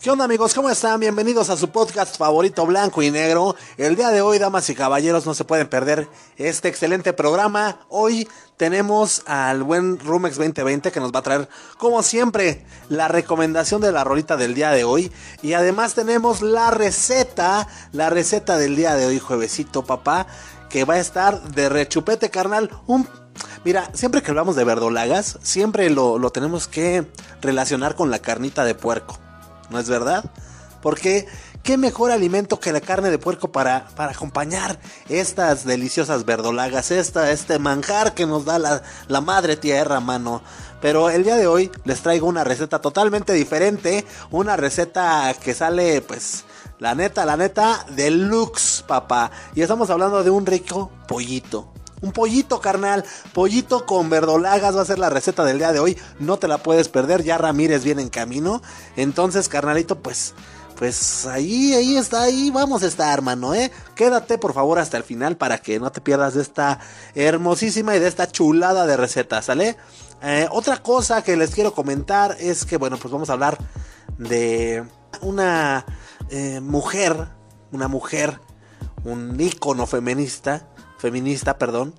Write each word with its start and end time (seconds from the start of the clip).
¿Qué 0.00 0.12
onda 0.12 0.24
amigos? 0.24 0.54
¿Cómo 0.54 0.70
están? 0.70 1.00
Bienvenidos 1.00 1.50
a 1.50 1.56
su 1.56 1.70
podcast 1.70 2.16
favorito 2.16 2.64
blanco 2.64 3.02
y 3.02 3.10
negro. 3.10 3.56
El 3.76 3.96
día 3.96 4.10
de 4.10 4.22
hoy, 4.22 4.38
damas 4.38 4.70
y 4.70 4.76
caballeros, 4.76 5.26
no 5.26 5.34
se 5.34 5.44
pueden 5.44 5.68
perder 5.68 6.08
este 6.36 6.68
excelente 6.68 7.12
programa. 7.12 7.80
Hoy 7.88 8.28
tenemos 8.56 9.22
al 9.26 9.64
buen 9.64 9.98
Rumex 9.98 10.36
2020 10.36 10.92
que 10.92 11.00
nos 11.00 11.12
va 11.12 11.18
a 11.18 11.22
traer, 11.22 11.48
como 11.78 12.02
siempre, 12.04 12.64
la 12.88 13.08
recomendación 13.08 13.80
de 13.80 13.92
la 13.92 14.04
rolita 14.04 14.36
del 14.36 14.54
día 14.54 14.70
de 14.70 14.84
hoy. 14.84 15.10
Y 15.42 15.54
además 15.54 15.94
tenemos 15.94 16.42
la 16.42 16.70
receta, 16.70 17.66
la 17.90 18.08
receta 18.08 18.56
del 18.56 18.76
día 18.76 18.94
de 18.94 19.06
hoy, 19.06 19.18
juevesito 19.18 19.84
papá, 19.84 20.26
que 20.68 20.84
va 20.84 20.94
a 20.94 21.00
estar 21.00 21.42
de 21.42 21.68
rechupete 21.68 22.30
carnal. 22.30 22.70
Un 22.86 23.08
Mira, 23.64 23.90
siempre 23.92 24.22
que 24.22 24.30
hablamos 24.30 24.56
de 24.56 24.64
verdolagas, 24.64 25.38
siempre 25.42 25.90
lo, 25.90 26.18
lo, 26.18 26.30
tenemos 26.30 26.68
que 26.68 27.06
relacionar 27.40 27.94
con 27.94 28.10
la 28.10 28.20
carnita 28.20 28.64
de 28.64 28.74
puerco. 28.74 29.18
¿no 29.70 29.78
es 29.78 29.88
verdad? 29.88 30.24
Porque 30.82 31.26
qué 31.62 31.76
mejor 31.76 32.10
alimento 32.10 32.60
que 32.60 32.72
la 32.72 32.80
carne 32.80 33.10
de 33.10 33.18
puerco 33.18 33.50
para, 33.50 33.88
para 33.96 34.12
acompañar 34.12 34.78
estas 35.08 35.64
deliciosas 35.64 36.24
verdolagas, 36.24 36.90
esta, 36.90 37.30
este 37.32 37.58
manjar 37.58 38.14
que 38.14 38.26
nos 38.26 38.44
da 38.44 38.58
la, 38.58 38.82
la 39.08 39.20
madre 39.20 39.56
tierra, 39.56 40.00
mano. 40.00 40.42
Pero 40.80 41.10
el 41.10 41.24
día 41.24 41.36
de 41.36 41.48
hoy 41.48 41.70
les 41.84 42.00
traigo 42.00 42.28
una 42.28 42.44
receta 42.44 42.80
totalmente 42.80 43.32
diferente, 43.32 44.04
una 44.30 44.56
receta 44.56 45.34
que 45.42 45.52
sale 45.52 46.00
pues 46.00 46.44
la 46.78 46.94
neta, 46.94 47.24
la 47.24 47.36
neta, 47.36 47.84
deluxe, 47.90 48.84
papá. 48.86 49.30
Y 49.54 49.62
estamos 49.62 49.90
hablando 49.90 50.22
de 50.22 50.30
un 50.30 50.46
rico 50.46 50.90
pollito. 51.06 51.72
Un 52.00 52.12
pollito, 52.12 52.60
carnal. 52.60 53.04
Pollito 53.32 53.84
con 53.84 54.08
verdolagas 54.08 54.76
va 54.76 54.82
a 54.82 54.86
ser 54.86 54.98
la 54.98 55.10
receta 55.10 55.44
del 55.44 55.58
día 55.58 55.72
de 55.72 55.80
hoy. 55.80 55.98
No 56.20 56.38
te 56.38 56.46
la 56.46 56.58
puedes 56.58 56.88
perder. 56.88 57.24
Ya 57.24 57.38
Ramírez 57.38 57.82
viene 57.82 58.02
en 58.02 58.08
camino. 58.08 58.62
Entonces, 58.96 59.48
carnalito, 59.48 59.98
pues. 60.00 60.34
Pues 60.76 61.26
ahí, 61.26 61.74
ahí 61.74 61.96
está, 61.96 62.22
ahí 62.22 62.52
vamos 62.52 62.84
a 62.84 62.86
estar, 62.86 63.12
hermano, 63.12 63.52
¿eh? 63.52 63.72
Quédate 63.96 64.38
por 64.38 64.54
favor 64.54 64.78
hasta 64.78 64.96
el 64.96 65.02
final 65.02 65.36
para 65.36 65.58
que 65.58 65.80
no 65.80 65.90
te 65.90 66.00
pierdas 66.00 66.34
de 66.34 66.42
esta 66.42 66.78
hermosísima 67.16 67.96
y 67.96 67.98
de 67.98 68.06
esta 68.06 68.30
chulada 68.30 68.86
de 68.86 68.96
recetas, 68.96 69.46
¿sale? 69.46 69.76
Eh, 70.22 70.46
otra 70.52 70.80
cosa 70.80 71.24
que 71.24 71.36
les 71.36 71.50
quiero 71.50 71.74
comentar 71.74 72.36
es 72.38 72.64
que, 72.64 72.76
bueno, 72.76 72.96
pues 72.96 73.10
vamos 73.10 73.28
a 73.28 73.32
hablar 73.32 73.58
de 74.18 74.84
una 75.20 75.84
eh, 76.30 76.60
mujer, 76.60 77.28
una 77.72 77.88
mujer, 77.88 78.40
un 79.04 79.40
ícono 79.40 79.86
feminista, 79.86 80.68
feminista, 80.98 81.58
perdón, 81.58 81.94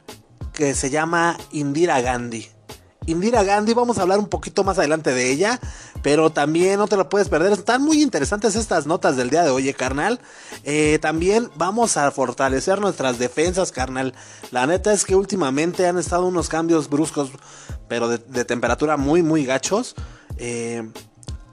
que 0.54 0.76
se 0.76 0.90
llama 0.90 1.38
Indira 1.52 2.02
Gandhi. 2.02 2.50
Indira 3.06 3.44
Gandhi, 3.44 3.74
vamos 3.74 3.98
a 3.98 4.04
hablar 4.04 4.20
un 4.20 4.28
poquito 4.28 4.64
más 4.64 4.78
adelante 4.78 5.14
de 5.14 5.32
ella, 5.32 5.60
pero 6.04 6.30
también 6.32 6.78
no 6.78 6.88
te 6.88 6.96
lo 6.96 7.10
puedes 7.10 7.28
perder. 7.28 7.52
Están 7.54 7.82
muy 7.82 8.04
interesantes 8.04 8.56
estas 8.56 8.86
notas 8.86 9.18
del 9.18 9.32
día 9.32 9.44
de 9.44 9.50
hoy, 9.50 9.68
eh, 9.68 9.74
carnal. 9.74 10.20
Eh, 10.64 11.00
también 11.02 11.50
vamos 11.56 11.98
a 11.98 12.12
fortalecer 12.12 12.80
nuestras 12.80 13.18
defensas, 13.18 13.72
carnal. 13.72 14.14
La 14.52 14.68
neta 14.68 14.94
es 14.94 15.06
que 15.06 15.16
últimamente 15.16 15.88
han 15.88 15.98
estado 15.98 16.28
unos 16.28 16.50
cambios 16.50 16.90
bruscos, 16.90 17.32
pero 17.88 18.10
de, 18.10 18.20
de 18.20 18.46
temperatura 18.46 18.96
muy, 18.96 19.24
muy 19.24 19.44
gachos. 19.44 19.96
Eh, 20.38 20.88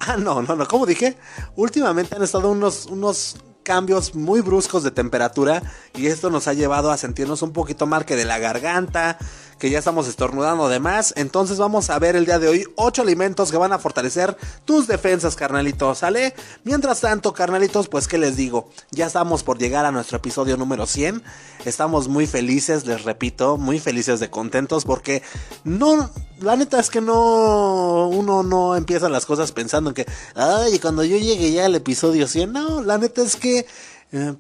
ah, 0.01 0.17
no, 0.17 0.43
no, 0.43 0.57
no, 0.57 0.67
como 0.67 0.87
dije, 0.87 1.17
últimamente 1.55 2.17
han 2.17 2.23
estado 2.23 2.51
unos, 2.51 2.87
unos 2.87 3.37
cambios 3.63 4.15
muy 4.15 4.41
bruscos 4.43 4.85
de 4.85 4.93
temperatura 4.93 5.61
y 5.97 6.07
esto 6.07 6.31
nos 6.31 6.49
ha 6.49 6.53
llevado 6.53 6.91
a 6.91 6.97
sentirnos 6.97 7.43
un 7.43 7.53
poquito 7.53 7.87
mal 7.87 8.05
que 8.05 8.17
de 8.17 8.25
la 8.25 8.39
garganta, 8.39 9.19
que 9.59 9.71
ya 9.71 9.79
estamos 9.79 10.07
estornudando 10.07 10.69
de 10.69 10.81
más. 10.81 11.15
Entonces 11.17 11.59
vamos 11.59 11.91
a 11.91 11.99
ver 11.99 12.17
el 12.17 12.27
día 12.27 12.39
de 12.39 12.49
hoy 12.49 12.67
8 12.77 13.03
alimentos 13.03 13.51
que 13.51 13.57
van 13.57 13.73
a 13.73 13.79
fortalecer 13.79 14.37
tus 14.65 14.87
defensas, 14.87 15.37
carnalitos, 15.37 15.99
¿sale? 15.99 16.35
Mientras 16.65 17.01
tanto, 17.01 17.33
carnalitos, 17.33 17.89
pues 17.89 18.09
qué 18.09 18.19
les 18.19 18.37
digo, 18.37 18.69
ya 18.91 19.07
estamos 19.07 19.43
por 19.43 19.59
llegar 19.59 19.85
a 19.87 19.93
nuestro 19.93 20.19
episodio 20.19 20.57
número 20.57 20.87
100. 20.87 21.23
Estamos 21.65 22.09
muy 22.09 22.27
felices, 22.27 22.87
les 22.87 23.05
repito, 23.05 23.57
muy 23.57 23.81
felices 23.81 24.21
de 24.21 24.31
contentos 24.31 24.85
porque 24.85 25.23
no, 25.65 26.11
la 26.41 26.57
neta 26.57 26.79
es 26.79 26.91
que 26.91 27.01
no, 27.01 28.09
uno 28.09 28.43
no 28.43 28.77
empieza 28.77 29.09
las 29.09 29.27
cosas 29.27 29.53
pensando 29.53 29.91
en 29.91 29.95
que, 29.95 30.07
ay, 30.35 30.79
cuando 30.79 31.03
yo 31.03 31.17
llegue 31.17 31.53
ya 31.53 31.67
al 31.67 31.75
episodio 31.75 32.29
100, 32.29 32.53
no, 32.53 32.83
la 32.83 32.99
neta 32.99 33.23
es 33.23 33.37
que 33.37 33.67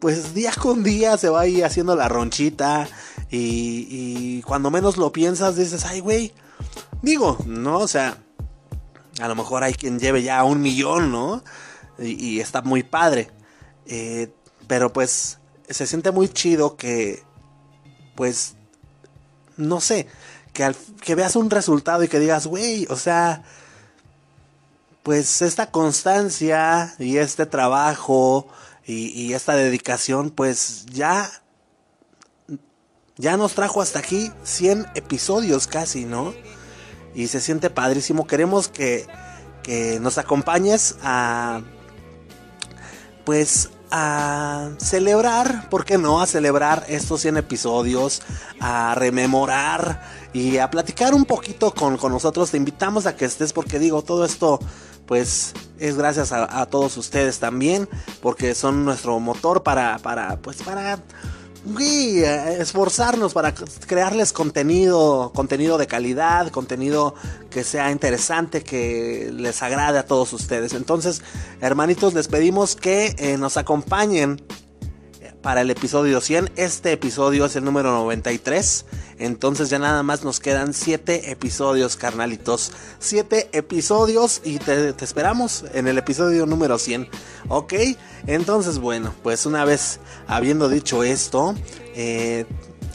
pues 0.00 0.34
día 0.34 0.53
con 0.53 0.82
día 0.82 1.16
se 1.19 1.28
va 1.28 1.43
ahí 1.43 1.62
haciendo 1.62 1.97
la 1.97 2.09
ronchita 2.09 2.88
y, 3.31 3.87
y 3.91 4.43
cuando 4.43 4.71
menos 4.71 4.97
lo 4.97 5.12
piensas 5.12 5.56
dices, 5.56 5.84
ay 5.84 6.00
güey, 6.00 6.32
digo, 7.03 7.38
no, 7.47 7.78
o 7.78 7.88
sea, 7.88 8.19
a 9.21 9.28
lo 9.28 9.34
mejor 9.34 9.65
hay 9.65 9.75
quien 9.75 9.99
lleve 9.99 10.22
ya 10.22 10.44
un 10.44 10.60
millón, 10.60 11.10
¿no? 11.10 11.43
Y, 11.99 12.12
y 12.12 12.41
está 12.41 12.62
muy 12.62 12.82
padre, 12.82 13.31
eh, 13.87 14.31
pero 14.66 14.93
pues 14.93 15.38
se 15.69 15.87
siente 15.87 16.10
muy 16.10 16.28
chido 16.28 16.77
que, 16.77 17.22
pues, 18.15 18.54
no 19.56 19.81
sé, 19.81 20.06
que, 20.53 20.65
al, 20.65 20.77
que 21.00 21.15
veas 21.15 21.37
un 21.37 21.50
resultado 21.50 22.03
y 22.04 22.09
que 22.09 22.21
digas, 22.21 22.47
güey, 22.47 22.87
o 22.91 22.97
sea, 22.97 23.43
pues 25.03 25.43
esta 25.43 25.71
constancia 25.71 26.94
y 26.98 27.19
este 27.19 27.47
trabajo 27.47 28.48
y, 28.88 29.32
esta 29.32 29.56
dedicación, 29.56 30.30
pues 30.30 30.86
ya, 30.86 31.28
ya 33.16 33.36
nos 33.36 33.54
trajo 33.54 33.82
hasta 33.82 33.98
aquí 33.98 34.30
100 34.44 34.86
episodios 34.94 35.66
casi, 35.66 36.04
¿no? 36.04 36.32
Y 37.12 37.26
se 37.26 37.41
siente 37.41 37.69
padrísimo. 37.69 38.28
Queremos 38.28 38.69
que, 38.69 39.06
que 39.64 39.98
nos 39.98 40.19
acompañes 40.19 40.97
a, 41.02 41.62
pues, 43.24 43.70
a 43.91 44.70
celebrar, 44.78 45.68
¿por 45.68 45.84
qué 45.84 45.98
no? 45.98 46.20
A 46.20 46.26
celebrar 46.26 46.84
estos 46.86 47.22
100 47.22 47.38
episodios, 47.38 48.22
a 48.60 48.94
rememorar 48.94 50.00
y 50.32 50.58
a 50.58 50.70
platicar 50.70 51.12
un 51.12 51.24
poquito 51.24 51.74
con, 51.74 51.97
con 51.97 52.12
nosotros. 52.12 52.53
Te 52.53 52.56
invitamos 52.56 53.06
a 53.06 53.16
que 53.16 53.24
estés 53.24 53.53
porque 53.53 53.80
digo, 53.80 54.03
todo 54.03 54.24
esto 54.24 54.60
pues 55.06 55.54
es 55.78 55.97
gracias 55.97 56.32
a, 56.32 56.66
todos 56.66 56.97
ustedes 56.97 57.38
también, 57.38 57.88
porque 58.20 58.54
son 58.54 58.84
nuestro 58.84 59.19
motor 59.20 59.62
para, 59.62 59.98
para, 59.98 60.37
pues 60.37 60.62
para, 60.62 60.98
esforzarnos 62.59 63.32
para 63.32 63.53
crearles 63.54 64.32
contenido, 64.32 65.32
contenido 65.34 65.78
de 65.78 65.86
calidad, 65.86 66.48
contenido 66.50 67.15
que 67.50 67.65
sea 67.65 67.91
interesante, 67.91 68.62
que 68.62 69.31
les 69.32 69.62
agrade 69.62 69.98
a 69.98 70.06
todos 70.06 70.32
ustedes. 70.32 70.75
Entonces, 70.75 71.22
hermanitos, 71.60 72.15
les 72.15 72.28
pedimos 72.28 72.76
que 72.76 73.15
eh, 73.19 73.36
nos 73.36 73.56
acompañen 73.56 74.41
para 75.47 75.61
el 75.61 75.71
episodio 75.71 76.21
100. 76.21 76.51
Este 76.57 76.91
episodio 76.91 77.45
es 77.45 77.55
el 77.55 77.65
número 77.65 77.93
93. 77.93 78.84
Entonces 79.21 79.71
ya 79.71 79.79
nada 79.79 80.03
más 80.03 80.25
nos 80.25 80.41
quedan 80.41 80.75
7 80.75 81.31
episodios, 81.31 81.95
carnalitos. 81.95 82.73
7 82.99 83.51
episodios 83.53 84.41
y 84.43 84.59
te, 84.59 84.89
esperamos 85.05 85.65
en 85.73 85.87
el 85.87 85.99
episodio 85.99 86.47
número 86.47 86.81
100. 86.81 87.09
Ok, 87.47 87.75
entonces 88.27 88.81
bueno, 88.81 89.15
pues 89.23 89.47
una 89.47 89.65
vez 89.65 90.01
habiendo 90.27 90.69
dicho 90.69 91.05
esto, 91.05 91.55
eh, 91.95 92.45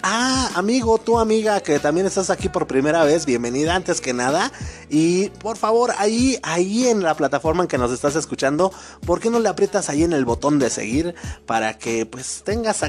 Ah, 0.03 0.49
amigo, 0.55 0.97
tu 0.97 1.19
amiga 1.19 1.59
que 1.61 1.79
también 1.79 2.07
estás 2.07 2.31
aquí 2.31 2.49
por 2.49 2.65
primera 2.65 3.03
vez, 3.03 3.27
bienvenida 3.27 3.75
antes 3.75 4.01
que 4.01 4.13
nada. 4.13 4.51
Y 4.89 5.29
por 5.29 5.57
favor, 5.57 5.91
ahí, 5.97 6.39
ahí 6.41 6.87
en 6.87 7.03
la 7.03 7.15
plataforma 7.15 7.63
en 7.63 7.67
que 7.67 7.77
nos 7.77 7.91
estás 7.91 8.15
escuchando, 8.15 8.71
¿por 9.05 9.19
qué 9.19 9.29
no 9.29 9.39
le 9.39 9.49
aprietas 9.49 9.89
ahí 9.89 10.03
en 10.03 10.13
el 10.13 10.25
botón 10.25 10.57
de 10.57 10.71
seguir 10.71 11.13
para 11.45 11.77
que 11.77 12.07
pues 12.07 12.41
tengas 12.43 12.83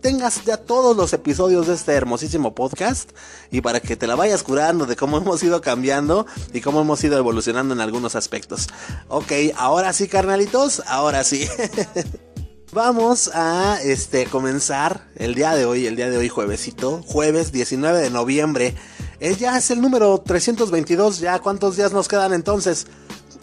tengas 0.00 0.44
ya 0.44 0.56
todos 0.56 0.96
los 0.96 1.12
episodios 1.12 1.66
de 1.68 1.74
este 1.74 1.92
hermosísimo 1.92 2.54
podcast 2.54 3.10
y 3.50 3.60
para 3.60 3.80
que 3.80 3.96
te 3.96 4.06
la 4.06 4.16
vayas 4.16 4.42
curando 4.42 4.84
de 4.86 4.96
cómo 4.96 5.18
hemos 5.18 5.42
ido 5.42 5.60
cambiando 5.60 6.26
y 6.52 6.60
cómo 6.60 6.80
hemos 6.80 7.02
ido 7.04 7.16
evolucionando 7.18 7.74
en 7.74 7.80
algunos 7.80 8.14
aspectos. 8.14 8.68
Ok, 9.08 9.32
ahora 9.56 9.92
sí, 9.92 10.08
carnalitos, 10.08 10.82
ahora 10.86 11.24
sí. 11.24 11.48
Vamos 12.72 13.30
a 13.32 13.78
este 13.82 14.26
comenzar 14.26 15.08
el 15.16 15.34
día 15.34 15.54
de 15.54 15.64
hoy, 15.64 15.86
el 15.86 15.96
día 15.96 16.10
de 16.10 16.18
hoy 16.18 16.28
juevesito, 16.28 17.02
jueves 17.06 17.50
19 17.50 17.98
de 17.98 18.10
noviembre. 18.10 18.74
Eh, 19.20 19.34
ya 19.36 19.56
es 19.56 19.70
el 19.70 19.80
número 19.80 20.18
322, 20.18 21.18
ya 21.18 21.38
cuántos 21.38 21.76
días 21.76 21.92
nos 21.92 22.08
quedan 22.08 22.34
entonces? 22.34 22.86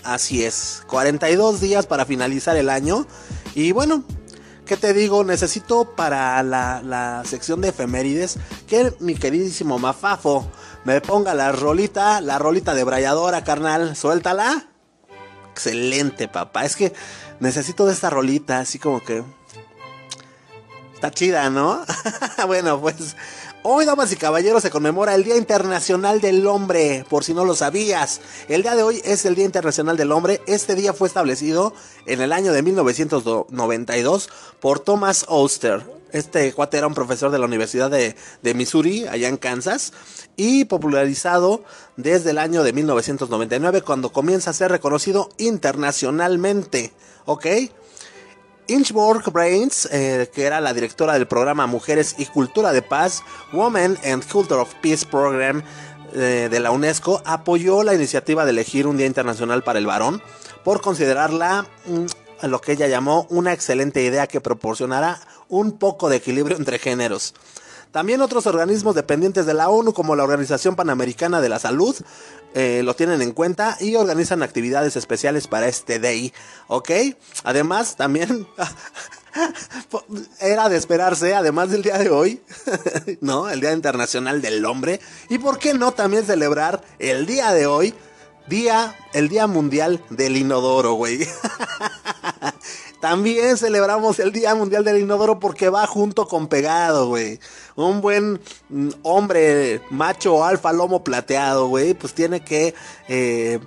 Así 0.04 0.45
es, 0.45 0.83
42 0.88 1.60
días 1.60 1.88
para 1.88 2.06
finalizar 2.06 2.56
el 2.56 2.69
año. 2.69 3.07
Y 3.56 3.72
bueno, 3.72 4.04
¿qué 4.68 4.77
te 4.77 4.94
digo? 4.94 5.24
Necesito 5.24 5.95
para 5.95 6.44
la, 6.44 6.83
la 6.83 7.24
sección 7.25 7.62
de 7.62 7.69
efemérides 7.69 8.38
que 8.68 8.94
mi 9.00 9.16
queridísimo 9.16 9.80
Mafafo 9.80 10.48
me 10.83 11.01
ponga 11.01 11.33
la 11.33 11.51
rolita, 11.51 12.22
la 12.22 12.38
rolita 12.38 12.75
de 12.75 12.83
brayadora, 12.83 13.44
carnal, 13.44 13.95
suéltala. 13.95 14.75
Excelente, 15.56 16.28
papá. 16.28 16.66
Es 16.66 16.75
que 16.75 16.92
necesito 17.40 17.86
de 17.86 17.94
esta 17.94 18.10
rolita, 18.10 18.60
así 18.60 18.78
como 18.78 19.02
que... 19.02 19.24
Está 20.94 21.12
chida, 21.12 21.50
¿no? 21.50 21.81
bueno, 22.48 22.81
pues 22.81 23.16
Hoy, 23.63 23.86
damas 23.86 24.12
y 24.12 24.18
caballeros, 24.18 24.62
se 24.62 24.69
conmemora 24.69 25.16
el 25.16 25.24
Día 25.24 25.38
Internacional 25.38 26.19
del 26.19 26.46
Hombre, 26.46 27.06
por 27.10 27.24
si 27.24 27.34
no 27.34 27.46
lo 27.46 27.56
sabías. 27.56 28.19
El 28.50 28.63
día 28.63 28.75
de 28.75 28.84
hoy 28.84 29.02
es 29.06 29.25
el 29.25 29.34
Día 29.34 29.46
Internacional 29.46 29.96
del 29.96 30.12
Hombre. 30.12 30.42
Este 30.46 30.75
día 30.75 30.94
fue 30.94 31.07
establecido 31.07 31.74
en 32.06 32.22
el 32.22 32.34
año 32.34 32.51
de 32.51 32.62
1992 32.62 34.30
por 34.60 34.81
Thomas 34.81 35.25
Oster. 35.30 35.94
Este 36.15 36.53
cuate 36.53 36.77
era 36.77 36.88
un 36.88 36.94
profesor 36.94 37.29
de 37.29 37.38
la 37.38 37.45
Universidad 37.45 37.91
de, 37.91 38.53
Missouri, 38.53 39.06
allá 39.06 39.27
en 39.27 39.35
Kansas, 39.35 39.91
y 40.38 40.63
popularizado 40.63 41.65
desde 41.97 42.31
el 42.31 42.38
año 42.38 42.63
de 42.63 42.71
1999, 42.71 43.81
cuando 43.81 44.13
comienza 44.13 44.51
a 44.51 44.53
ser 44.53 44.71
reconocido 44.71 45.27
internacionalmente. 45.38 46.94
¿Ok? 47.25 47.47
Ingeborg 48.67 49.29
Brains, 49.29 49.89
eh, 49.91 50.31
que 50.33 50.45
era 50.45 50.62
la 50.62 50.73
directora 50.73 51.15
del 51.15 51.27
programa 51.27 51.67
Mujeres 51.67 52.15
y 52.17 52.27
Cultura 52.27 52.71
de 52.71 52.81
Paz, 52.81 53.21
Women 53.51 53.97
and 54.06 54.25
Culture 54.25 54.62
of 54.62 54.73
Peace 54.75 55.06
Program 55.06 55.63
eh, 56.13 56.47
de 56.50 56.59
la 56.62 56.71
UNESCO, 56.71 57.23
apoyó 57.25 57.83
la 57.83 57.94
iniciativa 57.94 58.45
de 58.45 58.51
elegir 58.51 58.88
un 58.88 58.95
Día 58.95 59.06
Internacional 59.06 59.63
para 59.63 59.79
el 59.79 59.85
Varón 59.85 60.21
por 60.63 60.79
considerarla 60.79 61.67
mm, 62.42 62.48
lo 62.48 62.62
que 62.62 62.74
ella 62.74 62.88
llamó 62.88 63.28
una 63.30 63.54
excelente 63.54 64.04
idea 64.04 64.28
que 64.28 64.42
proporcionará 64.42 65.20
un 65.50 65.74
poco 65.74 66.10
de 66.10 66.18
equilibrio 66.18 66.58
entre 66.58 66.80
géneros. 66.80 67.34
También 67.96 68.20
otros 68.20 68.46
organismos 68.46 68.94
dependientes 68.94 69.46
de 69.46 69.54
la 69.54 69.70
ONU, 69.70 69.94
como 69.94 70.18
la 70.18 70.24
Organización 70.26 70.76
Panamericana 70.76 71.40
de 71.40 71.48
la 71.48 71.60
Salud, 71.60 71.96
eh, 72.54 72.82
lo 72.84 72.94
tienen 72.94 73.22
en 73.22 73.32
cuenta 73.32 73.78
y 73.80 73.96
organizan 73.96 74.44
actividades 74.44 74.98
especiales 74.98 75.48
para 75.48 75.68
este 75.68 76.00
day, 76.00 76.34
¿ok? 76.68 76.90
Además, 77.46 77.96
también 77.96 78.48
era 80.42 80.68
de 80.68 80.76
esperarse, 80.76 81.36
además 81.36 81.70
del 81.70 81.84
día 81.84 81.98
de 81.98 82.10
hoy, 82.10 82.42
¿no? 83.22 83.50
El 83.50 83.62
Día 83.62 83.72
Internacional 83.72 84.42
del 84.42 84.66
Hombre. 84.66 85.00
Y 85.30 85.38
por 85.38 85.58
qué 85.58 85.74
no 85.74 85.94
también 85.94 86.26
celebrar 86.26 86.82
el 87.00 87.26
día 87.26 87.54
de 87.54 87.66
hoy, 87.66 87.94
día, 88.47 88.95
el 89.13 89.30
Día 89.30 89.47
Mundial 89.47 90.01
del 90.09 90.38
Inodoro, 90.38 90.94
güey. 90.94 91.19
También 93.00 93.57
celebramos 93.57 94.19
el 94.19 94.31
Día 94.31 94.56
Mundial 94.56 94.83
del 94.83 95.00
Inodoro 95.00 95.39
porque 95.39 95.69
va 95.69 95.86
junto 95.86 96.27
con 96.27 96.47
pegado, 96.47 97.07
güey. 97.07 97.39
Un 97.75 98.01
buen 98.01 98.39
mm, 98.69 98.89
hombre 99.03 99.81
macho 99.89 100.44
alfa 100.44 100.74
lomo 100.74 101.03
plateado, 101.03 101.68
güey, 101.68 101.94
pues 101.94 102.13
tiene 102.13 102.44
que, 102.44 102.74
eh, 103.07 103.59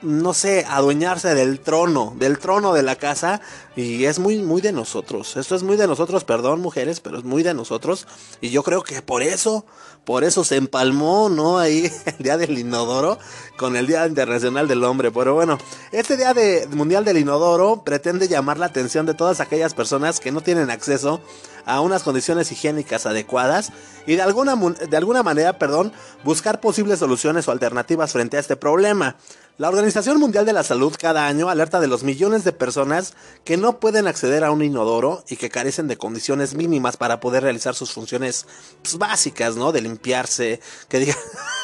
no 0.00 0.32
sé, 0.32 0.64
adueñarse 0.68 1.34
del 1.34 1.60
trono, 1.60 2.14
del 2.16 2.38
trono 2.38 2.72
de 2.72 2.82
la 2.82 2.96
casa. 2.96 3.40
Y 3.76 4.04
es 4.06 4.18
muy, 4.18 4.38
muy 4.38 4.60
de 4.60 4.72
nosotros. 4.72 5.36
Esto 5.36 5.54
es 5.54 5.62
muy 5.62 5.76
de 5.76 5.86
nosotros, 5.86 6.24
perdón, 6.24 6.60
mujeres, 6.60 7.00
pero 7.00 7.18
es 7.18 7.24
muy 7.24 7.42
de 7.42 7.54
nosotros. 7.54 8.06
Y 8.40 8.50
yo 8.50 8.62
creo 8.62 8.82
que 8.82 9.02
por 9.02 9.22
eso 9.22 9.66
por 10.08 10.24
eso 10.24 10.42
se 10.42 10.56
empalmó, 10.56 11.28
¿no? 11.28 11.58
Ahí 11.58 11.92
el 12.06 12.24
Día 12.24 12.38
del 12.38 12.58
Inodoro 12.58 13.18
con 13.58 13.76
el 13.76 13.86
Día 13.86 14.06
Internacional 14.06 14.66
del 14.66 14.82
Hombre. 14.82 15.10
Pero 15.10 15.34
bueno, 15.34 15.58
este 15.92 16.16
Día 16.16 16.32
de, 16.32 16.66
Mundial 16.70 17.04
del 17.04 17.18
Inodoro 17.18 17.84
pretende 17.84 18.26
llamar 18.26 18.56
la 18.56 18.64
atención 18.64 19.04
de 19.04 19.12
todas 19.12 19.40
aquellas 19.40 19.74
personas 19.74 20.18
que 20.18 20.32
no 20.32 20.40
tienen 20.40 20.70
acceso 20.70 21.20
a 21.68 21.82
unas 21.82 22.02
condiciones 22.02 22.50
higiénicas 22.50 23.04
adecuadas 23.04 23.72
y 24.06 24.16
de 24.16 24.22
alguna, 24.22 24.56
de 24.56 24.96
alguna 24.96 25.22
manera, 25.22 25.58
perdón, 25.58 25.92
buscar 26.24 26.60
posibles 26.60 26.98
soluciones 26.98 27.46
o 27.46 27.52
alternativas 27.52 28.12
frente 28.12 28.38
a 28.38 28.40
este 28.40 28.56
problema. 28.56 29.16
La 29.58 29.68
Organización 29.68 30.18
Mundial 30.18 30.46
de 30.46 30.54
la 30.54 30.62
Salud 30.62 30.94
cada 30.98 31.26
año 31.26 31.50
alerta 31.50 31.78
de 31.78 31.86
los 31.86 32.04
millones 32.04 32.42
de 32.44 32.52
personas 32.52 33.12
que 33.44 33.58
no 33.58 33.80
pueden 33.80 34.06
acceder 34.06 34.44
a 34.44 34.50
un 34.50 34.62
inodoro 34.62 35.24
y 35.28 35.36
que 35.36 35.50
carecen 35.50 35.88
de 35.88 35.98
condiciones 35.98 36.54
mínimas 36.54 36.96
para 36.96 37.20
poder 37.20 37.42
realizar 37.42 37.74
sus 37.74 37.92
funciones 37.92 38.46
pues, 38.82 38.96
básicas, 38.96 39.56
¿no? 39.56 39.70
De 39.70 39.82
limpiarse, 39.82 40.60
que 40.88 41.00
diga, 41.00 41.16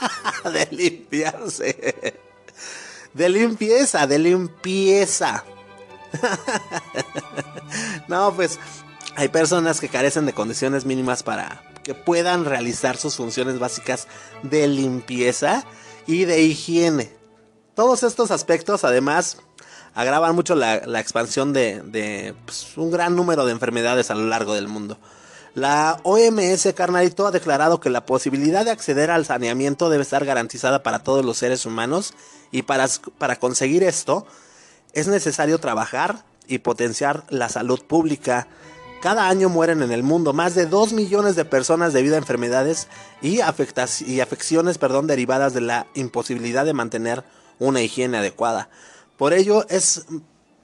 de 0.52 0.68
limpiarse, 0.70 2.20
de 3.14 3.28
limpieza, 3.30 4.06
de 4.06 4.18
limpieza. 4.18 5.44
no, 8.08 8.34
pues 8.34 8.58
hay 9.16 9.28
personas 9.28 9.80
que 9.80 9.88
carecen 9.88 10.26
de 10.26 10.32
condiciones 10.32 10.84
mínimas 10.84 11.22
para 11.22 11.62
que 11.82 11.94
puedan 11.94 12.44
realizar 12.44 12.96
sus 12.96 13.16
funciones 13.16 13.58
básicas 13.58 14.08
de 14.42 14.66
limpieza 14.68 15.64
y 16.06 16.24
de 16.24 16.42
higiene. 16.42 17.12
Todos 17.74 18.02
estos 18.02 18.30
aspectos, 18.30 18.84
además, 18.84 19.38
agravan 19.94 20.34
mucho 20.34 20.54
la, 20.54 20.76
expansión 21.00 21.52
de, 21.52 22.34
pues, 22.44 22.76
un 22.76 22.90
gran 22.90 23.16
número 23.16 23.44
de 23.46 23.52
enfermedades 23.52 24.10
a 24.10 24.14
lo 24.14 24.26
largo 24.26 24.54
del 24.54 24.68
mundo. 24.68 24.98
La 25.54 26.00
OMS, 26.02 26.72
carnalito, 26.74 27.26
ha 27.28 27.30
declarado 27.30 27.78
que 27.78 27.90
la 27.90 28.04
posibilidad 28.06 28.64
de 28.64 28.72
acceder 28.72 29.10
al 29.10 29.24
saneamiento 29.24 29.88
debe 29.88 30.02
estar 30.02 30.24
garantizada 30.24 30.82
para 30.82 31.04
todos 31.04 31.24
los 31.24 31.38
seres 31.38 31.64
humanos 31.64 32.14
y 32.50 32.62
para, 32.62 32.88
para 33.18 33.36
conseguir 33.36 33.84
esto 33.84 34.26
es 34.94 35.06
necesario 35.06 35.58
trabajar 35.58 36.24
y 36.48 36.58
potenciar 36.58 37.24
la 37.28 37.48
salud 37.48 37.82
pública. 37.84 38.48
Cada 39.04 39.28
año 39.28 39.50
mueren 39.50 39.82
en 39.82 39.92
el 39.92 40.02
mundo 40.02 40.32
más 40.32 40.54
de 40.54 40.64
2 40.64 40.94
millones 40.94 41.36
de 41.36 41.44
personas 41.44 41.92
debido 41.92 42.14
a 42.14 42.18
enfermedades 42.18 42.88
y, 43.20 43.40
afecciones 43.42 44.78
perdón, 44.78 45.06
derivadas 45.06 45.52
de 45.52 45.60
la 45.60 45.86
imposibilidad 45.92 46.64
de 46.64 46.72
mantener 46.72 47.22
una 47.58 47.82
higiene 47.82 48.16
adecuada. 48.16 48.70
Por 49.18 49.34
ello 49.34 49.66
es 49.68 50.06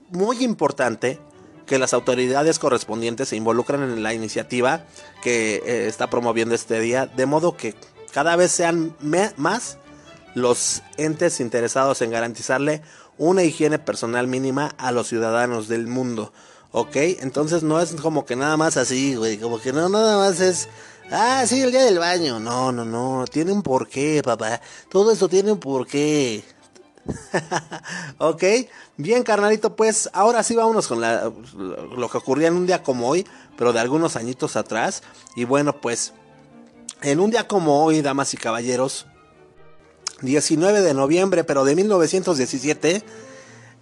muy 0.08 0.42
importante 0.42 1.20
que 1.66 1.78
las 1.78 1.92
autoridades 1.92 2.58
correspondientes 2.58 3.28
se 3.28 3.36
involucren 3.36 3.82
en 3.82 4.02
la 4.02 4.14
iniciativa 4.14 4.86
que 5.22 5.56
eh, 5.56 5.86
está 5.86 6.08
promoviendo 6.08 6.54
este 6.54 6.80
día, 6.80 7.04
de 7.04 7.26
modo 7.26 7.58
que 7.58 7.74
cada 8.10 8.36
vez 8.36 8.52
sean 8.52 8.96
más 9.36 9.76
los 10.34 10.82
entes 10.96 11.40
interesados 11.40 12.00
en 12.00 12.10
garantizarle 12.10 12.80
una 13.18 13.42
higiene 13.42 13.78
personal 13.78 14.28
mínima 14.28 14.74
a 14.78 14.92
los 14.92 15.08
ciudadanos 15.08 15.68
del 15.68 15.88
mundo. 15.88 16.32
¿Ok? 16.72 16.96
Entonces 16.96 17.62
no 17.62 17.80
es 17.80 17.92
como 17.94 18.24
que 18.24 18.36
nada 18.36 18.56
más 18.56 18.76
así, 18.76 19.16
güey. 19.16 19.38
Como 19.38 19.60
que 19.60 19.72
no, 19.72 19.88
nada 19.88 20.18
más 20.18 20.40
es. 20.40 20.68
Ah, 21.10 21.44
sí, 21.46 21.60
el 21.62 21.72
día 21.72 21.84
del 21.84 21.98
baño. 21.98 22.38
No, 22.38 22.70
no, 22.72 22.84
no. 22.84 23.24
Tiene 23.30 23.52
un 23.52 23.62
porqué, 23.62 24.22
papá. 24.24 24.60
Todo 24.88 25.12
esto 25.12 25.28
tiene 25.28 25.52
un 25.52 25.58
porqué. 25.58 26.44
ok, 28.18 28.44
bien 28.96 29.22
carnalito, 29.22 29.74
pues 29.74 30.10
ahora 30.12 30.42
sí 30.42 30.54
vámonos 30.54 30.86
con 30.86 31.00
lo 31.00 32.08
que 32.08 32.18
ocurría 32.18 32.48
en 32.48 32.54
un 32.54 32.66
día 32.66 32.82
como 32.82 33.08
hoy, 33.08 33.26
pero 33.56 33.72
de 33.72 33.80
algunos 33.80 34.16
añitos 34.16 34.56
atrás. 34.56 35.02
Y 35.36 35.44
bueno, 35.44 35.80
pues 35.80 36.12
en 37.02 37.20
un 37.20 37.30
día 37.30 37.48
como 37.48 37.84
hoy, 37.84 38.02
damas 38.02 38.34
y 38.34 38.36
caballeros, 38.36 39.06
19 40.22 40.82
de 40.82 40.94
noviembre, 40.94 41.44
pero 41.44 41.64
de 41.64 41.74
1917, 41.74 43.02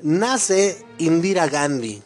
nace 0.00 0.84
Indira 0.98 1.48
Gandhi. 1.48 2.02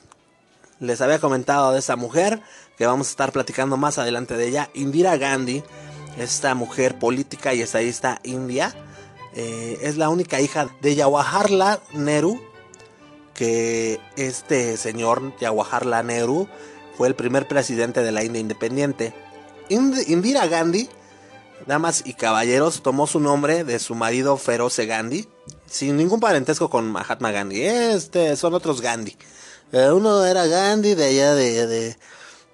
Les 0.83 1.01
había 1.01 1.21
comentado 1.21 1.71
de 1.71 1.79
esa 1.79 1.95
mujer, 1.95 2.43
que 2.77 2.87
vamos 2.87 3.07
a 3.07 3.11
estar 3.11 3.31
platicando 3.31 3.77
más 3.77 3.99
adelante 3.99 4.37
de 4.37 4.49
ella. 4.49 4.69
Indira 4.75 5.17
Gandhi, 5.17 5.63
esta 6.19 6.57
mujer 6.57 6.99
política 6.99 7.55
y 7.55 7.63
estadista 7.63 8.19
india 8.25 8.75
eh, 9.33 9.79
es 9.83 9.97
la 9.97 10.09
única 10.09 10.41
hija 10.41 10.71
de 10.81 10.97
Jawaharlal 10.97 11.79
Nehru, 11.93 12.43
que 13.33 14.01
este 14.17 14.77
señor 14.77 15.33
Jawaharlal 15.39 16.05
Nehru 16.05 16.49
fue 16.99 17.07
el 17.07 17.15
primer 17.15 17.47
presidente 17.47 18.03
de 18.03 18.11
la 18.11 18.25
India 18.25 18.41
independiente. 18.41 19.15
Indira 19.69 20.49
Gandhi, 20.49 20.89
damas 21.65 22.03
y 22.05 22.15
caballeros, 22.15 22.83
tomó 22.83 23.07
su 23.07 23.21
nombre 23.21 23.63
de 23.63 23.79
su 23.79 23.95
marido 23.95 24.37
Feroce 24.37 24.87
Gandhi, 24.87 25.29
sin 25.65 25.97
ningún 25.97 26.19
parentesco 26.19 26.69
con 26.69 26.91
Mahatma 26.91 27.31
Gandhi. 27.31 27.63
Este 27.63 28.35
son 28.35 28.55
otros 28.55 28.81
Gandhi. 28.81 29.17
Eh, 29.73 29.91
uno 29.91 30.25
era 30.25 30.47
Gandhi 30.47 30.95
de 30.95 31.05
allá 31.07 31.35
de, 31.35 31.97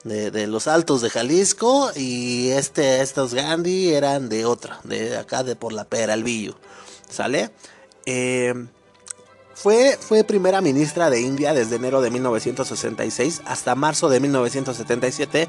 de, 0.04 0.46
los 0.46 0.68
altos 0.68 1.02
de 1.02 1.10
Jalisco 1.10 1.90
y 1.96 2.50
este, 2.50 3.00
estos 3.00 3.34
Gandhi 3.34 3.92
eran 3.92 4.28
de 4.28 4.46
otra, 4.46 4.80
de 4.84 5.16
acá 5.16 5.42
de 5.42 5.56
por 5.56 5.72
la 5.72 5.84
Peralvillo. 5.84 6.56
¿Sale? 7.10 7.50
Eh, 8.06 8.54
fue, 9.54 9.98
fue 10.00 10.22
primera 10.22 10.60
ministra 10.60 11.10
de 11.10 11.20
India 11.20 11.52
desde 11.52 11.76
enero 11.76 12.00
de 12.00 12.12
1966 12.12 13.42
hasta 13.44 13.74
marzo 13.74 14.08
de 14.08 14.20
1977 14.20 15.48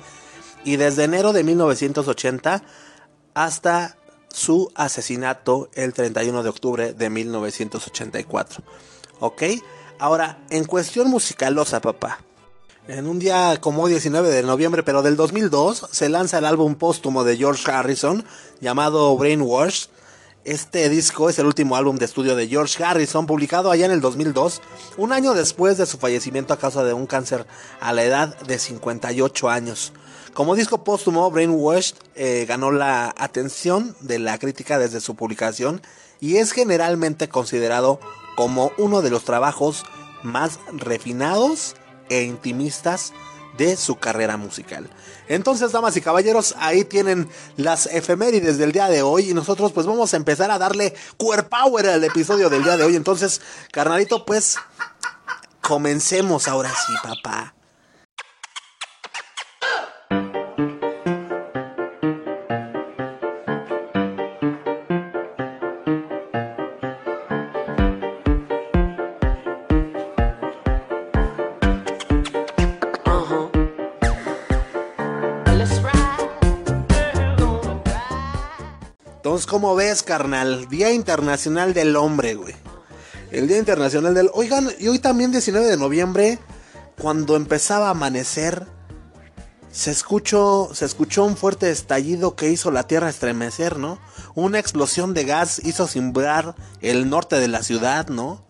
y 0.63 0.75
desde 0.77 1.03
enero 1.03 1.33
de 1.33 1.43
1980 1.43 2.63
hasta 3.35 3.97
su 4.29 4.71
asesinato 4.73 5.69
el 5.75 5.93
31 5.93 6.41
de 6.41 6.49
octubre 6.49 6.93
de 6.93 7.09
1984. 7.11 8.63
¿Ok? 9.19 9.43
Ahora, 9.99 10.39
en 10.49 10.63
cuestión 10.63 11.09
musicalosa, 11.09 11.81
papá. 11.81 12.19
En 12.87 13.07
un 13.07 13.19
día 13.19 13.57
como 13.59 13.87
19 13.87 14.29
de 14.29 14.43
noviembre, 14.43 14.81
pero 14.81 15.01
del 15.03 15.15
2002, 15.15 15.89
se 15.91 16.09
lanza 16.09 16.39
el 16.39 16.45
álbum 16.45 16.75
póstumo 16.75 17.23
de 17.23 17.37
George 17.37 17.69
Harrison 17.69 18.25
llamado 18.61 19.15
Brainwash 19.17 19.87
este 20.45 20.87
disco 20.87 21.29
es 21.29 21.37
el 21.37 21.45
último 21.45 21.75
álbum 21.75 21.97
de 21.97 22.05
estudio 22.05 22.35
de 22.35 22.47
George 22.47 22.81
Harrison, 22.81 23.27
publicado 23.27 23.69
allá 23.69 23.85
en 23.85 23.91
el 23.91 23.99
2002, 23.99 24.61
un 24.95 25.11
año 25.11 25.33
después 25.33 25.77
de 25.77 25.85
su 25.85 25.97
fallecimiento 25.97 26.53
a 26.53 26.57
causa 26.57 26.83
de 26.83 26.93
un 26.93 27.07
cáncer 27.07 27.45
a 27.81 27.91
la 27.91 28.03
edad 28.03 28.37
de 28.39 28.57
58 28.57 29.49
años. 29.49 29.91
Como 30.33 30.55
disco 30.55 30.83
póstumo, 30.85 31.29
Brainwashed 31.29 31.97
eh, 32.15 32.45
ganó 32.47 32.71
la 32.71 33.13
atención 33.17 33.95
de 33.99 34.17
la 34.17 34.37
crítica 34.37 34.79
desde 34.79 35.01
su 35.01 35.15
publicación 35.15 35.81
y 36.19 36.37
es 36.37 36.51
generalmente 36.51 37.29
considerado 37.29 37.99
como 38.35 38.71
uno 38.77 39.01
de 39.01 39.09
los 39.09 39.23
trabajos 39.23 39.85
más 40.23 40.59
refinados 40.71 41.75
e 42.09 42.23
intimistas 42.23 43.13
de 43.57 43.75
su 43.75 43.97
carrera 43.97 44.37
musical. 44.37 44.89
Entonces, 45.27 45.71
damas 45.71 45.95
y 45.97 46.01
caballeros, 46.01 46.55
ahí 46.59 46.85
tienen 46.85 47.29
las 47.57 47.87
efemérides 47.87 48.57
del 48.57 48.71
día 48.71 48.87
de 48.87 49.01
hoy 49.01 49.29
y 49.29 49.33
nosotros 49.33 49.73
pues 49.73 49.85
vamos 49.85 50.13
a 50.13 50.17
empezar 50.17 50.49
a 50.49 50.57
darle 50.57 50.95
core 51.17 51.43
power 51.43 51.87
al 51.87 52.03
episodio 52.03 52.49
del 52.49 52.63
día 52.63 52.77
de 52.77 52.85
hoy. 52.85 52.95
Entonces, 52.95 53.41
carnalito, 53.71 54.25
pues 54.25 54.55
comencemos 55.61 56.47
ahora 56.47 56.69
sí, 56.69 56.93
papá. 57.03 57.53
¿Cómo 79.59 79.75
ves, 79.75 80.03
carnal? 80.03 80.69
Día 80.69 80.93
Internacional 80.93 81.73
del 81.73 81.97
Hombre, 81.97 82.33
güey. 82.35 82.55
El 83.29 83.49
Día 83.49 83.57
Internacional 83.57 84.13
del... 84.13 84.29
Oigan, 84.33 84.69
y 84.79 84.87
hoy 84.87 84.99
también 84.99 85.31
19 85.31 85.67
de 85.67 85.75
noviembre, 85.75 86.39
cuando 86.97 87.35
empezaba 87.35 87.87
a 87.87 87.89
amanecer, 87.89 88.65
se 89.69 89.91
escuchó, 89.91 90.69
se 90.73 90.85
escuchó 90.85 91.25
un 91.25 91.35
fuerte 91.35 91.71
estallido 91.71 92.37
que 92.37 92.49
hizo 92.49 92.71
la 92.71 92.83
tierra 92.83 93.09
estremecer, 93.09 93.77
¿no? 93.77 93.99
Una 94.33 94.59
explosión 94.59 95.13
de 95.13 95.25
gas 95.25 95.59
hizo 95.65 95.87
simbrar 95.87 96.55
el 96.79 97.09
norte 97.09 97.37
de 97.37 97.49
la 97.49 97.61
ciudad, 97.61 98.07
¿no? 98.07 98.41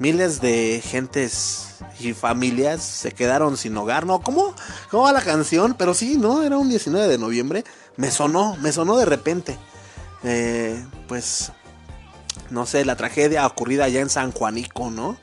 Miles 0.00 0.40
de 0.40 0.82
gentes 0.84 1.76
y 2.00 2.12
familias 2.12 2.82
se 2.82 3.12
quedaron 3.12 3.56
sin 3.56 3.76
hogar, 3.76 4.04
¿no? 4.04 4.20
¿Cómo, 4.20 4.52
¿Cómo 4.90 5.04
va 5.04 5.12
la 5.12 5.22
canción? 5.22 5.76
Pero 5.78 5.94
sí, 5.94 6.16
¿no? 6.18 6.42
Era 6.42 6.58
un 6.58 6.68
19 6.68 7.06
de 7.06 7.18
noviembre. 7.18 7.62
Me 7.96 8.10
sonó, 8.10 8.56
me 8.56 8.72
sonó 8.72 8.96
de 8.96 9.04
repente. 9.04 9.56
Eh, 10.24 10.84
pues, 11.08 11.52
no 12.50 12.66
sé, 12.66 12.84
la 12.84 12.96
tragedia 12.96 13.46
ocurrida 13.46 13.84
allá 13.84 14.00
en 14.00 14.10
San 14.10 14.32
Juanico, 14.32 14.90
¿no? 14.90 15.18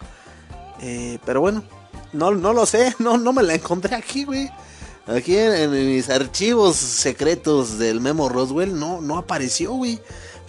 Eh, 0.82 1.20
pero 1.26 1.42
bueno, 1.42 1.64
no, 2.14 2.32
no 2.32 2.54
lo 2.54 2.66
sé, 2.66 2.96
no, 3.00 3.18
no 3.18 3.34
me 3.34 3.44
la 3.44 3.56
encontré 3.56 3.96
aquí, 3.96 4.24
güey. 4.24 4.50
Aquí 5.08 5.38
en, 5.38 5.72
mis 5.72 6.10
archivos 6.10 6.76
secretos 6.76 7.78
del 7.78 8.02
Memo 8.02 8.28
Roswell 8.28 8.78
no, 8.78 9.00
no 9.00 9.18
apareció, 9.18 9.72
güey. 9.74 10.02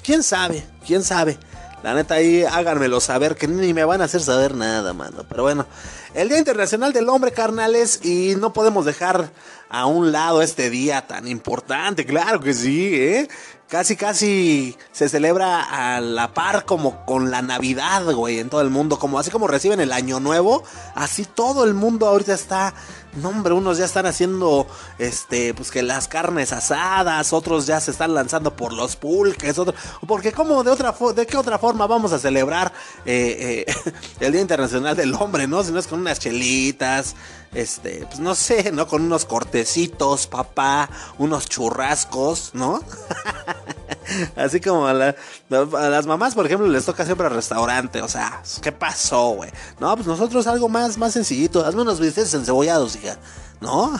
¿Quién 0.02 0.23
sabe? 0.23 0.67
¿Quién 0.85 1.05
sabe? 1.05 1.38
La 1.85 1.95
neta 1.95 2.14
ahí 2.14 2.43
háganmelo 2.43 3.00
saber 3.00 3.37
que 3.37 3.47
ni 3.47 3.73
me 3.73 3.85
van 3.85 4.00
a 4.00 4.05
hacer 4.05 4.21
saber 4.21 4.57
nada, 4.57 4.93
mano. 4.95 5.25
Pero 5.28 5.45
bueno, 5.45 5.67
el 6.12 6.28
Día 6.28 6.38
Internacional 6.38 6.93
del 6.93 7.09
Hombre, 7.09 7.31
carnales, 7.31 8.05
y 8.05 8.35
no 8.37 8.52
podemos 8.52 8.85
dejar 8.85 9.31
a 9.69 9.87
un 9.87 10.11
lado 10.11 10.43
este 10.43 10.71
día 10.71 11.07
tan 11.07 11.28
importante, 11.28 12.05
claro 12.05 12.40
que 12.40 12.52
sí, 12.52 12.95
¿eh? 12.95 13.28
Casi 13.69 13.97
casi 13.97 14.77
se 14.93 15.09
celebra 15.09 15.63
a 15.63 16.01
la 16.01 16.33
par 16.33 16.65
como 16.65 17.05
con 17.05 17.31
la 17.31 17.43
Navidad, 17.43 18.05
güey, 18.13 18.39
en 18.39 18.49
todo 18.49 18.63
el 18.63 18.71
mundo, 18.71 18.99
como 18.99 19.19
así 19.19 19.31
como 19.31 19.47
reciben 19.47 19.81
el 19.81 19.93
Año 19.93 20.21
Nuevo, 20.21 20.65
así 20.95 21.25
todo 21.25 21.65
el 21.65 21.75
mundo 21.75 22.07
ahorita 22.07 22.35
está 22.35 22.75
no, 23.17 23.31
hombre, 23.31 23.53
unos 23.53 23.79
ya 23.79 23.85
están 23.85 24.07
haciendo, 24.07 24.67
este, 24.99 25.55
pues 25.55 25.71
que 25.71 25.83
las 25.83 26.09
carnes 26.09 26.53
asadas, 26.53 27.33
otros 27.33 27.67
ya 27.67 27.81
se 27.81 27.91
están 27.91 28.15
lanzando 28.15 28.55
por 28.55 28.73
los 28.73 28.97
pulques, 28.97 29.59
otros, 29.59 29.77
porque 30.07 30.33
como 30.33 30.63
de 30.63 30.71
otra, 30.71 30.95
de 31.15 31.27
qué 31.27 31.37
otra 31.37 31.59
forma 31.59 31.87
vamos 31.87 32.13
a 32.13 32.19
celebrar 32.19 32.73
eh, 33.07 33.65
eh, 33.67 33.93
el 34.21 34.33
Día 34.33 34.41
Internacional 34.41 34.95
del 34.95 35.15
Hombre, 35.15 35.47
¿no? 35.47 35.65
Si 35.65 35.73
no 35.73 35.79
es 35.79 35.87
con 35.87 36.01
unas 36.01 36.19
chelitas, 36.21 37.17
este, 37.55 38.05
pues 38.07 38.21
no 38.21 38.35
sé, 38.35 38.73
¿no? 38.73 38.87
Con 38.87 39.02
unos 39.02 39.25
cortecitos, 39.25 40.26
papá, 40.26 40.90
unos 41.19 41.49
churrascos, 41.49 42.50
¿no? 42.55 42.83
Así 44.37 44.61
como 44.61 44.87
a, 44.87 44.95
las 44.95 46.07
mamás, 46.07 46.35
por 46.35 46.47
ejemplo, 46.47 46.67
les 46.67 46.85
toca 46.85 47.05
siempre 47.05 47.26
al 47.26 47.35
restaurante. 47.35 48.02
O 48.02 48.09
sea, 48.09 48.43
¿qué 48.62 48.73
pasó, 48.73 49.31
güey? 49.31 49.50
No, 49.81 49.95
pues 49.97 50.07
nosotros 50.07 50.47
algo 50.47 50.69
más, 50.69 50.99
más 50.99 51.12
sencillito. 51.12 51.64
Hazme 51.64 51.83
unos 51.83 52.00
bisteces 52.00 52.35
encebollados, 52.35 52.97
hija. 52.97 53.19
¿No? 53.61 53.99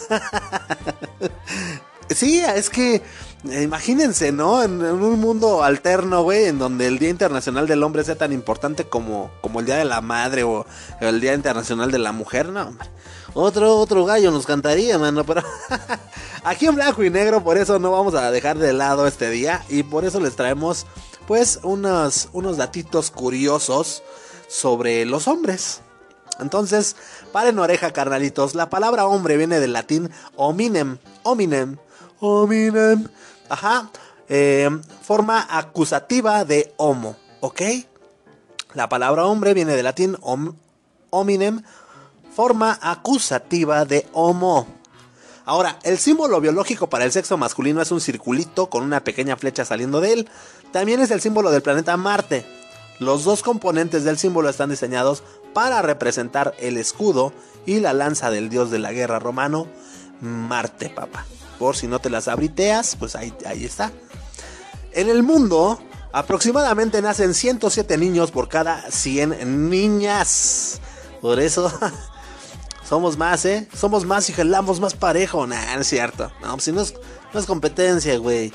sí, 2.11 2.41
es 2.41 2.71
que 2.71 3.03
eh, 3.51 3.63
imagínense, 3.63 4.33
¿no? 4.33 4.63
En, 4.63 4.83
un 4.83 5.21
mundo 5.21 5.63
alterno, 5.63 6.23
güey, 6.23 6.47
en 6.47 6.59
donde 6.59 6.87
el 6.87 6.99
Día 6.99 7.11
Internacional 7.11 7.67
del 7.67 7.83
Hombre 7.83 8.05
sea 8.05 8.17
tan 8.17 8.33
importante 8.33 8.85
como, 8.85 9.31
como 9.41 9.61
el 9.61 9.67
Día 9.67 9.77
de 9.77 9.85
la 9.85 10.01
Madre 10.01 10.43
o 10.43 10.67
el 11.01 11.21
Día 11.21 11.35
Internacional 11.35 11.91
de 11.91 11.99
la 11.99 12.13
Mujer, 12.13 12.49
no, 12.49 12.69
hombre. 12.69 12.89
Otro, 13.35 13.77
otro 13.77 14.05
gallo 14.05 14.31
nos 14.31 14.47
cantaría, 14.47 14.99
mano, 14.99 15.25
pero 15.25 15.43
aquí 16.45 16.67
en 16.67 16.75
blanco 16.75 17.05
y 17.05 17.11
negro, 17.11 17.43
por 17.45 17.59
eso 17.59 17.79
no 17.79 17.93
vamos 17.93 18.15
a 18.15 18.31
dejar 18.31 18.59
de 18.59 18.73
lado 18.73 19.07
este 19.07 19.31
día 19.31 19.65
y 19.69 19.83
por 19.83 20.05
eso 20.05 20.21
les 20.21 20.35
traemos, 20.35 20.87
pues, 21.27 21.61
unos, 21.63 22.29
unos 22.33 22.57
datitos 22.57 23.11
curiosos 23.11 24.03
sobre 24.49 25.05
los 25.05 25.29
hombres. 25.29 25.83
Entonces, 26.41 26.97
paren 27.33 27.59
oreja, 27.59 27.93
carnalitos. 27.93 28.55
La 28.55 28.71
palabra 28.71 29.07
hombre 29.07 29.37
viene 29.37 29.61
del 29.61 29.73
latín 29.73 30.11
hominem, 30.37 30.99
hominem, 31.23 31.77
hominem. 32.21 33.09
Ajá. 33.49 33.91
Eh, 34.29 34.69
forma 35.03 35.47
acusativa 35.49 36.45
de 36.45 36.75
homo, 36.77 37.17
¿ok? 37.41 37.63
La 38.75 38.89
palabra 38.89 39.25
hombre 39.25 39.55
viene 39.55 39.75
del 39.75 39.85
latín 39.85 40.19
hominem, 41.11 41.63
forma 42.39 42.79
acusativa 42.81 43.85
de 43.85 44.07
homo. 44.13 44.69
Ahora, 45.45 45.81
el 45.83 45.99
símbolo 45.99 46.41
biológico 46.41 46.89
para 46.89 47.05
el 47.05 47.11
sexo 47.11 47.37
masculino 47.37 47.83
es 47.83 47.91
un 47.91 48.01
circulito 48.01 48.71
con 48.71 48.85
una 48.85 49.03
pequeña 49.03 49.37
flecha 49.37 49.65
saliendo 49.65 50.01
de 50.01 50.13
él. 50.13 50.29
También 50.71 51.01
es 51.01 51.11
el 51.11 51.21
símbolo 51.21 51.51
del 51.51 51.63
planeta 51.63 51.97
Marte. 51.97 52.47
Los 53.01 53.25
dos 53.25 53.43
componentes 53.43 54.05
del 54.05 54.19
símbolo 54.19 54.49
están 54.49 54.71
diseñados 54.71 55.25
para 55.53 55.83
representar 55.83 56.55
el 56.61 56.77
escudo 56.77 57.33
y 57.67 57.81
la 57.81 57.93
lanza 57.93 58.31
del 58.31 58.51
dios 58.51 58.71
de 58.71 58.79
la 58.79 58.93
guerra 58.93 59.19
romano, 59.19 59.67
Marte, 60.21 60.91
papá. 60.91 61.27
Por 61.59 61.75
si 61.75 61.89
no 61.89 61.99
te 61.99 62.09
las 62.09 62.29
abriteas, 62.29 62.95
pues 62.95 63.17
ahí, 63.17 63.35
ahí 63.47 63.65
está. 63.65 63.91
En 64.93 65.09
el 65.09 65.25
mundo, 65.25 65.81
aproximadamente 66.13 67.03
nacen 67.03 67.35
107 67.35 67.99
niños 67.99 68.31
por 68.31 68.49
cada 68.49 68.89
100 68.93 69.69
niñas. 69.69 70.81
Por 71.21 71.41
eso 71.41 71.73
Somos 72.89 73.19
más, 73.19 73.45
¿eh? 73.45 73.69
Somos 73.75 74.07
más 74.07 74.31
y 74.31 74.33
jalamos 74.33 74.81
más 74.81 74.95
parejo. 74.95 75.47
Nah, 75.47 75.75
no 75.75 75.83
es 75.83 75.87
cierto. 75.87 76.33
No, 76.41 76.53
pues 76.53 76.65
si 76.65 76.73
no 76.73 76.81
es, 76.81 76.95
no 77.35 77.39
es 77.39 77.45
competencia, 77.45 78.17
güey. 78.17 78.51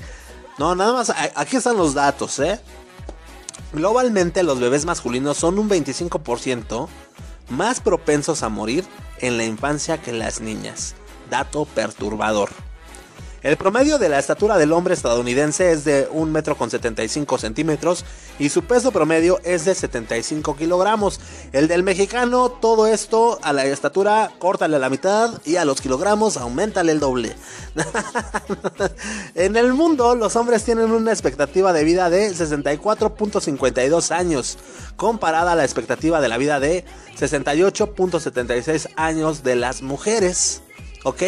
No, 0.58 0.74
nada 0.74 0.94
más, 0.94 1.14
aquí 1.36 1.58
están 1.58 1.78
los 1.78 1.94
datos, 1.94 2.40
¿eh? 2.40 2.60
Globalmente 3.74 4.42
los 4.42 4.60
bebés 4.60 4.86
masculinos 4.86 5.38
son 5.38 5.60
un 5.60 5.70
25% 5.70 6.88
más 7.50 7.80
propensos 7.80 8.42
a 8.42 8.50
morir 8.50 8.86
en 9.20 9.38
la 9.38 9.46
infancia 9.46 10.02
que 10.02 10.14
las 10.14 10.42
niñas. 10.42 10.96
Dato 11.30 11.66
perturbador. 11.66 12.50
El 13.44 13.58
promedio 13.58 13.98
de 13.98 14.08
la 14.08 14.20
estatura 14.20 14.58
del 14.58 14.72
hombre 14.72 14.94
estadounidense 14.94 15.74
es 15.74 15.84
de 15.84 16.08
1 16.10 16.32
metro 16.32 16.58
con 16.58 16.70
75 16.70 17.38
centímetros 17.38 18.06
y 18.40 18.48
su 18.48 18.64
peso 18.64 18.94
promedio 18.94 19.42
es 19.44 19.66
de 19.66 19.76
75 19.76 20.56
kilogramos. 20.56 21.20
El 21.52 21.68
del 21.68 21.84
mexicano, 21.84 22.50
todo 22.50 22.88
esto 22.88 23.40
a 23.44 23.52
la 23.52 23.66
estatura 23.66 24.32
córtale 24.40 24.80
la 24.80 24.90
mitad 24.90 25.42
y 25.44 25.58
a 25.58 25.66
los 25.66 25.82
kilogramos 25.82 26.38
aumentale 26.38 26.94
el 26.94 27.02
doble. 27.02 27.36
en 29.36 29.58
el 29.58 29.74
mundo, 29.74 30.16
los 30.16 30.38
hombres 30.38 30.64
tienen 30.64 30.92
una 30.92 31.12
expectativa 31.12 31.74
de 31.74 31.84
vida 31.84 32.10
de 32.10 32.30
64.52 32.32 34.12
años, 34.12 34.58
comparada 34.96 35.52
a 35.52 35.56
la 35.56 35.66
expectativa 35.66 36.22
de 36.22 36.30
la 36.30 36.38
vida 36.38 36.62
de 36.62 36.86
68.76 37.20 38.88
años 38.96 39.44
de 39.44 39.58
las 39.58 39.82
mujeres. 39.82 40.62
¿Ok? 41.04 41.24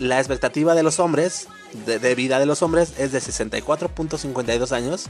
La 0.00 0.18
expectativa 0.18 0.74
de 0.74 0.82
los 0.82 0.98
hombres, 0.98 1.46
de, 1.86 2.14
vida 2.14 2.40
de 2.40 2.46
los 2.46 2.62
hombres, 2.62 2.94
es 2.98 3.12
de 3.12 3.20
64.52 3.20 4.72
años 4.72 5.04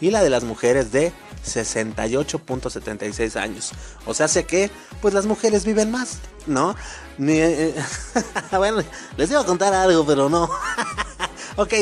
y 0.00 0.10
la 0.10 0.22
de 0.22 0.30
las 0.30 0.44
mujeres 0.44 0.92
de 0.92 1.12
68.76 1.44 3.36
años. 3.36 3.72
O 4.06 4.14
sea, 4.14 4.28
sé 4.28 4.46
que, 4.46 4.70
pues 5.02 5.12
las 5.12 5.26
mujeres 5.26 5.64
viven 5.64 5.90
más, 5.90 6.20
¿no? 6.46 6.76
Eh, 7.18 7.74
bueno, 8.56 8.82
les 9.16 9.30
iba 9.30 9.40
a 9.40 9.44
contar 9.44 9.74
algo, 9.74 10.06
pero 10.06 10.28
no. 10.28 10.48
ok, 11.56 11.74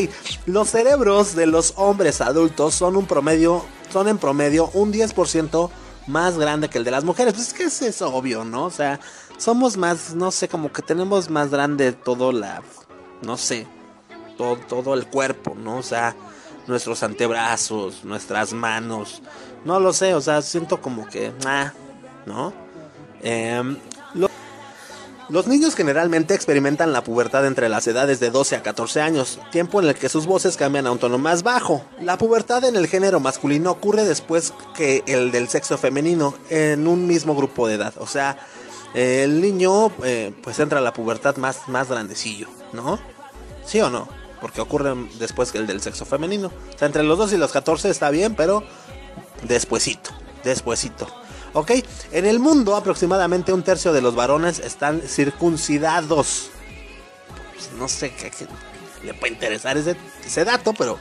los 0.46 0.70
cerebros 0.70 1.36
de 1.36 1.46
los 1.46 1.74
hombres 1.76 2.22
adultos 2.22 2.74
son 2.74 2.96
un 2.96 3.06
promedio, 3.06 3.64
son 3.92 4.08
en 4.08 4.16
promedio 4.18 4.70
un 4.72 4.92
10% 4.92 5.70
más 6.06 6.38
grande 6.38 6.68
que 6.68 6.78
el 6.78 6.84
de 6.84 6.90
las 6.90 7.04
mujeres. 7.04 7.34
Pues 7.34 7.48
es 7.48 7.54
que 7.54 7.86
es 7.86 8.02
obvio, 8.02 8.44
¿no? 8.44 8.64
O 8.64 8.70
sea, 8.70 9.00
somos 9.38 9.76
más, 9.76 10.14
no 10.14 10.30
sé, 10.30 10.48
como 10.48 10.72
que 10.72 10.82
tenemos 10.82 11.30
más 11.30 11.50
grande 11.50 11.92
todo 11.92 12.32
la, 12.32 12.62
no 13.22 13.36
sé, 13.36 13.66
todo, 14.36 14.56
todo 14.56 14.94
el 14.94 15.06
cuerpo, 15.06 15.54
¿no? 15.56 15.78
O 15.78 15.82
sea, 15.82 16.14
nuestros 16.66 17.02
antebrazos, 17.02 18.04
nuestras 18.04 18.52
manos, 18.52 19.22
no 19.64 19.80
lo 19.80 19.92
sé, 19.92 20.14
o 20.14 20.20
sea, 20.20 20.42
siento 20.42 20.80
como 20.80 21.06
que, 21.06 21.32
ah, 21.44 21.72
¿no? 22.26 22.52
Em, 23.22 23.76
los 25.30 25.46
niños 25.46 25.74
generalmente 25.74 26.34
experimentan 26.34 26.92
la 26.92 27.02
pubertad 27.02 27.46
entre 27.46 27.70
las 27.70 27.86
edades 27.86 28.20
de 28.20 28.30
12 28.30 28.56
a 28.56 28.62
14 28.62 29.00
años, 29.00 29.40
tiempo 29.50 29.80
en 29.80 29.88
el 29.88 29.94
que 29.94 30.10
sus 30.10 30.26
voces 30.26 30.58
cambian 30.58 30.86
a 30.86 30.92
un 30.92 30.98
tono 30.98 31.16
más 31.16 31.42
bajo. 31.42 31.82
La 32.02 32.18
pubertad 32.18 32.62
en 32.64 32.76
el 32.76 32.88
género 32.88 33.20
masculino 33.20 33.70
ocurre 33.70 34.04
después 34.04 34.52
que 34.76 35.02
el 35.06 35.32
del 35.32 35.48
sexo 35.48 35.78
femenino 35.78 36.34
en 36.50 36.86
un 36.86 37.06
mismo 37.06 37.34
grupo 37.34 37.66
de 37.66 37.74
edad. 37.74 37.94
O 37.98 38.06
sea, 38.06 38.36
el 38.94 39.40
niño 39.40 39.92
eh, 40.04 40.32
pues 40.42 40.58
entra 40.60 40.78
a 40.78 40.82
la 40.82 40.92
pubertad 40.92 41.36
más, 41.36 41.68
más 41.68 41.88
grandecillo, 41.88 42.48
¿no? 42.72 42.98
¿Sí 43.66 43.80
o 43.80 43.90
no? 43.90 44.08
Porque 44.40 44.60
ocurre 44.60 44.94
después 45.18 45.50
que 45.50 45.58
el 45.58 45.66
del 45.66 45.80
sexo 45.80 46.04
femenino. 46.04 46.52
O 46.74 46.78
sea, 46.78 46.86
entre 46.86 47.02
los 47.02 47.18
2 47.18 47.32
y 47.32 47.36
los 47.36 47.50
14 47.50 47.90
está 47.90 48.10
bien, 48.10 48.34
pero 48.36 48.62
despuesito, 49.42 50.10
despuesito. 50.44 51.08
¿Ok? 51.54 51.72
En 52.12 52.26
el 52.26 52.38
mundo 52.38 52.76
aproximadamente 52.76 53.52
un 53.52 53.62
tercio 53.62 53.92
de 53.92 54.02
los 54.02 54.14
varones 54.14 54.58
están 54.58 55.00
circuncidados. 55.02 56.50
Pues, 57.54 57.70
no 57.78 57.88
sé 57.88 58.12
qué, 58.12 58.30
le 59.04 59.14
puede 59.14 59.32
interesar 59.32 59.76
ese, 59.76 59.96
ese 60.24 60.44
dato, 60.44 60.72
pero 60.72 60.98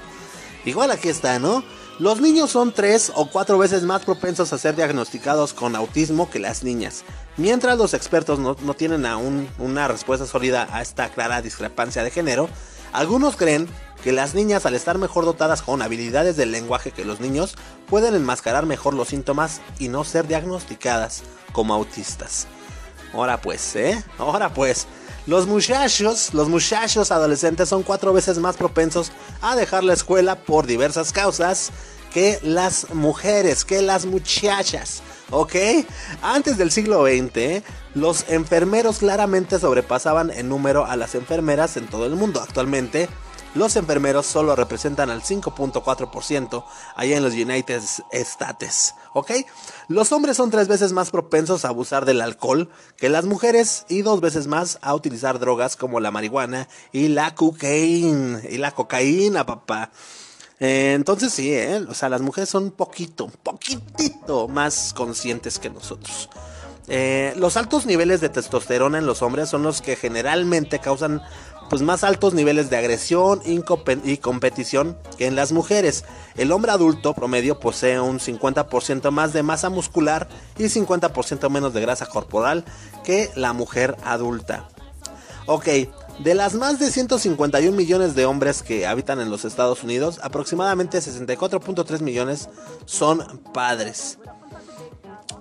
igual 0.66 0.92
aquí 0.92 1.10
está, 1.10 1.40
¿no? 1.40 1.64
Los 2.00 2.22
niños 2.22 2.50
son 2.50 2.72
tres 2.74 3.12
o 3.16 3.30
cuatro 3.30 3.58
veces 3.58 3.84
más 3.84 4.04
propensos 4.04 4.52
a 4.52 4.58
ser 4.58 4.76
diagnosticados 4.76 5.54
con 5.54 5.76
autismo 5.76 6.30
que 6.30 6.40
las 6.40 6.64
niñas. 6.64 7.04
Mientras 7.38 7.78
los 7.78 7.94
expertos 7.94 8.40
no, 8.40 8.56
no 8.62 8.74
tienen 8.74 9.06
aún 9.06 9.50
una 9.58 9.88
respuesta 9.88 10.26
sólida 10.26 10.68
a 10.72 10.82
esta 10.82 11.10
clara 11.10 11.42
discrepancia 11.42 12.04
de 12.04 12.12
género, 12.12 12.48
algunos 12.92 13.36
creen 13.36 13.68
que 14.04 14.12
las 14.12 14.36
niñas 14.36 14.66
al 14.66 14.76
estar 14.76 14.98
mejor 14.98 15.26
dotadas 15.26 15.62
con 15.62 15.82
habilidades 15.82 16.36
del 16.36 16.52
lenguaje 16.52 16.92
que 16.92 17.06
los 17.06 17.20
niños 17.20 17.56
pueden 17.90 18.14
enmascarar 18.14 18.66
mejor 18.66 18.94
los 18.94 19.08
síntomas 19.08 19.62
y 19.80 19.88
no 19.88 20.04
ser 20.04 20.28
diagnosticadas 20.28 21.24
como 21.54 21.74
autistas. 21.74 22.48
Ahora 23.14 23.42
pues, 23.42 23.76
¿eh? 23.76 24.04
Ahora 24.18 24.54
pues. 24.54 24.88
Los 25.26 25.48
muchachos, 25.48 26.34
los 26.34 26.50
muchachos 26.50 27.10
adolescentes 27.10 27.70
son 27.70 27.84
cuatro 27.84 28.12
veces 28.12 28.40
más 28.40 28.58
propensos 28.58 29.14
a 29.42 29.56
dejar 29.56 29.86
la 29.86 29.94
escuela 29.94 30.36
por 30.36 30.68
diversas 30.68 31.14
causas 31.14 31.72
que 32.14 32.40
las 32.44 32.94
mujeres, 32.94 33.64
que 33.64 33.82
las 33.82 34.06
muchachas. 34.06 35.02
¿Ok? 35.34 35.56
Antes 36.22 36.60
del 36.60 36.70
siglo 36.70 37.06
XX, 37.06 37.64
los 37.96 38.30
enfermeros 38.30 39.00
claramente 39.00 39.58
sobrepasaban 39.58 40.30
en 40.30 40.48
número 40.48 40.86
a 40.86 40.96
las 40.96 41.16
enfermeras 41.16 41.76
en 41.76 41.88
todo 41.88 42.06
el 42.06 42.16
mundo. 42.16 42.40
Actualmente, 42.40 43.10
los 43.56 43.76
enfermeros 43.76 44.28
solo 44.28 44.56
representan 44.56 45.10
al 45.10 45.24
5.4% 45.24 46.64
allá 46.96 47.18
en 47.18 47.24
los 47.24 47.34
United 47.34 47.82
States, 48.12 48.94
¿ok? 49.14 49.32
Los 49.88 50.12
hombres 50.12 50.38
son 50.38 50.52
tres 50.52 50.68
veces 50.68 50.94
más 50.94 51.10
propensos 51.10 51.66
a 51.66 51.70
abusar 51.70 52.06
del 52.06 52.22
alcohol 52.22 52.70
que 52.96 53.10
las 53.10 53.26
mujeres 53.26 53.86
y 53.90 54.04
dos 54.04 54.22
veces 54.22 54.46
más 54.46 54.78
a 54.84 54.94
utilizar 54.94 55.40
drogas 55.40 55.76
como 55.76 56.00
la 56.00 56.12
marihuana 56.12 56.68
y 56.92 57.08
la 57.08 57.34
cocaína, 57.34 58.42
y 58.48 58.58
la 58.58 58.70
cocaína, 58.70 59.48
papá. 59.48 59.90
Eh, 60.64 60.94
entonces 60.94 61.34
sí, 61.34 61.54
¿eh? 61.54 61.86
o 61.90 61.94
sea, 61.94 62.08
las 62.08 62.22
mujeres 62.22 62.48
son 62.48 62.64
un 62.64 62.72
poquito, 62.72 63.30
poquitito 63.44 64.48
más 64.48 64.94
conscientes 64.94 65.60
que 65.60 65.70
nosotros. 65.70 66.30
Eh, 66.88 67.34
los 67.36 67.58
altos 67.58 67.86
niveles 67.86 68.22
de 68.22 68.30
testosterona 68.30 68.98
en 68.98 69.06
los 69.06 69.22
hombres 69.22 69.50
son 69.50 69.64
los 69.64 69.82
que 69.82 69.98
generalmente 69.98 70.80
causan 70.80 71.22
pues 71.70 71.82
más 71.82 72.06
altos 72.06 72.34
niveles 72.34 72.70
de 72.70 72.78
agresión 72.78 73.42
y 73.46 74.18
competición 74.18 74.98
que 75.18 75.26
en 75.28 75.36
las 75.36 75.52
mujeres. 75.52 76.06
El 76.38 76.54
hombre 76.54 76.72
adulto 76.72 77.14
promedio 77.14 77.60
posee 77.60 78.00
un 78.00 78.20
50% 78.20 79.12
más 79.12 79.34
de 79.34 79.44
masa 79.44 79.70
muscular 79.70 80.30
y 80.58 80.64
50% 80.64 81.50
menos 81.50 81.74
de 81.74 81.82
grasa 81.82 82.06
corporal 82.06 82.64
que 83.04 83.32
la 83.36 83.52
mujer 83.52 83.98
adulta. 84.06 84.70
Ok, 85.46 85.68
de 86.20 86.36
las 86.36 86.54
más 86.54 86.80
de 86.80 86.92
151 86.92 87.76
millones 87.76 88.16
de 88.16 88.26
hombres 88.26 88.64
que 88.64 88.86
habitan 88.86 89.20
en 89.20 89.30
los 89.30 89.46
Estados 89.46 89.84
Unidos, 89.84 90.20
aproximadamente 90.22 91.00
64.3 91.00 92.02
millones 92.02 92.50
son 92.86 93.42
padres. 93.54 94.20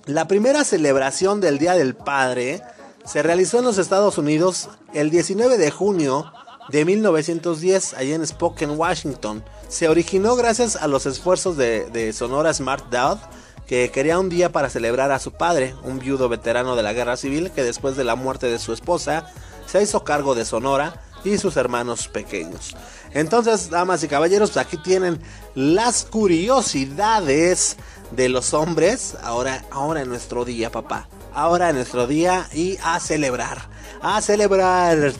La 0.06 0.26
primera 0.26 0.64
celebración 0.64 1.40
del 1.40 1.58
Día 1.58 1.74
del 1.74 1.94
Padre 1.94 2.62
se 3.04 3.22
realizó 3.22 3.58
en 3.58 3.64
los 3.64 3.78
Estados 3.78 4.18
Unidos 4.18 4.68
el 4.94 5.10
19 5.10 5.58
de 5.58 5.70
junio 5.70 6.32
de 6.70 6.84
1910, 6.84 7.94
allá 7.94 8.14
en 8.14 8.26
Spokane, 8.26 8.72
Washington. 8.72 9.44
Se 9.68 9.88
originó 9.88 10.36
gracias 10.36 10.76
a 10.76 10.86
los 10.88 11.06
esfuerzos 11.06 11.56
de, 11.56 12.12
Sonora 12.12 12.52
Smart 12.52 12.90
Dad, 12.90 13.18
que 13.66 13.90
quería 13.90 14.18
un 14.18 14.28
día 14.28 14.50
para 14.50 14.70
celebrar 14.70 15.12
a 15.12 15.18
su 15.18 15.32
padre, 15.32 15.74
un 15.84 15.98
viudo 15.98 16.28
veterano 16.28 16.76
de 16.76 16.82
la 16.82 16.92
guerra 16.92 17.16
civil 17.16 17.50
que 17.50 17.62
después 17.62 17.96
de 17.96 18.04
la 18.04 18.16
muerte 18.16 18.46
de 18.46 18.58
su 18.58 18.72
esposa 18.72 19.32
se 19.72 19.82
hizo 19.82 20.04
cargo 20.04 20.34
de 20.34 20.44
Sonora 20.44 21.02
y 21.24 21.38
sus 21.38 21.56
hermanos 21.56 22.06
pequeños. 22.08 22.76
Entonces, 23.12 23.70
damas 23.70 24.04
y 24.04 24.08
caballeros, 24.08 24.50
pues 24.50 24.64
aquí 24.64 24.76
tienen 24.76 25.20
las 25.54 26.04
curiosidades 26.04 27.78
de 28.10 28.28
los 28.28 28.52
hombres 28.52 29.16
ahora, 29.22 29.64
ahora 29.70 30.02
en 30.02 30.10
nuestro 30.10 30.44
día, 30.44 30.70
papá 30.70 31.08
ahora 31.34 31.70
en 31.70 31.76
nuestro 31.76 32.06
día 32.06 32.48
y 32.52 32.78
a 32.82 33.00
celebrar. 33.00 33.68
A 34.00 34.20
celebrar. 34.20 35.12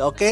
¿Ok? 0.00 0.22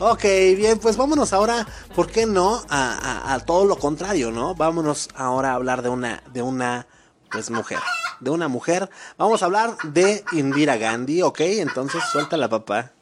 Ok, 0.00 0.22
bien, 0.56 0.78
pues 0.78 0.96
vámonos 0.96 1.32
ahora, 1.32 1.66
¿por 1.94 2.08
qué 2.08 2.24
no? 2.24 2.62
A, 2.68 3.40
todo 3.44 3.64
lo 3.64 3.76
contrario, 3.76 4.30
¿no? 4.30 4.54
Vámonos 4.54 5.08
ahora 5.16 5.50
a 5.50 5.54
hablar 5.54 5.82
de 5.82 5.88
una, 5.88 6.22
de 6.32 6.42
una, 6.42 6.86
pues 7.30 7.50
mujer. 7.50 7.80
De 8.20 8.30
una 8.30 8.46
mujer. 8.46 8.88
Vamos 9.16 9.42
a 9.42 9.46
hablar 9.46 9.76
de 9.82 10.24
Indira 10.32 10.76
Gandhi, 10.76 11.22
¿ok? 11.22 11.40
Entonces 11.40 12.02
suelta 12.12 12.36
la 12.36 12.48
papá. 12.48 12.92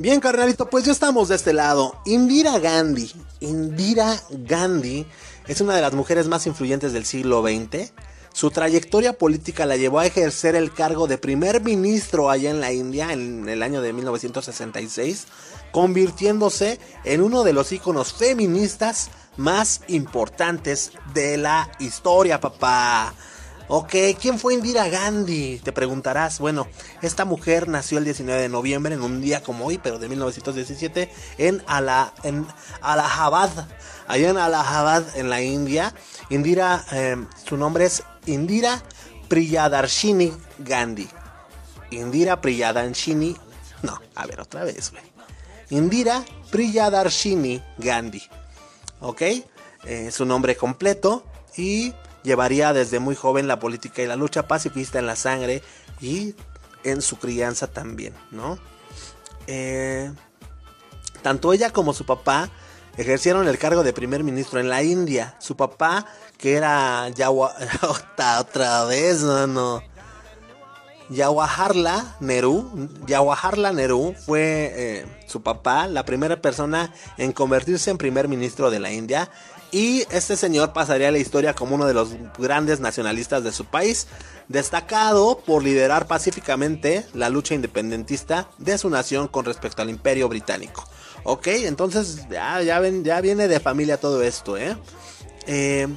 Bien, 0.00 0.20
carnalito, 0.20 0.70
pues 0.70 0.84
ya 0.84 0.92
estamos 0.92 1.28
de 1.28 1.34
este 1.34 1.52
lado. 1.52 2.00
Indira 2.06 2.60
Gandhi. 2.60 3.10
Indira 3.40 4.22
Gandhi 4.30 5.04
es 5.48 5.60
una 5.60 5.74
de 5.74 5.82
las 5.82 5.92
mujeres 5.92 6.28
más 6.28 6.46
influyentes 6.46 6.92
del 6.92 7.04
siglo 7.04 7.42
XX. 7.42 7.90
Su 8.32 8.52
trayectoria 8.52 9.18
política 9.18 9.66
la 9.66 9.76
llevó 9.76 9.98
a 9.98 10.06
ejercer 10.06 10.54
el 10.54 10.72
cargo 10.72 11.08
de 11.08 11.18
primer 11.18 11.64
ministro 11.64 12.30
allá 12.30 12.50
en 12.50 12.60
la 12.60 12.72
India 12.72 13.12
en 13.12 13.48
el 13.48 13.60
año 13.60 13.82
de 13.82 13.92
1966, 13.92 15.26
convirtiéndose 15.72 16.78
en 17.02 17.20
uno 17.20 17.42
de 17.42 17.52
los 17.52 17.72
íconos 17.72 18.12
feministas 18.12 19.10
más 19.36 19.80
importantes 19.88 20.92
de 21.12 21.38
la 21.38 21.72
historia, 21.80 22.38
papá. 22.38 23.14
Ok, 23.70 23.94
¿quién 24.18 24.38
fue 24.38 24.54
Indira 24.54 24.88
Gandhi? 24.88 25.60
Te 25.62 25.72
preguntarás. 25.72 26.38
Bueno, 26.38 26.66
esta 27.02 27.26
mujer 27.26 27.68
nació 27.68 27.98
el 27.98 28.04
19 28.04 28.40
de 28.40 28.48
noviembre, 28.48 28.94
en 28.94 29.02
un 29.02 29.20
día 29.20 29.42
como 29.42 29.66
hoy, 29.66 29.76
pero 29.76 29.98
de 29.98 30.08
1917, 30.08 31.12
en, 31.36 31.62
Ala, 31.66 32.14
Allahabad, 32.80 33.50
allá 34.06 34.30
en 34.30 34.38
Allahabad, 34.38 35.04
en 35.16 35.28
la 35.28 35.42
India. 35.42 35.94
Indira, 36.30 36.82
em, 36.92 37.26
su 37.46 37.58
nombre 37.58 37.84
es 37.84 38.02
Indira 38.24 38.82
Priyadarshini 39.28 40.32
Gandhi. 40.60 41.06
Indira 41.90 42.40
Priyadarshini. 42.40 43.36
No, 43.82 44.00
a 44.14 44.26
ver, 44.26 44.40
otra 44.40 44.64
vez, 44.64 44.92
güey. 44.92 45.02
Indira 45.68 46.24
Priyadarshini 46.50 47.62
Gandhi. 47.76 48.22
¿Ok? 49.00 49.22
Eh, 49.84 50.10
su 50.10 50.24
nombre 50.24 50.56
completo 50.56 51.26
y 51.54 51.92
Llevaría 52.22 52.72
desde 52.72 52.98
muy 52.98 53.14
joven 53.14 53.48
la 53.48 53.58
política 53.58 54.02
y 54.02 54.06
la 54.06 54.16
lucha 54.16 54.48
pacifista 54.48 54.98
en 54.98 55.06
la 55.06 55.16
sangre 55.16 55.62
y 56.00 56.34
en 56.84 57.02
su 57.02 57.18
crianza 57.18 57.66
también, 57.66 58.14
¿no? 58.30 58.58
Eh, 59.46 60.12
tanto 61.22 61.52
ella 61.52 61.70
como 61.70 61.94
su 61.94 62.04
papá 62.04 62.50
ejercieron 62.96 63.48
el 63.48 63.58
cargo 63.58 63.82
de 63.82 63.92
primer 63.92 64.24
ministro 64.24 64.60
en 64.60 64.68
la 64.68 64.82
India. 64.82 65.36
Su 65.38 65.56
papá, 65.56 66.06
que 66.36 66.54
era 66.54 67.08
Yawa, 67.10 67.54
otra 68.40 68.84
vez, 68.84 69.22
no, 69.22 69.46
no. 69.46 69.82
Jawaharlal 71.10 72.16
Nehru, 72.20 72.90
Jawaharlal 73.06 73.74
Nehru 73.74 74.14
fue 74.26 74.72
eh, 74.74 75.06
su 75.26 75.42
papá, 75.42 75.86
la 75.86 76.04
primera 76.04 76.42
persona 76.42 76.92
en 77.16 77.32
convertirse 77.32 77.90
en 77.90 77.96
primer 77.96 78.28
ministro 78.28 78.70
de 78.70 78.78
la 78.78 78.92
India 78.92 79.30
Y 79.70 80.04
este 80.10 80.36
señor 80.36 80.72
pasaría 80.72 81.08
a 81.08 81.12
la 81.12 81.18
historia 81.18 81.54
como 81.54 81.74
uno 81.74 81.86
de 81.86 81.94
los 81.94 82.10
grandes 82.38 82.80
nacionalistas 82.80 83.44
de 83.44 83.52
su 83.52 83.66
país, 83.66 84.06
destacado 84.48 85.38
por 85.44 85.62
liderar 85.62 86.06
pacíficamente 86.06 87.04
la 87.12 87.28
lucha 87.28 87.54
independentista 87.54 88.48
de 88.58 88.78
su 88.78 88.88
nación 88.88 89.28
con 89.28 89.44
respecto 89.44 89.82
al 89.82 89.90
imperio 89.90 90.28
británico. 90.28 90.88
Ok, 91.24 91.48
entonces 91.48 92.26
ya, 92.30 92.62
ya, 92.62 92.80
ya 92.80 93.20
viene 93.20 93.48
de 93.48 93.60
familia 93.60 94.00
todo 94.00 94.22
esto, 94.22 94.56
¿eh? 94.56 94.76
eh 95.46 95.88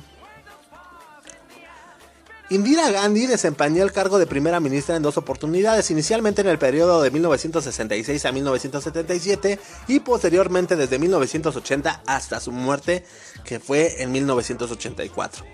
Indira 2.51 2.91
Gandhi 2.91 3.27
desempeñó 3.27 3.81
el 3.81 3.93
cargo 3.93 4.19
de 4.19 4.27
primera 4.27 4.59
ministra 4.59 4.97
en 4.97 5.03
dos 5.03 5.15
oportunidades, 5.15 5.89
inicialmente 5.89 6.41
en 6.41 6.47
el 6.47 6.59
periodo 6.59 7.01
de 7.01 7.09
1966 7.09 8.25
a 8.25 8.31
1977 8.33 9.57
y 9.87 10.01
posteriormente 10.01 10.75
desde 10.75 10.99
1980 10.99 12.03
hasta 12.05 12.41
su 12.41 12.51
muerte, 12.51 13.05
que 13.45 13.61
fue 13.61 14.03
en 14.03 14.11
1984. 14.11 15.45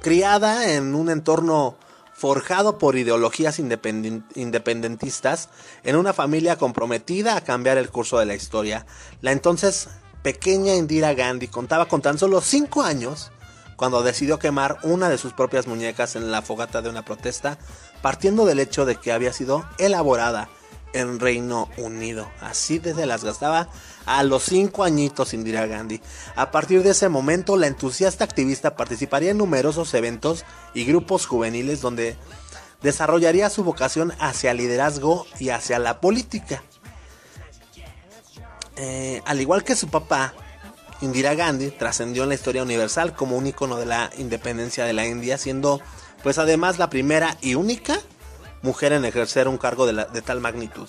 Criada 0.00 0.74
en 0.74 0.96
un 0.96 1.08
entorno 1.08 1.76
forjado 2.14 2.78
por 2.78 2.96
ideologías 2.96 3.60
independentistas, 3.60 5.50
en 5.84 5.94
una 5.94 6.12
familia 6.12 6.56
comprometida 6.56 7.36
a 7.36 7.44
cambiar 7.44 7.78
el 7.78 7.90
curso 7.90 8.18
de 8.18 8.26
la 8.26 8.34
historia, 8.34 8.86
la 9.20 9.30
entonces 9.30 9.88
pequeña 10.24 10.74
Indira 10.74 11.14
Gandhi 11.14 11.46
contaba 11.46 11.86
con 11.86 12.02
tan 12.02 12.18
solo 12.18 12.40
5 12.40 12.82
años 12.82 13.30
cuando 13.78 14.02
decidió 14.02 14.40
quemar 14.40 14.78
una 14.82 15.08
de 15.08 15.18
sus 15.18 15.32
propias 15.32 15.68
muñecas 15.68 16.16
en 16.16 16.32
la 16.32 16.42
fogata 16.42 16.82
de 16.82 16.90
una 16.90 17.04
protesta, 17.04 17.58
partiendo 18.02 18.44
del 18.44 18.58
hecho 18.58 18.84
de 18.84 18.96
que 18.96 19.12
había 19.12 19.32
sido 19.32 19.64
elaborada 19.78 20.50
en 20.94 21.20
Reino 21.20 21.68
Unido. 21.76 22.28
Así 22.40 22.80
desde 22.80 23.06
las 23.06 23.22
gastaba 23.22 23.68
a 24.04 24.24
los 24.24 24.42
cinco 24.42 24.82
añitos 24.82 25.32
Indira 25.32 25.64
Gandhi. 25.66 26.00
A 26.34 26.50
partir 26.50 26.82
de 26.82 26.90
ese 26.90 27.08
momento, 27.08 27.56
la 27.56 27.68
entusiasta 27.68 28.24
activista 28.24 28.74
participaría 28.74 29.30
en 29.30 29.38
numerosos 29.38 29.94
eventos 29.94 30.44
y 30.74 30.84
grupos 30.84 31.26
juveniles 31.26 31.80
donde 31.80 32.16
desarrollaría 32.82 33.48
su 33.48 33.62
vocación 33.62 34.12
hacia 34.18 34.50
el 34.50 34.56
liderazgo 34.56 35.24
y 35.38 35.50
hacia 35.50 35.78
la 35.78 36.00
política. 36.00 36.64
Eh, 38.74 39.22
al 39.24 39.40
igual 39.40 39.62
que 39.62 39.76
su 39.76 39.86
papá, 39.86 40.34
Indira 41.00 41.34
Gandhi 41.34 41.70
trascendió 41.70 42.24
en 42.24 42.30
la 42.30 42.34
historia 42.34 42.62
universal 42.62 43.14
como 43.14 43.36
un 43.36 43.46
icono 43.46 43.76
de 43.76 43.86
la 43.86 44.10
independencia 44.18 44.84
de 44.84 44.92
la 44.92 45.06
India, 45.06 45.38
siendo 45.38 45.80
pues 46.22 46.38
además 46.38 46.78
la 46.78 46.90
primera 46.90 47.36
y 47.40 47.54
única 47.54 47.98
mujer 48.62 48.92
en 48.92 49.04
ejercer 49.04 49.46
un 49.46 49.58
cargo 49.58 49.86
de, 49.86 50.22
tal 50.22 50.40
magnitud 50.40 50.88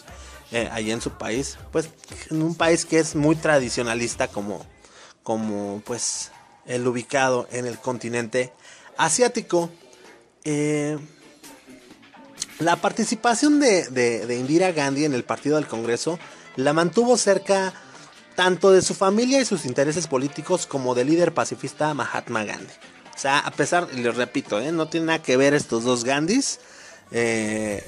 eh, 0.52 0.68
allí 0.72 0.92
en 0.92 1.02
su 1.02 1.12
país, 1.12 1.58
pues 1.72 1.90
en 2.32 2.42
un 2.42 2.56
país 2.56 2.86
que 2.86 3.00
es 3.00 3.16
muy 3.16 3.36
tradicionalista 3.36 4.28
como, 4.28 4.66
como 5.22 5.84
pues 5.86 6.32
el 6.66 6.88
ubicado 6.88 7.48
en 7.52 7.68
el 7.68 7.78
continente 7.78 8.52
asiático. 8.98 9.70
Eh, 10.44 10.98
la 12.58 12.76
participación 12.78 13.60
de, 13.60 13.88
de 13.90 14.36
Indira 14.36 14.72
Gandhi 14.72 15.06
en 15.06 15.14
el 15.14 15.24
Partido 15.24 15.58
del 15.58 15.68
Congreso 15.68 16.18
la 16.56 16.74
mantuvo 16.74 17.16
cerca 17.16 17.74
tanto 18.36 18.72
de 18.72 18.82
su 18.82 18.94
familia 18.94 19.42
y 19.42 19.46
sus 19.46 19.66
intereses 19.66 20.08
políticos 20.08 20.66
como 20.66 20.96
del 20.96 21.08
líder 21.08 21.34
pacifista 21.34 21.94
Mahatma 21.94 22.44
Gandhi. 22.44 22.74
O 23.16 23.22
sea, 23.22 23.40
a 23.40 23.52
pesar, 23.52 23.94
les 23.94 24.16
repito, 24.16 24.60
¿eh? 24.62 24.72
no 24.72 24.88
tiene 24.88 25.08
nada 25.08 25.22
que 25.22 25.36
ver 25.36 25.54
estos 25.54 25.84
dos 25.84 26.06
Gandhis. 26.06 26.60
Eh, 27.12 27.84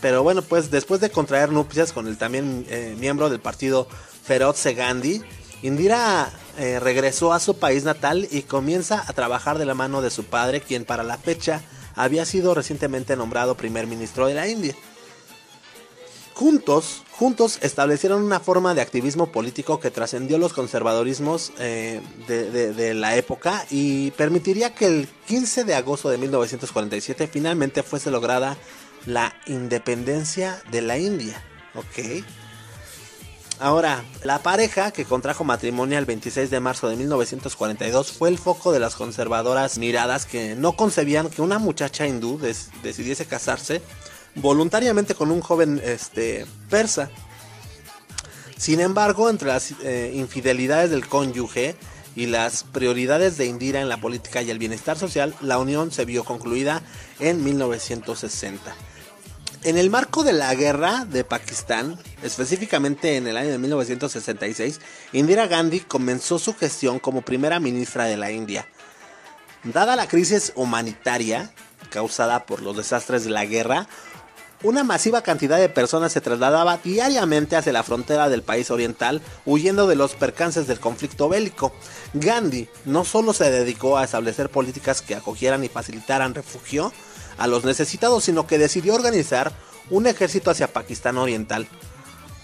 pero 0.00 0.22
bueno, 0.22 0.42
pues 0.42 0.70
después 0.70 1.00
de 1.00 1.10
contraer 1.10 1.52
nupcias 1.52 1.92
con 1.92 2.08
el 2.08 2.18
también 2.18 2.66
eh, 2.68 2.96
miembro 2.98 3.30
del 3.30 3.40
partido 3.40 3.86
Feroze 4.24 4.74
Gandhi, 4.74 5.22
Indira 5.62 6.32
regresó 6.56 7.32
a 7.32 7.40
su 7.40 7.58
país 7.58 7.84
natal 7.84 8.28
y 8.30 8.42
comienza 8.42 9.04
a 9.08 9.12
trabajar 9.12 9.58
de 9.58 9.64
la 9.64 9.74
mano 9.74 10.02
de 10.02 10.10
su 10.10 10.24
padre, 10.24 10.60
quien 10.60 10.84
para 10.84 11.02
la 11.02 11.18
fecha 11.18 11.62
había 11.96 12.24
sido 12.24 12.54
recientemente 12.54 13.16
nombrado 13.16 13.56
primer 13.56 13.86
ministro 13.86 14.26
de 14.26 14.34
la 14.34 14.46
India. 14.46 14.74
Juntos, 16.34 17.04
juntos 17.12 17.60
establecieron 17.62 18.24
una 18.24 18.40
forma 18.40 18.74
de 18.74 18.80
activismo 18.80 19.30
político 19.30 19.78
que 19.78 19.92
trascendió 19.92 20.36
los 20.36 20.52
conservadorismos 20.52 21.52
eh, 21.60 22.00
de, 22.26 22.94
la 22.94 23.16
época 23.16 23.64
y 23.70 24.10
permitiría 24.12 24.74
que 24.74 24.86
el 24.86 25.08
15 25.28 25.62
de 25.62 25.76
agosto 25.76 26.10
de 26.10 26.18
1947 26.18 27.28
finalmente 27.28 27.84
fuese 27.84 28.10
lograda 28.10 28.56
la 29.06 29.32
independencia 29.46 30.60
de 30.72 30.82
la 30.82 30.98
India. 30.98 31.40
Ok. 31.76 32.24
Ahora, 33.60 34.04
la 34.24 34.40
pareja 34.40 34.90
que 34.90 35.04
contrajo 35.04 35.44
matrimonio 35.44 35.96
el 35.96 36.04
26 36.04 36.50
de 36.50 36.58
marzo 36.58 36.88
de 36.88 36.96
1942 36.96 38.10
fue 38.10 38.28
el 38.28 38.38
foco 38.38 38.72
de 38.72 38.80
las 38.80 38.96
conservadoras 38.96 39.78
miradas 39.78 40.26
que 40.26 40.56
no 40.56 40.72
concebían 40.72 41.30
que 41.30 41.42
una 41.42 41.60
muchacha 41.60 42.08
hindú 42.08 42.40
decidiese 42.82 43.24
casarse 43.26 43.80
voluntariamente 44.36 45.14
con 45.14 45.30
un 45.30 45.40
joven 45.40 45.80
este, 45.84 46.46
persa. 46.70 47.10
Sin 48.56 48.80
embargo, 48.80 49.30
entre 49.30 49.48
las 49.48 49.72
eh, 49.82 50.12
infidelidades 50.14 50.90
del 50.90 51.06
cónyuge 51.06 51.74
y 52.16 52.26
las 52.26 52.62
prioridades 52.62 53.36
de 53.36 53.46
Indira 53.46 53.80
en 53.80 53.88
la 53.88 54.00
política 54.00 54.42
y 54.42 54.50
el 54.50 54.58
bienestar 54.58 54.96
social, 54.96 55.34
la 55.40 55.58
unión 55.58 55.90
se 55.90 56.04
vio 56.04 56.24
concluida 56.24 56.82
en 57.18 57.42
1960. 57.44 58.74
En 59.64 59.78
el 59.78 59.88
marco 59.88 60.24
de 60.24 60.34
la 60.34 60.54
guerra 60.54 61.06
de 61.06 61.24
Pakistán, 61.24 61.98
específicamente 62.22 63.16
en 63.16 63.26
el 63.26 63.36
año 63.36 63.50
de 63.50 63.58
1966, 63.58 64.80
Indira 65.12 65.46
Gandhi 65.46 65.80
comenzó 65.80 66.38
su 66.38 66.54
gestión 66.54 66.98
como 66.98 67.22
primera 67.22 67.60
ministra 67.60 68.04
de 68.04 68.18
la 68.18 68.30
India. 68.30 68.68
Dada 69.64 69.96
la 69.96 70.06
crisis 70.06 70.52
humanitaria 70.54 71.50
causada 71.88 72.44
por 72.44 72.60
los 72.60 72.76
desastres 72.76 73.24
de 73.24 73.30
la 73.30 73.46
guerra, 73.46 73.86
una 74.64 74.82
masiva 74.82 75.20
cantidad 75.20 75.58
de 75.58 75.68
personas 75.68 76.12
se 76.12 76.22
trasladaba 76.22 76.78
diariamente 76.82 77.54
hacia 77.54 77.72
la 77.72 77.82
frontera 77.82 78.30
del 78.30 78.42
país 78.42 78.70
oriental, 78.70 79.20
huyendo 79.44 79.86
de 79.86 79.94
los 79.94 80.14
percances 80.14 80.66
del 80.66 80.80
conflicto 80.80 81.28
bélico. 81.28 81.72
Gandhi 82.14 82.66
no 82.86 83.04
solo 83.04 83.34
se 83.34 83.50
dedicó 83.50 83.98
a 83.98 84.04
establecer 84.04 84.48
políticas 84.48 85.02
que 85.02 85.14
acogieran 85.14 85.64
y 85.64 85.68
facilitaran 85.68 86.34
refugio 86.34 86.94
a 87.36 87.46
los 87.46 87.64
necesitados, 87.64 88.24
sino 88.24 88.46
que 88.46 88.56
decidió 88.56 88.94
organizar 88.94 89.52
un 89.90 90.06
ejército 90.06 90.50
hacia 90.50 90.72
Pakistán 90.72 91.18
Oriental. 91.18 91.68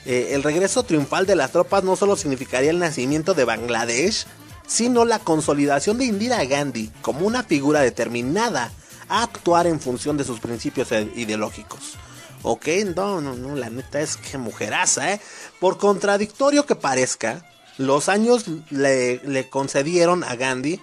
Eh, 0.05 0.33
el 0.33 0.43
regreso 0.43 0.83
triunfal 0.83 1.25
de 1.25 1.37
las 1.37 1.53
tropas 1.53 1.85
no 1.85 1.97
solo 1.97 2.17
significaría 2.17 2.71
el 2.71 2.79
nacimiento 2.79 3.33
de 3.33 3.47
Bangladesh, 3.47 4.27
sino 4.67 5.07
la 5.07 5.21
consolidación 5.21 5.97
de 5.97 6.05
Indira 6.05 6.45
Gandhi 6.45 6.93
como 7.01 7.27
una 7.27 7.45
figura 7.45 7.81
determinada 7.81 8.71
a 9.09 9.23
actuar 9.23 9.67
en 9.67 9.81
función 9.81 10.19
de 10.19 10.25
sus 10.25 10.39
principios 10.39 10.93
ideológicos. 11.17 11.97
Ok, 12.43 12.69
no, 12.97 13.21
no, 13.21 13.35
no, 13.35 13.55
la 13.55 13.69
neta 13.69 14.01
es 14.01 14.17
que 14.17 14.39
mujeraza, 14.39 15.13
¿eh? 15.13 15.21
Por 15.59 15.77
contradictorio 15.77 16.65
que 16.65 16.75
parezca, 16.75 17.45
los 17.77 18.09
años 18.09 18.45
le, 18.71 19.49
concedieron 19.51 20.25
a 20.25 20.37
Gandhi 20.37 20.81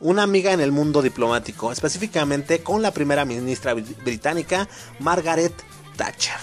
una 0.00 0.24
amiga 0.24 0.52
en 0.52 0.60
el 0.60 0.72
mundo 0.72 1.02
diplomático, 1.02 1.72
específicamente 1.72 2.62
con 2.62 2.82
la 2.82 2.90
primera 2.90 3.24
ministra 3.24 3.74
británica, 3.74 4.68
Margaret 4.98 5.54
Thatcher. 5.96 6.36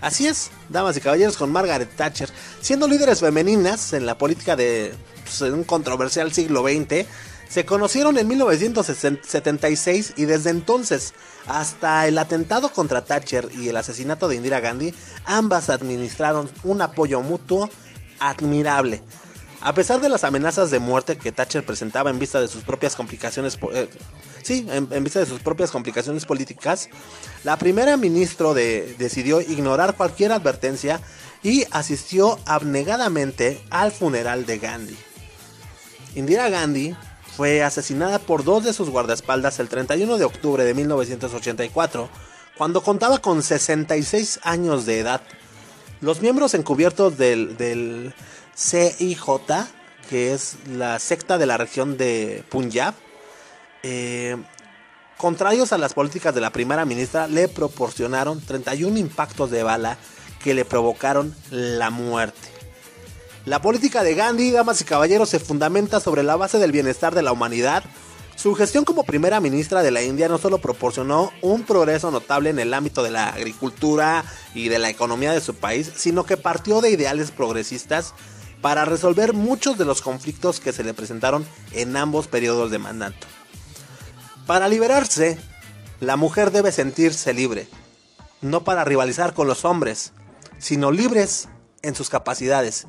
Así 0.00 0.26
es, 0.26 0.50
damas 0.70 0.96
y 0.96 1.00
caballeros, 1.00 1.36
con 1.36 1.52
Margaret 1.52 1.94
Thatcher, 1.94 2.30
siendo 2.60 2.88
líderes 2.88 3.20
femeninas 3.20 3.92
en 3.92 4.06
la 4.06 4.16
política 4.16 4.56
de 4.56 4.94
pues, 5.24 5.40
un 5.42 5.64
controversial 5.64 6.32
siglo 6.32 6.62
XX, 6.62 7.06
se 7.50 7.66
conocieron 7.66 8.16
en 8.16 8.28
1976 8.28 10.14
y 10.16 10.24
desde 10.24 10.50
entonces 10.50 11.14
hasta 11.46 12.06
el 12.06 12.16
atentado 12.18 12.72
contra 12.72 13.04
Thatcher 13.04 13.48
y 13.58 13.68
el 13.68 13.76
asesinato 13.76 14.28
de 14.28 14.36
Indira 14.36 14.60
Gandhi, 14.60 14.94
ambas 15.24 15.68
administraron 15.68 16.48
un 16.62 16.80
apoyo 16.80 17.20
mutuo 17.22 17.68
admirable. 18.20 19.02
A 19.62 19.74
pesar 19.74 20.00
de 20.00 20.08
las 20.08 20.22
amenazas 20.22 20.70
de 20.70 20.78
muerte 20.78 21.18
que 21.18 21.32
Thatcher 21.32 21.66
presentaba 21.66 22.08
en 22.08 22.20
vista 22.20 22.40
de 22.40 22.46
sus 22.46 22.62
propias 22.62 22.94
complicaciones, 22.94 23.58
eh, 23.74 23.88
sí, 24.42 24.66
en, 24.70 25.04
vista 25.04 25.18
de 25.18 25.26
sus 25.26 25.40
propias 25.40 25.72
complicaciones 25.72 26.24
políticas, 26.24 26.88
la 27.42 27.58
primera 27.58 27.96
ministra 27.96 28.54
decidió 28.54 29.40
ignorar 29.40 29.96
cualquier 29.96 30.32
advertencia 30.32 31.00
y 31.42 31.64
asistió 31.72 32.38
abnegadamente 32.46 33.60
al 33.70 33.90
funeral 33.90 34.46
de 34.46 34.58
Gandhi. 34.58 34.96
Indira 36.14 36.48
Gandhi 36.48 36.96
fue 37.36 37.62
asesinada 37.62 38.18
por 38.18 38.44
dos 38.44 38.64
de 38.64 38.72
sus 38.72 38.90
guardaespaldas 38.90 39.58
el 39.60 39.68
31 39.68 40.18
de 40.18 40.24
octubre 40.24 40.64
de 40.64 40.74
1984, 40.74 42.08
cuando 42.56 42.82
contaba 42.82 43.18
con 43.18 43.42
66 43.42 44.40
años 44.42 44.86
de 44.86 45.00
edad. 45.00 45.22
Los 46.00 46.20
miembros 46.20 46.54
encubiertos 46.54 47.16
del, 47.16 48.14
CIJ, 48.56 49.20
que 50.08 50.34
es 50.34 50.56
la 50.68 50.98
secta 50.98 51.38
de 51.38 51.46
la 51.46 51.56
región 51.56 51.96
de 51.96 52.44
Punjab, 52.50 52.94
eh, 53.82 54.36
contrarios 55.16 55.72
a 55.72 55.78
las 55.78 55.94
políticas 55.94 56.34
de 56.34 56.40
la 56.40 56.50
primera 56.50 56.84
ministra, 56.84 57.26
le 57.26 57.48
proporcionaron 57.48 58.40
31 58.40 58.98
impactos 58.98 59.50
de 59.50 59.62
bala 59.62 59.96
que 60.42 60.54
le 60.54 60.64
provocaron 60.64 61.34
la 61.50 61.90
muerte. 61.90 62.49
La 63.46 63.62
política 63.62 64.02
de 64.02 64.14
Gandhi, 64.14 64.50
damas 64.50 64.82
y 64.82 64.84
caballeros, 64.84 65.30
se 65.30 65.38
fundamenta 65.38 65.98
sobre 65.98 66.22
la 66.22 66.36
base 66.36 66.58
del 66.58 66.72
bienestar 66.72 67.14
de 67.14 67.22
la 67.22 67.32
humanidad. 67.32 67.82
Su 68.36 68.54
gestión 68.54 68.84
como 68.84 69.04
primera 69.04 69.40
ministra 69.40 69.82
de 69.82 69.90
la 69.90 70.02
India 70.02 70.28
no 70.28 70.36
solo 70.36 70.58
proporcionó 70.58 71.32
un 71.40 71.62
progreso 71.62 72.10
notable 72.10 72.50
en 72.50 72.58
el 72.58 72.74
ámbito 72.74 73.02
de 73.02 73.10
la 73.10 73.28
agricultura 73.28 74.24
y 74.54 74.68
de 74.68 74.78
la 74.78 74.90
economía 74.90 75.32
de 75.32 75.40
su 75.40 75.54
país, 75.54 75.90
sino 75.96 76.24
que 76.24 76.36
partió 76.36 76.82
de 76.82 76.90
ideales 76.90 77.30
progresistas 77.30 78.12
para 78.60 78.84
resolver 78.84 79.32
muchos 79.32 79.78
de 79.78 79.86
los 79.86 80.02
conflictos 80.02 80.60
que 80.60 80.74
se 80.74 80.84
le 80.84 80.92
presentaron 80.92 81.46
en 81.72 81.96
ambos 81.96 82.28
periodos 82.28 82.70
de 82.70 82.78
mandato. 82.78 83.26
Para 84.46 84.68
liberarse, 84.68 85.38
la 86.00 86.16
mujer 86.16 86.50
debe 86.50 86.72
sentirse 86.72 87.32
libre, 87.32 87.68
no 88.42 88.64
para 88.64 88.84
rivalizar 88.84 89.32
con 89.32 89.46
los 89.46 89.64
hombres, 89.64 90.12
sino 90.58 90.90
libres 90.90 91.48
en 91.80 91.94
sus 91.94 92.10
capacidades 92.10 92.86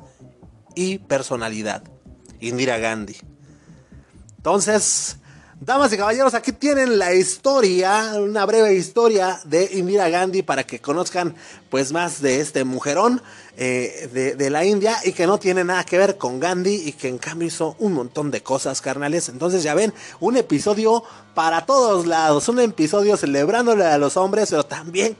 y 0.74 0.98
personalidad. 0.98 1.82
Indira 2.40 2.78
Gandhi. 2.78 3.16
Entonces, 4.36 5.18
damas 5.60 5.92
y 5.92 5.96
caballeros, 5.96 6.34
aquí 6.34 6.50
tienen 6.50 6.98
la 6.98 7.14
historia, 7.14 8.14
una 8.18 8.44
breve 8.44 8.74
historia 8.74 9.40
de 9.44 9.70
Indira 9.74 10.08
Gandhi 10.08 10.42
para 10.42 10.64
que 10.64 10.80
conozcan 10.80 11.36
pues 11.70 11.92
más 11.92 12.20
de 12.20 12.40
este 12.40 12.64
mujerón 12.64 13.22
eh, 13.56 14.10
de, 14.12 14.34
de, 14.34 14.50
la 14.50 14.64
India 14.64 14.96
y 15.04 15.12
que 15.12 15.26
no 15.26 15.38
tiene 15.38 15.62
nada 15.62 15.84
que 15.84 15.98
ver 15.98 16.18
con 16.18 16.40
Gandhi 16.40 16.74
y 16.88 16.92
que 16.92 17.06
en 17.06 17.18
cambio 17.18 17.46
hizo 17.46 17.76
un 17.78 17.92
montón 17.92 18.32
de 18.32 18.42
cosas 18.42 18.80
carnales. 18.80 19.28
Entonces 19.28 19.62
ya 19.62 19.74
ven, 19.74 19.94
un 20.18 20.36
episodio 20.36 21.04
para 21.34 21.64
todos 21.64 22.06
lados, 22.06 22.48
un 22.48 22.58
episodio 22.58 23.16
celebrándole 23.16 23.84
a 23.84 23.98
los 23.98 24.16
hombres, 24.16 24.50
pero 24.50 24.64
también 24.64 25.16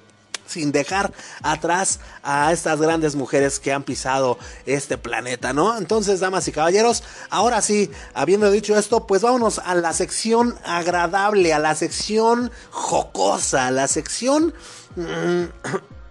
sin 0.52 0.72
dejar 0.72 1.12
atrás 1.42 2.00
a 2.22 2.52
estas 2.52 2.80
grandes 2.80 3.14
mujeres 3.14 3.58
que 3.58 3.72
han 3.72 3.82
pisado 3.82 4.38
este 4.66 4.98
planeta, 4.98 5.52
¿no? 5.52 5.76
Entonces, 5.76 6.20
damas 6.20 6.46
y 6.48 6.52
caballeros, 6.52 7.02
ahora 7.30 7.62
sí, 7.62 7.90
habiendo 8.14 8.50
dicho 8.50 8.76
esto, 8.76 9.06
pues 9.06 9.22
vámonos 9.22 9.58
a 9.58 9.74
la 9.74 9.92
sección 9.92 10.54
agradable, 10.64 11.52
a 11.52 11.58
la 11.58 11.74
sección 11.74 12.50
jocosa, 12.70 13.66
a 13.66 13.70
la 13.70 13.88
sección... 13.88 14.54
Mm, 14.96 15.44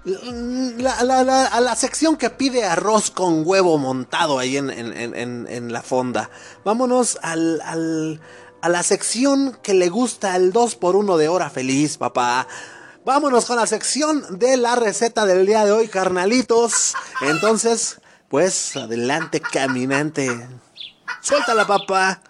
a 0.83 1.61
la 1.61 1.75
sección 1.75 2.17
que 2.17 2.31
pide 2.31 2.65
arroz 2.65 3.11
con 3.11 3.43
huevo 3.45 3.77
montado 3.77 4.39
ahí 4.39 4.57
en 4.57 5.71
la 5.71 5.81
fonda. 5.83 6.31
Vámonos 6.65 7.19
al, 7.21 7.61
al, 7.61 8.19
a 8.61 8.69
la 8.69 8.83
sección 8.83 9.57
que 9.61 9.73
le 9.73 9.89
gusta 9.89 10.35
el 10.35 10.53
2x1 10.53 11.17
de 11.17 11.27
hora 11.27 11.49
feliz, 11.49 11.97
papá. 11.97 12.47
Vámonos 13.03 13.45
con 13.45 13.55
la 13.55 13.65
sección 13.65 14.37
de 14.37 14.57
la 14.57 14.75
receta 14.75 15.25
del 15.25 15.47
día 15.47 15.65
de 15.65 15.71
hoy, 15.71 15.87
carnalitos. 15.87 16.93
Entonces, 17.21 17.99
pues 18.29 18.75
adelante, 18.77 19.39
caminante. 19.39 20.47
Suéltala, 21.21 21.65
papá. 21.65 22.21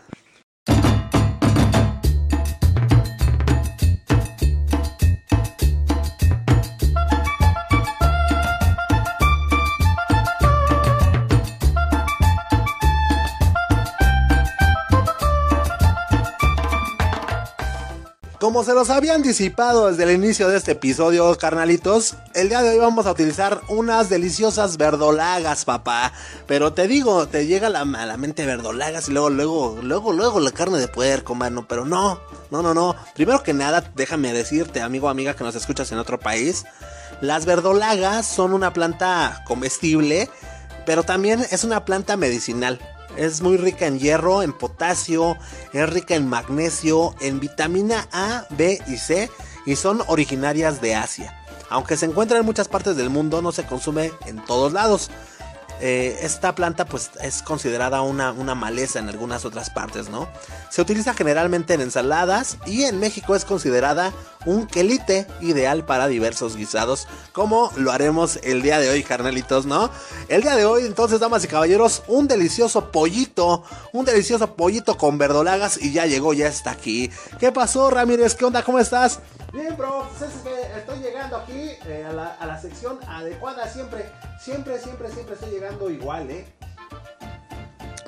Como 18.41 18.63
se 18.63 18.73
los 18.73 18.89
había 18.89 19.13
anticipado 19.13 19.91
desde 19.91 20.01
el 20.01 20.15
inicio 20.15 20.47
de 20.47 20.57
este 20.57 20.71
episodio, 20.71 21.37
carnalitos, 21.37 22.15
el 22.33 22.49
día 22.49 22.63
de 22.63 22.71
hoy 22.71 22.79
vamos 22.79 23.05
a 23.05 23.11
utilizar 23.11 23.61
unas 23.67 24.09
deliciosas 24.09 24.77
verdolagas, 24.77 25.63
papá. 25.63 26.11
Pero 26.47 26.73
te 26.73 26.87
digo, 26.87 27.27
te 27.27 27.45
llega 27.45 27.69
la, 27.69 27.81
a 27.81 28.05
la 28.07 28.17
mente 28.17 28.43
verdolagas 28.47 29.09
y 29.09 29.11
luego, 29.11 29.29
luego, 29.29 29.77
luego, 29.83 30.11
luego 30.11 30.39
la 30.39 30.49
carne 30.49 30.79
de 30.79 30.87
puerco, 30.87 31.35
mano. 31.35 31.67
Pero 31.67 31.85
no, 31.85 32.19
no, 32.49 32.63
no, 32.63 32.73
no. 32.73 32.95
Primero 33.13 33.43
que 33.43 33.53
nada, 33.53 33.83
déjame 33.95 34.33
decirte, 34.33 34.81
amigo 34.81 35.05
o 35.05 35.11
amiga 35.11 35.35
que 35.35 35.43
nos 35.43 35.53
escuchas 35.53 35.91
en 35.91 35.99
otro 35.99 36.19
país, 36.19 36.65
las 37.21 37.45
verdolagas 37.45 38.25
son 38.25 38.55
una 38.55 38.73
planta 38.73 39.43
comestible, 39.45 40.31
pero 40.87 41.03
también 41.03 41.45
es 41.51 41.63
una 41.63 41.85
planta 41.85 42.17
medicinal. 42.17 42.79
Es 43.17 43.41
muy 43.41 43.57
rica 43.57 43.87
en 43.87 43.99
hierro, 43.99 44.41
en 44.41 44.53
potasio, 44.53 45.37
es 45.73 45.89
rica 45.89 46.15
en 46.15 46.27
magnesio, 46.27 47.15
en 47.21 47.39
vitamina 47.39 48.07
A, 48.11 48.45
B 48.51 48.81
y 48.87 48.97
C 48.97 49.29
y 49.65 49.75
son 49.75 50.01
originarias 50.07 50.81
de 50.81 50.95
Asia. 50.95 51.37
Aunque 51.69 51.97
se 51.97 52.05
encuentra 52.05 52.37
en 52.37 52.45
muchas 52.45 52.67
partes 52.67 52.97
del 52.97 53.09
mundo, 53.09 53.41
no 53.41 53.51
se 53.51 53.63
consume 53.63 54.11
en 54.25 54.43
todos 54.45 54.73
lados. 54.73 55.09
Eh, 55.83 56.19
esta 56.21 56.53
planta 56.53 56.85
pues 56.85 57.09
es 57.23 57.41
considerada 57.41 58.01
una, 58.01 58.31
una, 58.31 58.53
maleza 58.53 58.99
en 58.99 59.09
algunas 59.09 59.45
otras 59.45 59.71
partes, 59.71 60.09
¿no? 60.09 60.29
Se 60.69 60.79
utiliza 60.79 61.15
generalmente 61.15 61.73
en 61.73 61.81
ensaladas 61.81 62.57
y 62.67 62.83
en 62.83 62.99
México 62.99 63.35
es 63.35 63.45
considerada 63.45 64.13
un 64.45 64.67
quelite 64.67 65.25
ideal 65.41 65.83
para 65.83 66.07
diversos 66.07 66.55
guisados, 66.55 67.07
como 67.31 67.71
lo 67.77 67.91
haremos 67.91 68.39
el 68.43 68.61
día 68.61 68.79
de 68.79 68.89
hoy, 68.89 69.03
carnalitos, 69.03 69.65
¿no? 69.65 69.89
El 70.27 70.41
día 70.41 70.55
de 70.55 70.65
hoy, 70.65 70.85
entonces, 70.85 71.19
damas 71.19 71.43
y 71.43 71.47
caballeros, 71.47 72.03
un 72.07 72.27
delicioso 72.27 72.91
pollito, 72.91 73.63
un 73.91 74.05
delicioso 74.05 74.55
pollito 74.55 74.97
con 74.97 75.17
verdolagas 75.17 75.81
y 75.81 75.91
ya 75.91 76.05
llegó, 76.05 76.33
ya 76.33 76.47
está 76.47 76.71
aquí. 76.71 77.09
¿Qué 77.39 77.51
pasó, 77.51 77.89
Ramírez? 77.89 78.35
¿Qué 78.35 78.45
onda? 78.45 78.63
¿Cómo 78.63 78.79
estás? 78.79 79.19
Bien, 79.53 79.75
bro, 79.77 80.07
pues 80.17 80.31
es 80.33 80.41
que 80.41 80.77
estoy 80.77 80.99
llegando 80.99 81.35
aquí 81.35 81.71
eh, 81.85 82.05
a, 82.07 82.13
la, 82.13 82.35
a 82.35 82.45
la 82.45 82.59
sección 82.59 82.99
adecuada 83.07 83.67
siempre. 83.67 84.09
Siempre, 84.39 84.79
siempre, 84.79 85.11
siempre 85.11 85.35
estoy 85.35 85.51
llegando 85.51 85.89
igual, 85.89 86.29
¿eh? 86.31 86.45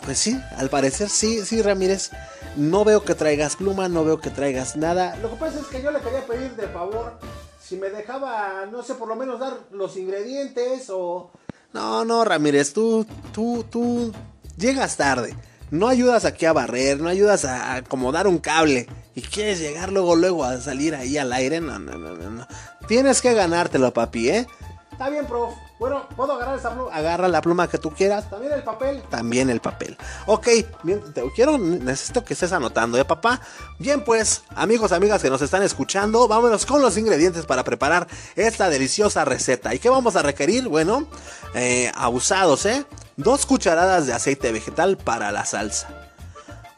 Pues 0.06 0.20
sí, 0.20 0.40
al 0.58 0.70
parecer 0.70 1.10
sí, 1.10 1.46
sí, 1.46 1.62
Ramírez. 1.62 2.12
No 2.56 2.86
veo 2.86 3.04
que 3.04 3.16
traigas 3.16 3.56
pluma, 3.56 3.90
no 3.90 4.06
veo 4.06 4.20
que 4.20 4.30
traigas 4.30 4.76
nada. 4.78 5.16
Lo 5.18 5.30
que 5.32 5.36
pasa 5.38 5.60
es 5.60 5.66
que 5.68 5.82
yo 5.82 5.92
le 5.92 6.00
quería 6.00 6.26
pedir 6.26 6.56
de 6.56 6.68
favor 6.68 7.20
si 7.62 7.78
me 7.78 7.90
dejaba, 7.90 8.66
no 8.72 8.84
sé, 8.84 8.96
por 8.96 9.08
lo 9.08 9.16
menos 9.16 9.40
dar 9.40 9.58
los 9.72 9.98
ingredientes 9.98 10.90
o... 10.90 11.32
No, 11.74 12.06
no, 12.06 12.24
Ramírez, 12.24 12.74
tú, 12.74 13.06
tú, 13.34 13.66
tú 13.70 14.14
llegas 14.58 14.96
tarde. 14.98 15.36
No 15.72 15.88
ayudas 15.88 16.26
aquí 16.26 16.46
a 16.46 16.54
barrer, 16.54 17.00
no 17.00 17.10
ayudas 17.10 17.46
a 17.46 17.76
acomodar 17.76 18.28
un 18.28 18.38
cable. 18.38 18.88
Y 19.16 19.22
quieres 19.22 19.60
llegar 19.60 19.92
luego, 19.92 20.16
luego 20.16 20.44
a 20.44 20.60
salir 20.60 20.96
ahí 20.96 21.18
al 21.18 21.34
aire. 21.34 21.62
No, 21.62 21.80
no, 21.80 21.98
no, 21.98 22.16
no. 22.16 22.30
no. 22.30 22.48
Tienes 22.88 23.22
que 23.22 23.34
ganártelo, 23.34 23.94
papi, 23.94 24.30
¿eh? 24.30 24.48
Está 24.92 25.10
bien, 25.10 25.26
prof. 25.26 25.54
Bueno, 25.80 26.08
¿puedo 26.16 26.34
agarrar 26.34 26.58
esa 26.58 26.72
pluma? 26.74 26.96
Agarra 26.96 27.28
la 27.28 27.42
pluma 27.42 27.68
que 27.68 27.78
tú 27.78 27.92
quieras. 27.92 28.30
¿También 28.30 28.54
el 28.54 28.64
papel? 28.64 29.02
También 29.10 29.50
el 29.50 29.60
papel. 29.60 29.98
Ok, 30.28 30.48
bien, 30.84 31.02
te 31.14 31.24
quiero, 31.36 31.58
necesito 31.58 32.24
que 32.24 32.36
estés 32.36 32.54
anotando, 32.54 32.98
¿eh, 32.98 33.04
papá? 33.04 33.42
Bien, 33.80 34.04
pues, 34.04 34.44
amigos, 34.56 34.92
amigas 34.92 35.22
que 35.22 35.30
nos 35.30 35.42
están 35.42 35.64
escuchando, 35.64 36.28
vámonos 36.28 36.66
con 36.66 36.82
los 36.82 36.96
ingredientes 36.98 37.46
para 37.46 37.64
preparar 37.64 38.08
esta 38.36 38.70
deliciosa 38.70 39.26
receta. 39.26 39.74
¿Y 39.74 39.80
qué 39.80 39.90
vamos 39.90 40.16
a 40.16 40.22
requerir? 40.22 40.68
Bueno, 40.70 41.08
eh, 41.56 41.92
abusados, 41.96 42.66
¿eh? 42.66 42.86
Dos 43.18 43.46
cucharadas 43.46 44.08
de 44.08 44.14
aceite 44.14 44.52
vegetal 44.52 44.98
para 44.98 45.32
la 45.32 45.46
salsa. 45.46 45.90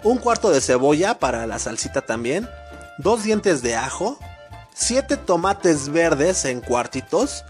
Un 0.03 0.17
cuarto 0.17 0.51
de 0.51 0.61
cebolla 0.61 1.19
para 1.19 1.47
la 1.47 1.59
salsita 1.59 2.01
también. 2.01 2.49
Dos 2.97 3.23
dientes 3.23 3.61
de 3.61 3.75
ajo. 3.75 4.19
Siete 4.73 5.17
tomates 5.17 5.89
verdes 5.89 6.45
en 6.45 6.61
cuartitos 6.61 7.45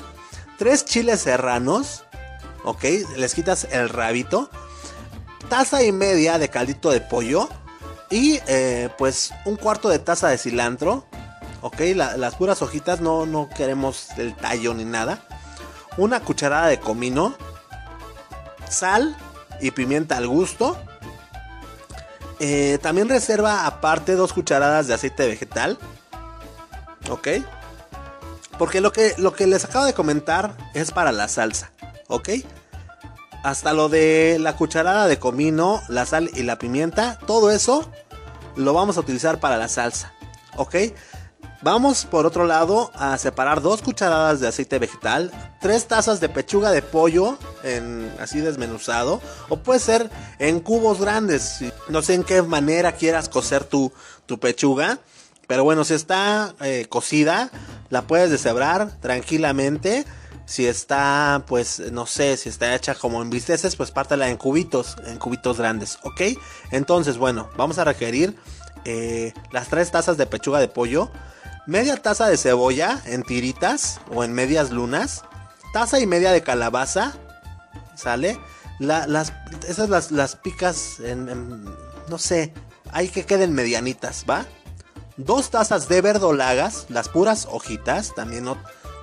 3 0.58 0.86
chiles 0.86 1.20
serranos, 1.20 2.04
ok, 2.64 2.84
les 3.18 3.34
quitas 3.34 3.68
el 3.72 3.90
rabito, 3.90 4.50
taza 5.50 5.84
y 5.84 5.92
media 5.92 6.38
de 6.38 6.50
caldito 6.50 6.92
de 6.92 7.02
pollo 7.02 7.50
y 8.10 8.40
eh, 8.48 8.90
pues 8.98 9.34
un 9.46 9.58
cuarto 9.58 9.90
de 9.90 10.00
taza 10.00 10.30
de 10.30 10.38
cilantro, 10.38 11.06
ok, 11.62 11.80
la, 11.96 12.16
las 12.16 12.36
puras 12.36 12.62
hojitas, 12.62 13.02
no, 13.02 13.26
no 13.26 13.50
queremos 13.50 14.10
el 14.18 14.36
tallo 14.36 14.74
ni 14.74 14.86
nada, 14.86 15.20
una 15.98 16.22
cucharada 16.22 16.68
de 16.68 16.80
comino, 16.80 17.36
sal 18.70 19.16
y 19.62 19.72
pimienta 19.72 20.18
al 20.18 20.28
gusto. 20.28 20.78
Eh, 22.40 22.80
también 22.82 23.08
reserva 23.08 23.66
aparte 23.66 24.16
dos 24.16 24.34
cucharadas 24.34 24.88
de 24.88 24.94
aceite 24.94 25.28
vegetal. 25.28 25.78
Ok. 27.10 27.28
Porque 28.58 28.82
lo 28.82 28.92
que, 28.92 29.14
lo 29.18 29.34
que 29.34 29.48
les 29.48 29.66
acabo 29.66 29.86
de 29.86 29.94
comentar 29.94 30.56
es 30.74 30.92
para 30.92 31.12
la 31.12 31.28
salsa, 31.28 31.72
¿ok? 32.08 32.30
Hasta 33.44 33.74
lo 33.74 33.90
de 33.90 34.38
la 34.40 34.56
cucharada 34.56 35.08
de 35.08 35.20
comino, 35.20 35.82
la 35.90 36.06
sal 36.06 36.30
y 36.34 36.44
la 36.44 36.58
pimienta, 36.58 37.20
todo 37.28 37.52
eso 37.52 37.90
lo 38.56 38.74
vamos 38.74 38.98
a 38.98 39.02
utilizar 39.02 39.40
para 39.40 39.58
la 39.58 39.68
salsa, 39.68 40.14
¿ok? 40.56 40.76
Vamos 41.66 42.06
por 42.06 42.28
otro 42.28 42.46
lado 42.46 42.92
a 42.94 43.18
separar 43.18 43.60
dos 43.60 43.82
cucharadas 43.82 44.40
de 44.40 44.48
aceite 44.48 44.78
vegetal, 44.78 45.32
tres 45.60 45.88
tazas 45.88 46.20
de 46.20 46.30
pechuga 46.30 46.70
de 46.70 46.84
pollo 46.84 47.40
en 47.64 48.14
así 48.20 48.40
desmenuzado, 48.40 49.20
o 49.50 49.58
puede 49.58 49.80
ser 49.80 50.12
en 50.38 50.60
cubos 50.60 51.02
grandes. 51.02 51.62
No 51.90 52.04
sé 52.04 52.14
en 52.14 52.24
qué 52.24 52.44
manera 52.44 52.92
quieras 52.92 53.30
cocer 53.30 53.64
tu, 53.64 53.92
tu 54.28 54.40
pechuga. 54.40 55.00
Pero 55.48 55.64
bueno, 55.64 55.84
si 55.86 55.96
está 55.96 56.54
eh, 56.62 56.86
cocida, 56.88 57.50
la 57.90 58.04
puedes 58.04 58.30
deshebrar 58.30 58.92
tranquilamente. 59.00 60.06
Si 60.46 60.68
está, 60.68 61.46
pues, 61.48 61.80
no 61.92 62.06
sé, 62.06 62.38
si 62.38 62.48
está 62.48 62.76
hecha 62.76 62.94
como 62.94 63.24
en 63.24 63.32
bisteces, 63.32 63.76
pues 63.76 63.90
pártela 63.90 64.30
en 64.30 64.38
cubitos, 64.38 64.98
en 65.08 65.18
cubitos 65.18 65.58
grandes, 65.58 65.98
¿ok? 66.04 66.22
Entonces, 66.70 67.18
bueno, 67.18 67.50
vamos 67.58 67.80
a 67.80 67.86
requerir 67.86 68.36
eh, 68.84 69.34
las 69.52 69.68
tres 69.68 69.90
tazas 69.90 70.16
de 70.18 70.28
pechuga 70.28 70.60
de 70.60 70.68
pollo, 70.68 71.10
media 71.68 71.98
taza 71.98 72.28
de 72.28 72.38
cebolla 72.38 73.02
en 73.06 73.24
tiritas 73.24 74.00
o 74.14 74.24
en 74.24 74.34
medias 74.34 74.72
lunas, 74.72 75.24
taza 75.74 76.00
y 76.00 76.08
media 76.08 76.32
de 76.32 76.44
calabaza, 76.44 77.14
¿sale? 77.96 78.40
las, 78.80 79.34
esas 79.68 79.90
las, 79.90 80.12
las 80.12 80.36
picas 80.36 81.00
en, 81.00 81.64
no 82.08 82.18
sé, 82.18 82.54
hay 82.92 83.10
que 83.10 83.26
queden 83.26 83.54
medianitas, 83.54 84.26
¿va? 84.30 84.46
Dos 85.18 85.50
tazas 85.50 85.88
de 85.88 86.02
verdolagas, 86.02 86.88
las 86.90 87.10
puras 87.10 87.48
hojitas, 87.50 88.14
también 88.16 88.44
no 88.44 88.58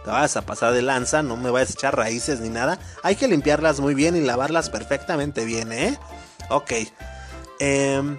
te 0.05 0.11
vas 0.11 0.37
a 0.37 0.43
pasar 0.43 0.75
de 0.75 0.83
lanza, 0.83 1.23
no 1.23 1.37
me 1.37 1.51
vayas 1.51 1.71
a 1.71 1.73
echar 1.73 1.97
raíces 1.97 2.41
ni 2.41 2.51
nada. 2.51 2.79
Hay 3.03 3.17
que 3.17 3.29
limpiarlas 3.29 3.81
muy 3.81 3.95
bien 3.95 4.17
y 4.17 4.21
lavarlas 4.21 4.69
perfectamente 4.69 5.45
bien, 5.45 5.73
¿eh? 5.73 5.99
Ok. 6.51 6.73
Em, 7.61 8.19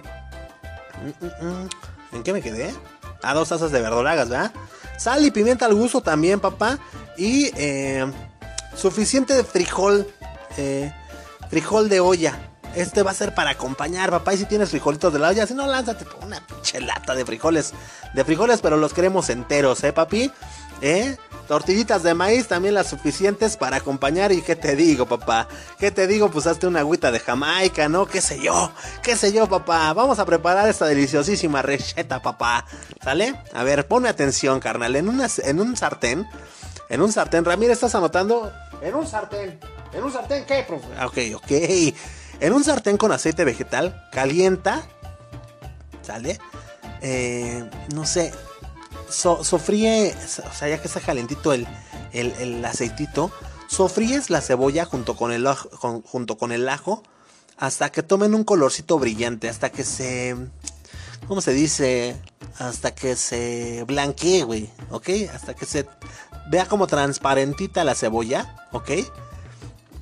mm, 1.20 1.46
mm. 1.46 1.68
¿En 2.12 2.22
qué 2.22 2.32
me 2.32 2.42
quedé? 2.42 2.74
Ah, 3.24 3.34
dos 3.34 3.48
tazas 3.48 3.70
de 3.70 3.80
verdolagas, 3.80 4.28
¿verdad? 4.28 4.52
Sal 4.96 5.24
y 5.24 5.30
pimienta 5.30 5.66
al 5.66 5.74
gusto 5.74 6.00
también, 6.00 6.40
papá. 6.40 6.78
Y 7.16 7.50
em, 7.56 8.12
suficiente 8.76 9.34
de 9.34 9.44
frijol. 9.44 10.06
Eh, 10.56 10.92
frijol 11.50 11.88
de 11.88 12.00
olla. 12.00 12.38
Este 12.74 13.02
va 13.02 13.12
a 13.12 13.14
ser 13.14 13.34
para 13.34 13.50
acompañar, 13.50 14.10
papá. 14.10 14.34
Y 14.34 14.38
si 14.38 14.46
tienes 14.46 14.70
frijolitos 14.70 15.12
de 15.12 15.18
la 15.18 15.28
olla, 15.28 15.46
si 15.46 15.54
no, 15.54 15.66
lánzate 15.66 16.04
por 16.04 16.24
una 16.24 16.44
pinche 16.46 16.80
lata 16.80 17.14
de 17.14 17.24
frijoles. 17.24 17.72
De 18.14 18.24
frijoles, 18.24 18.60
pero 18.60 18.76
los 18.76 18.92
queremos 18.92 19.30
enteros, 19.30 19.82
¿eh, 19.84 19.92
papi? 19.92 20.30
¿Eh? 20.80 21.16
Tortillitas 21.48 22.02
de 22.02 22.14
maíz 22.14 22.48
también 22.48 22.74
las 22.74 22.86
suficientes 22.86 23.56
para 23.56 23.76
acompañar. 23.76 24.32
¿Y 24.32 24.42
qué 24.42 24.56
te 24.56 24.76
digo, 24.76 25.06
papá? 25.06 25.46
¿Qué 25.78 25.90
te 25.90 26.06
digo? 26.06 26.30
Pues 26.30 26.46
hazte 26.46 26.66
una 26.66 26.80
agüita 26.80 27.12
de 27.12 27.20
Jamaica, 27.20 27.88
¿no? 27.88 28.06
¿Qué 28.06 28.20
sé 28.20 28.40
yo? 28.40 28.72
¿Qué 29.02 29.16
sé 29.16 29.32
yo, 29.32 29.46
papá? 29.48 29.92
Vamos 29.92 30.18
a 30.18 30.24
preparar 30.24 30.68
esta 30.68 30.86
deliciosísima 30.86 31.60
receta, 31.62 32.22
papá. 32.22 32.64
¿Sale? 33.02 33.34
A 33.52 33.62
ver, 33.62 33.86
ponme 33.86 34.08
atención, 34.08 34.58
carnal. 34.60 34.96
En, 34.96 35.08
en 35.44 35.60
un 35.60 35.76
sartén. 35.76 36.26
En 36.88 37.02
un 37.02 37.12
sartén. 37.12 37.44
Ramírez, 37.44 37.74
¿estás 37.74 37.94
anotando? 37.94 38.52
En 38.80 38.94
un 38.94 39.06
sartén. 39.06 39.58
¿En 39.92 40.02
un 40.02 40.12
sartén 40.12 40.44
qué, 40.46 40.64
profe? 40.66 40.86
Ok, 41.04 41.36
ok. 41.36 41.94
En 42.40 42.52
un 42.52 42.64
sartén 42.64 42.96
con 42.96 43.12
aceite 43.12 43.44
vegetal, 43.44 44.08
calienta. 44.10 44.82
¿Sale? 46.02 46.38
Eh, 47.00 47.68
no 47.94 48.06
sé, 48.06 48.32
sofríe, 49.08 50.14
o 50.14 50.52
sea, 50.52 50.68
ya 50.68 50.80
que 50.80 50.88
está 50.88 51.00
calentito 51.00 51.52
el, 51.52 51.66
el, 52.12 52.64
aceitito, 52.64 53.30
sofríes 53.68 54.30
la 54.30 54.40
cebolla 54.40 54.84
junto 54.84 55.16
con, 55.16 55.32
el, 55.32 55.46
junto 56.04 56.38
con 56.38 56.52
el 56.52 56.68
ajo 56.68 57.02
hasta 57.56 57.90
que 57.90 58.02
tomen 58.02 58.34
un 58.34 58.44
colorcito 58.44 58.98
brillante, 58.98 59.48
hasta 59.48 59.70
que 59.70 59.84
se... 59.84 60.36
¿Cómo 61.28 61.40
se 61.40 61.52
dice? 61.52 62.16
Hasta 62.58 62.94
que 62.94 63.16
se 63.16 63.84
blanquee, 63.86 64.42
güey, 64.42 64.70
¿ok? 64.90 65.08
Hasta 65.32 65.54
que 65.54 65.64
se 65.64 65.86
vea 66.50 66.66
como 66.66 66.86
transparentita 66.86 67.82
la 67.84 67.94
cebolla, 67.94 68.68
¿ok? 68.72 68.90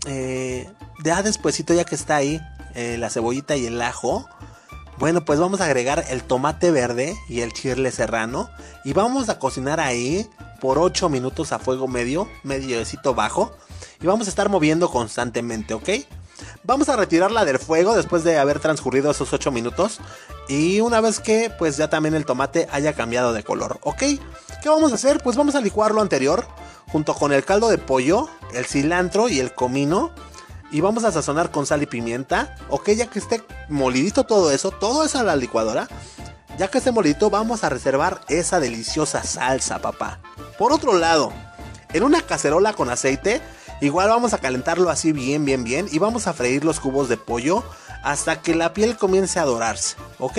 Eh, 0.07 0.69
ya 1.05 1.23
despuesito, 1.23 1.75
ya 1.75 1.85
que 1.85 1.95
está 1.95 2.17
ahí 2.17 2.41
eh, 2.75 2.97
la 2.99 3.11
cebollita 3.11 3.55
y 3.57 3.67
el 3.67 3.81
ajo, 3.81 4.29
bueno, 5.03 5.25
pues 5.25 5.41
vamos 5.41 5.61
a 5.61 5.65
agregar 5.65 6.05
el 6.11 6.23
tomate 6.23 6.71
verde 6.71 7.17
y 7.29 7.41
el 7.41 7.53
chile 7.53 7.91
serrano 7.91 8.49
y 8.85 8.93
vamos 8.93 9.29
a 9.29 9.41
cocinar 9.41 9.81
ahí 9.81 10.31
por 10.61 10.79
8 10.79 11.09
minutos 11.09 11.51
a 11.51 11.59
fuego 11.59 11.89
medio, 11.89 12.29
mediocito 12.45 13.13
bajo 13.13 13.51
y 14.01 14.07
vamos 14.07 14.29
a 14.29 14.31
estar 14.31 14.49
moviendo 14.49 14.89
constantemente, 14.89 15.75
¿ok? 15.75 15.89
Vamos 16.63 16.89
a 16.89 16.95
retirarla 16.95 17.45
del 17.45 17.59
fuego 17.59 17.97
después 17.97 18.23
de 18.23 18.39
haber 18.39 18.61
transcurrido 18.61 19.11
esos 19.11 19.33
8 19.33 19.51
minutos 19.51 19.99
y 20.49 20.79
una 20.79 21.01
vez 21.01 21.19
que 21.19 21.51
pues 21.59 21.77
ya 21.77 21.91
también 21.91 22.15
el 22.15 22.25
tomate 22.25 22.69
haya 22.71 22.93
cambiado 22.93 23.33
de 23.33 23.43
color, 23.43 23.81
¿ok? 23.83 23.99
¿Qué 24.63 24.69
vamos 24.69 24.93
a 24.93 24.95
hacer? 24.95 25.21
Pues 25.21 25.37
vamos 25.37 25.57
a 25.57 25.61
licuar 25.61 25.91
lo 25.91 26.01
anterior 26.01 26.47
junto 26.93 27.13
con 27.15 27.33
el 27.33 27.45
caldo 27.45 27.71
de 27.71 27.79
pollo, 27.79 28.29
el 28.55 28.67
cilantro 28.67 29.29
y 29.29 29.41
el 29.41 29.53
comino 29.53 30.13
y 30.73 30.81
vamos 30.81 31.05
a 31.05 31.13
sazonar 31.13 31.51
con 31.51 31.67
sal 31.67 31.83
y 31.83 31.87
pimienta. 31.87 32.57
Ok, 32.69 32.91
ya 32.91 33.07
que 33.07 33.19
esté 33.19 33.45
molidito 33.69 34.25
todo 34.25 34.51
eso, 34.51 34.71
todo 34.71 35.05
eso 35.05 35.19
a 35.19 35.23
la 35.23 35.37
licuadora. 35.37 35.87
Ya 36.59 36.69
que 36.69 36.79
esté 36.79 36.91
molidito, 36.91 37.31
vamos 37.31 37.63
a 37.63 37.69
reservar 37.69 38.23
esa 38.29 38.59
deliciosa 38.59 39.23
salsa, 39.23 39.81
papá. 39.81 40.21
Por 40.59 40.73
otro 40.73 40.99
lado, 40.99 41.33
en 41.93 42.03
una 42.03 42.23
cacerola 42.23 42.73
con 42.73 42.91
aceite, 42.91 43.41
igual 43.81 44.09
vamos 44.09 44.33
a 44.33 44.39
calentarlo 44.39 44.91
así 44.91 45.13
bien, 45.13 45.45
bien, 45.45 45.63
bien. 45.63 45.87
Y 45.93 45.99
vamos 45.99 46.27
a 46.27 46.33
freír 46.33 46.65
los 46.65 46.81
cubos 46.81 47.09
de 47.09 47.19
pollo 47.19 47.63
hasta 48.03 48.41
que 48.41 48.55
la 48.55 48.73
piel 48.73 48.97
comience 48.97 49.39
a 49.39 49.45
dorarse, 49.45 49.97
¿ok? 50.19 50.39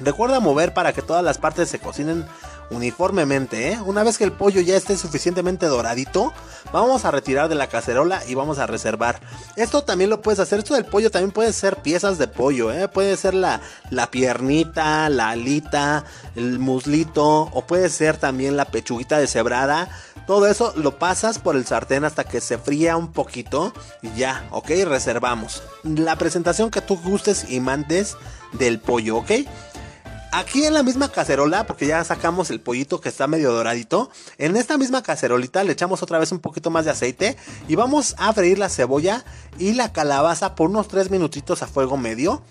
Recuerda 0.00 0.40
mover 0.40 0.74
para 0.74 0.92
que 0.92 1.02
todas 1.02 1.24
las 1.24 1.38
partes 1.38 1.68
se 1.68 1.78
cocinen 1.78 2.24
uniformemente, 2.70 3.72
¿eh? 3.72 3.80
Una 3.84 4.02
vez 4.02 4.18
que 4.18 4.24
el 4.24 4.32
pollo 4.32 4.60
ya 4.60 4.76
esté 4.76 4.96
suficientemente 4.96 5.66
doradito, 5.66 6.32
vamos 6.72 7.04
a 7.04 7.10
retirar 7.10 7.48
de 7.48 7.54
la 7.54 7.68
cacerola 7.68 8.22
y 8.26 8.34
vamos 8.34 8.58
a 8.58 8.66
reservar. 8.66 9.20
Esto 9.56 9.82
también 9.82 10.10
lo 10.10 10.20
puedes 10.20 10.40
hacer, 10.40 10.58
esto 10.58 10.74
del 10.74 10.84
pollo 10.84 11.10
también 11.10 11.30
puede 11.30 11.52
ser 11.52 11.76
piezas 11.76 12.18
de 12.18 12.28
pollo, 12.28 12.72
¿eh? 12.72 12.88
Puede 12.88 13.16
ser 13.16 13.34
la, 13.34 13.60
la 13.90 14.10
piernita, 14.10 15.08
la 15.08 15.30
alita, 15.30 16.04
el 16.36 16.58
muslito, 16.58 17.48
o 17.52 17.66
puede 17.66 17.88
ser 17.88 18.16
también 18.16 18.56
la 18.56 18.66
pechuguita 18.66 19.18
deshebrada. 19.18 19.88
Todo 20.26 20.46
eso 20.46 20.74
lo 20.76 20.98
pasas 20.98 21.38
por 21.38 21.56
el 21.56 21.64
sartén 21.64 22.04
hasta 22.04 22.24
que 22.24 22.42
se 22.42 22.58
fría 22.58 22.98
un 22.98 23.12
poquito 23.12 23.72
y 24.02 24.12
ya, 24.12 24.46
¿ok? 24.50 24.70
Reservamos. 24.84 25.62
La 25.84 26.16
presentación 26.16 26.70
que 26.70 26.82
tú 26.82 26.98
gustes 26.98 27.50
y 27.50 27.60
mandes 27.60 28.14
del 28.52 28.78
pollo, 28.78 29.16
¿ok? 29.16 29.30
Aquí 30.30 30.64
en 30.64 30.74
la 30.74 30.82
misma 30.82 31.10
cacerola, 31.10 31.66
porque 31.66 31.86
ya 31.86 32.04
sacamos 32.04 32.50
el 32.50 32.60
pollito 32.60 33.00
que 33.00 33.08
está 33.08 33.26
medio 33.26 33.50
doradito, 33.50 34.10
en 34.36 34.56
esta 34.56 34.76
misma 34.76 35.02
cacerolita 35.02 35.64
le 35.64 35.72
echamos 35.72 36.02
otra 36.02 36.18
vez 36.18 36.32
un 36.32 36.38
poquito 36.38 36.70
más 36.70 36.84
de 36.84 36.90
aceite 36.90 37.36
y 37.66 37.76
vamos 37.76 38.14
a 38.18 38.32
freír 38.34 38.58
la 38.58 38.68
cebolla 38.68 39.24
y 39.58 39.72
la 39.72 39.92
calabaza 39.92 40.54
por 40.54 40.68
unos 40.68 40.88
3 40.88 41.10
minutitos 41.10 41.62
a 41.62 41.66
fuego 41.66 41.96
medio. 41.96 42.42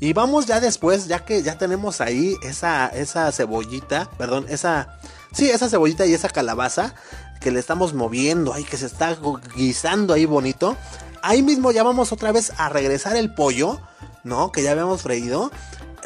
Y 0.00 0.12
vamos 0.12 0.46
ya 0.46 0.60
después, 0.60 1.06
ya 1.06 1.24
que 1.24 1.42
ya 1.42 1.58
tenemos 1.58 2.00
ahí 2.00 2.36
esa, 2.42 2.88
esa 2.88 3.30
cebollita, 3.32 4.10
perdón, 4.16 4.46
esa, 4.48 4.98
sí, 5.32 5.50
esa 5.50 5.68
cebollita 5.68 6.06
y 6.06 6.14
esa 6.14 6.28
calabaza 6.28 6.94
que 7.40 7.50
le 7.50 7.58
estamos 7.58 7.94
moviendo 7.94 8.54
ahí, 8.54 8.64
que 8.64 8.76
se 8.76 8.86
está 8.86 9.16
guisando 9.56 10.14
ahí 10.14 10.24
bonito. 10.24 10.76
Ahí 11.22 11.42
mismo 11.42 11.72
ya 11.72 11.82
vamos 11.82 12.12
otra 12.12 12.32
vez 12.32 12.52
a 12.58 12.68
regresar 12.68 13.16
el 13.16 13.34
pollo, 13.34 13.80
¿no? 14.24 14.52
Que 14.52 14.62
ya 14.62 14.72
habíamos 14.72 15.02
freído 15.02 15.50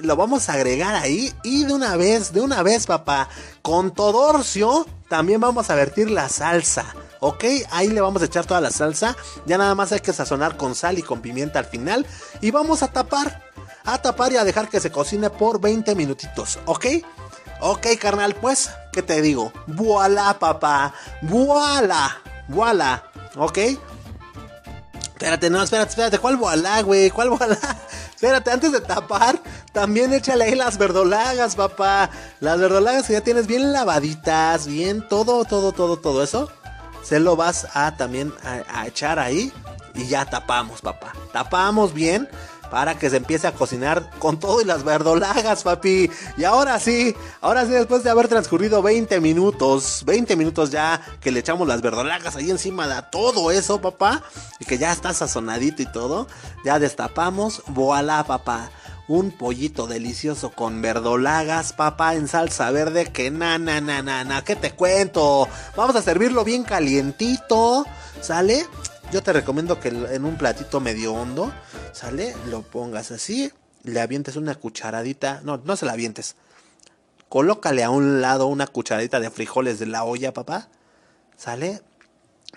lo 0.00 0.16
vamos 0.16 0.48
a 0.48 0.54
agregar 0.54 0.94
ahí 0.94 1.32
y 1.42 1.64
de 1.64 1.72
una 1.72 1.96
vez, 1.96 2.32
de 2.32 2.40
una 2.40 2.62
vez, 2.62 2.86
papá, 2.86 3.28
con 3.62 3.92
Todorcio 3.92 4.86
también 5.08 5.40
vamos 5.40 5.70
a 5.70 5.74
vertir 5.74 6.10
la 6.10 6.28
salsa. 6.28 6.94
¿Ok? 7.20 7.44
Ahí 7.70 7.88
le 7.88 8.00
vamos 8.00 8.22
a 8.22 8.26
echar 8.26 8.46
toda 8.46 8.60
la 8.60 8.70
salsa. 8.70 9.16
Ya 9.44 9.58
nada 9.58 9.74
más 9.74 9.90
hay 9.90 10.00
que 10.00 10.12
sazonar 10.12 10.56
con 10.56 10.76
sal 10.76 10.98
y 10.98 11.02
con 11.02 11.20
pimienta 11.20 11.58
al 11.58 11.64
final. 11.64 12.06
Y 12.40 12.52
vamos 12.52 12.82
a 12.82 12.88
tapar. 12.88 13.42
A 13.84 14.00
tapar 14.00 14.32
y 14.32 14.36
a 14.36 14.44
dejar 14.44 14.68
que 14.68 14.80
se 14.80 14.92
cocine 14.92 15.28
por 15.30 15.60
20 15.60 15.96
minutitos. 15.96 16.60
¿Ok? 16.66 16.86
Ok, 17.60 17.86
carnal, 18.00 18.36
pues, 18.36 18.70
¿qué 18.92 19.02
te 19.02 19.20
digo? 19.20 19.52
Voilà, 19.66 20.38
papá. 20.38 20.94
Voilà. 21.22 22.18
Voilà. 22.48 23.02
¿Ok? 23.36 23.58
Espérate, 25.18 25.50
no, 25.50 25.60
espérate, 25.60 25.90
espérate. 25.90 26.18
¿Cuál 26.20 26.36
voilà, 26.36 26.80
güey? 26.82 27.10
¿Cuál 27.10 27.30
voilà? 27.30 27.58
Espérate, 28.18 28.50
antes 28.50 28.72
de 28.72 28.80
tapar, 28.80 29.40
también 29.70 30.12
échale 30.12 30.46
ahí 30.46 30.56
las 30.56 30.76
verdolagas, 30.76 31.54
papá. 31.54 32.10
Las 32.40 32.58
verdolagas 32.58 33.06
que 33.06 33.12
ya 33.12 33.20
tienes 33.20 33.46
bien 33.46 33.72
lavaditas, 33.72 34.66
bien 34.66 35.06
todo, 35.06 35.44
todo, 35.44 35.70
todo, 35.70 35.98
todo 35.98 36.24
eso. 36.24 36.50
Se 37.04 37.20
lo 37.20 37.36
vas 37.36 37.68
a 37.74 37.96
también 37.96 38.34
a, 38.42 38.88
echar 38.88 39.20
ahí 39.20 39.52
y 39.94 40.08
ya 40.08 40.24
tapamos, 40.24 40.80
papá. 40.80 41.12
Tapamos 41.32 41.94
bien 41.94 42.28
para 42.70 42.98
que 42.98 43.10
se 43.10 43.16
empiece 43.16 43.46
a 43.46 43.52
cocinar 43.52 44.10
con 44.18 44.38
todo 44.38 44.60
y 44.60 44.64
las 44.64 44.84
verdolagas, 44.84 45.62
papi. 45.62 46.10
Y 46.36 46.44
ahora 46.44 46.78
sí, 46.78 47.14
ahora 47.40 47.64
sí, 47.64 47.70
después 47.70 48.02
de 48.04 48.10
haber 48.10 48.28
transcurrido 48.28 48.82
20 48.82 49.20
minutos, 49.20 50.02
20 50.06 50.36
minutos 50.36 50.70
ya 50.70 51.00
que 51.20 51.30
le 51.30 51.40
echamos 51.40 51.66
las 51.66 51.82
verdolagas 51.82 52.36
ahí 52.36 52.50
encima 52.50 52.86
de 52.86 53.02
todo 53.10 53.50
eso, 53.50 53.80
papá, 53.80 54.22
y 54.58 54.64
que 54.64 54.78
ya 54.78 54.92
está 54.92 55.12
sazonadito 55.14 55.82
y 55.82 55.86
todo, 55.86 56.26
ya 56.64 56.78
destapamos, 56.78 57.62
voilà, 57.66 58.24
papá. 58.24 58.70
Un 59.08 59.30
pollito 59.30 59.86
delicioso 59.86 60.50
con 60.50 60.82
verdolagas, 60.82 61.72
papá, 61.72 62.14
en 62.14 62.28
salsa 62.28 62.70
verde. 62.70 63.06
Que 63.06 63.30
na, 63.30 63.56
na, 63.58 63.80
na. 63.80 64.44
¿Qué 64.44 64.54
te 64.54 64.72
cuento? 64.72 65.48
Vamos 65.76 65.96
a 65.96 66.02
servirlo 66.02 66.44
bien 66.44 66.62
calientito. 66.62 67.86
¿Sale? 68.20 68.66
Yo 69.10 69.22
te 69.22 69.32
recomiendo 69.32 69.80
que 69.80 69.88
en 69.88 70.26
un 70.26 70.36
platito 70.36 70.80
medio 70.80 71.14
hondo, 71.14 71.50
¿sale? 71.92 72.34
Lo 72.50 72.60
pongas 72.60 73.10
así. 73.10 73.50
Le 73.82 74.02
avientes 74.02 74.36
una 74.36 74.54
cucharadita. 74.54 75.40
No, 75.44 75.56
no 75.56 75.76
se 75.76 75.86
la 75.86 75.92
avientes. 75.92 76.36
colócale 77.30 77.84
a 77.84 77.90
un 77.90 78.20
lado 78.20 78.46
una 78.48 78.66
cucharadita 78.66 79.18
de 79.18 79.30
frijoles 79.30 79.78
de 79.78 79.86
la 79.86 80.04
olla, 80.04 80.34
papá. 80.34 80.68
¿Sale? 81.38 81.80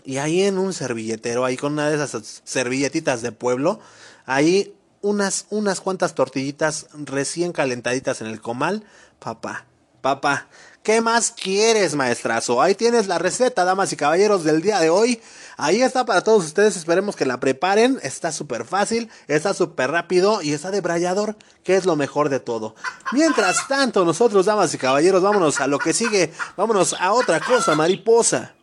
Y 0.04 0.18
ahí 0.18 0.42
en 0.42 0.58
un 0.58 0.74
servilletero, 0.74 1.46
ahí 1.46 1.56
con 1.56 1.74
una 1.74 1.90
de 1.90 1.96
esas 1.96 2.42
servilletitas 2.44 3.22
de 3.22 3.32
pueblo, 3.32 3.80
ahí 4.26 4.76
unas, 5.02 5.46
unas 5.52 5.80
cuantas 5.80 6.16
tortillitas 6.16 6.88
recién 6.94 7.54
calentaditas 7.54 8.20
en 8.20 8.28
el 8.28 8.42
comal, 8.42 8.84
papá, 9.20 9.66
papá. 10.02 10.48
¿Qué 10.84 11.00
más 11.00 11.30
quieres, 11.30 11.94
maestrazo? 11.94 12.60
Ahí 12.60 12.74
tienes 12.74 13.06
la 13.08 13.20
receta, 13.20 13.64
damas 13.64 13.94
y 13.94 13.96
caballeros, 13.96 14.44
del 14.44 14.64
día 14.64 14.80
de 14.80 14.90
hoy. 14.90 15.22
Ahí 15.56 15.84
está 15.84 16.06
para 16.06 16.22
todos 16.22 16.44
ustedes. 16.44 16.76
Esperemos 16.76 17.16
que 17.16 17.28
la 17.28 17.40
preparen. 17.40 18.00
Está 18.02 18.32
súper 18.32 18.66
fácil, 18.66 19.08
está 19.28 19.54
súper 19.54 19.92
rápido 19.92 20.42
y 20.42 20.54
está 20.54 20.72
de 20.72 20.82
brallador, 20.82 21.36
que 21.64 21.76
es 21.76 21.86
lo 21.86 21.96
mejor 21.96 22.30
de 22.30 22.40
todo. 22.40 22.74
Mientras 23.12 23.68
tanto, 23.68 24.04
nosotros, 24.06 24.48
damas 24.48 24.74
y 24.74 24.80
caballeros, 24.80 25.22
vámonos 25.22 25.62
a 25.62 25.68
lo 25.68 25.78
que 25.78 25.94
sigue. 25.94 26.34
Vámonos 26.58 26.96
a 27.00 27.14
otra 27.14 27.40
cosa, 27.40 27.76
mariposa. 27.76 28.56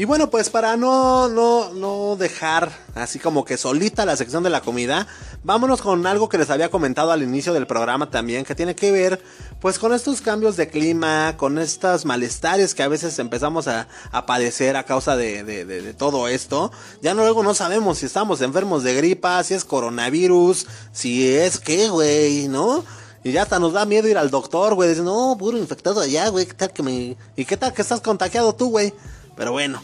Y 0.00 0.06
bueno, 0.06 0.30
pues 0.30 0.48
para 0.48 0.78
no, 0.78 1.28
no, 1.28 1.74
no 1.74 2.16
dejar 2.16 2.72
así 2.94 3.18
como 3.18 3.44
que 3.44 3.58
solita 3.58 4.06
la 4.06 4.16
sección 4.16 4.42
de 4.42 4.48
la 4.48 4.62
comida, 4.62 5.06
vámonos 5.44 5.82
con 5.82 6.06
algo 6.06 6.30
que 6.30 6.38
les 6.38 6.48
había 6.48 6.70
comentado 6.70 7.12
al 7.12 7.22
inicio 7.22 7.52
del 7.52 7.66
programa 7.66 8.08
también, 8.08 8.46
que 8.46 8.54
tiene 8.54 8.74
que 8.74 8.92
ver 8.92 9.22
pues 9.60 9.78
con 9.78 9.92
estos 9.92 10.22
cambios 10.22 10.56
de 10.56 10.70
clima, 10.70 11.34
con 11.36 11.58
estos 11.58 12.06
malestares 12.06 12.74
que 12.74 12.82
a 12.82 12.88
veces 12.88 13.18
empezamos 13.18 13.68
a, 13.68 13.88
padecer 14.26 14.78
a 14.78 14.84
causa 14.84 15.18
de, 15.18 15.94
todo 15.98 16.28
esto. 16.28 16.72
Ya 17.02 17.12
luego 17.12 17.42
no 17.42 17.52
sabemos 17.52 17.98
si 17.98 18.06
estamos 18.06 18.40
enfermos 18.40 18.82
de 18.82 18.94
gripa, 18.94 19.44
si 19.44 19.52
es 19.52 19.66
coronavirus, 19.66 20.66
si 20.92 21.28
es 21.28 21.58
qué, 21.60 21.90
güey, 21.90 22.48
¿no? 22.48 22.86
Y 23.22 23.32
ya 23.32 23.42
hasta 23.42 23.58
nos 23.58 23.74
da 23.74 23.84
miedo 23.84 24.08
ir 24.08 24.16
al 24.16 24.30
doctor, 24.30 24.74
güey. 24.74 24.88
Dicen, 24.88 25.04
no, 25.04 25.36
puro 25.38 25.58
infectado 25.58 26.00
allá, 26.00 26.30
güey. 26.30 26.46
¿Qué 26.46 26.54
tal 26.54 26.72
que 26.72 26.82
me... 26.82 27.18
¿Y 27.36 27.44
qué 27.44 27.58
tal 27.58 27.74
que 27.74 27.82
estás 27.82 28.00
contagiado 28.00 28.54
tú, 28.54 28.70
güey? 28.70 28.94
Pero 29.40 29.52
bueno, 29.52 29.82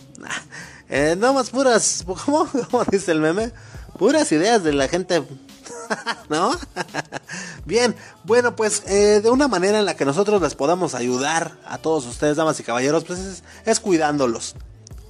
eh, 0.90 1.16
no 1.16 1.32
más 1.32 1.48
puras, 1.48 2.04
¿cómo? 2.26 2.46
¿cómo 2.70 2.84
dice 2.90 3.10
el 3.10 3.20
meme? 3.20 3.52
Puras 3.98 4.30
ideas 4.30 4.62
de 4.62 4.74
la 4.74 4.86
gente, 4.86 5.22
¿no? 6.28 6.54
Bien, 7.64 7.96
bueno, 8.24 8.54
pues 8.54 8.82
eh, 8.86 9.22
de 9.22 9.30
una 9.30 9.48
manera 9.48 9.78
en 9.78 9.86
la 9.86 9.96
que 9.96 10.04
nosotros 10.04 10.42
les 10.42 10.54
podamos 10.54 10.94
ayudar 10.94 11.56
a 11.64 11.78
todos 11.78 12.04
ustedes, 12.04 12.36
damas 12.36 12.60
y 12.60 12.64
caballeros, 12.64 13.04
pues 13.04 13.18
es, 13.18 13.44
es 13.64 13.80
cuidándolos, 13.80 14.56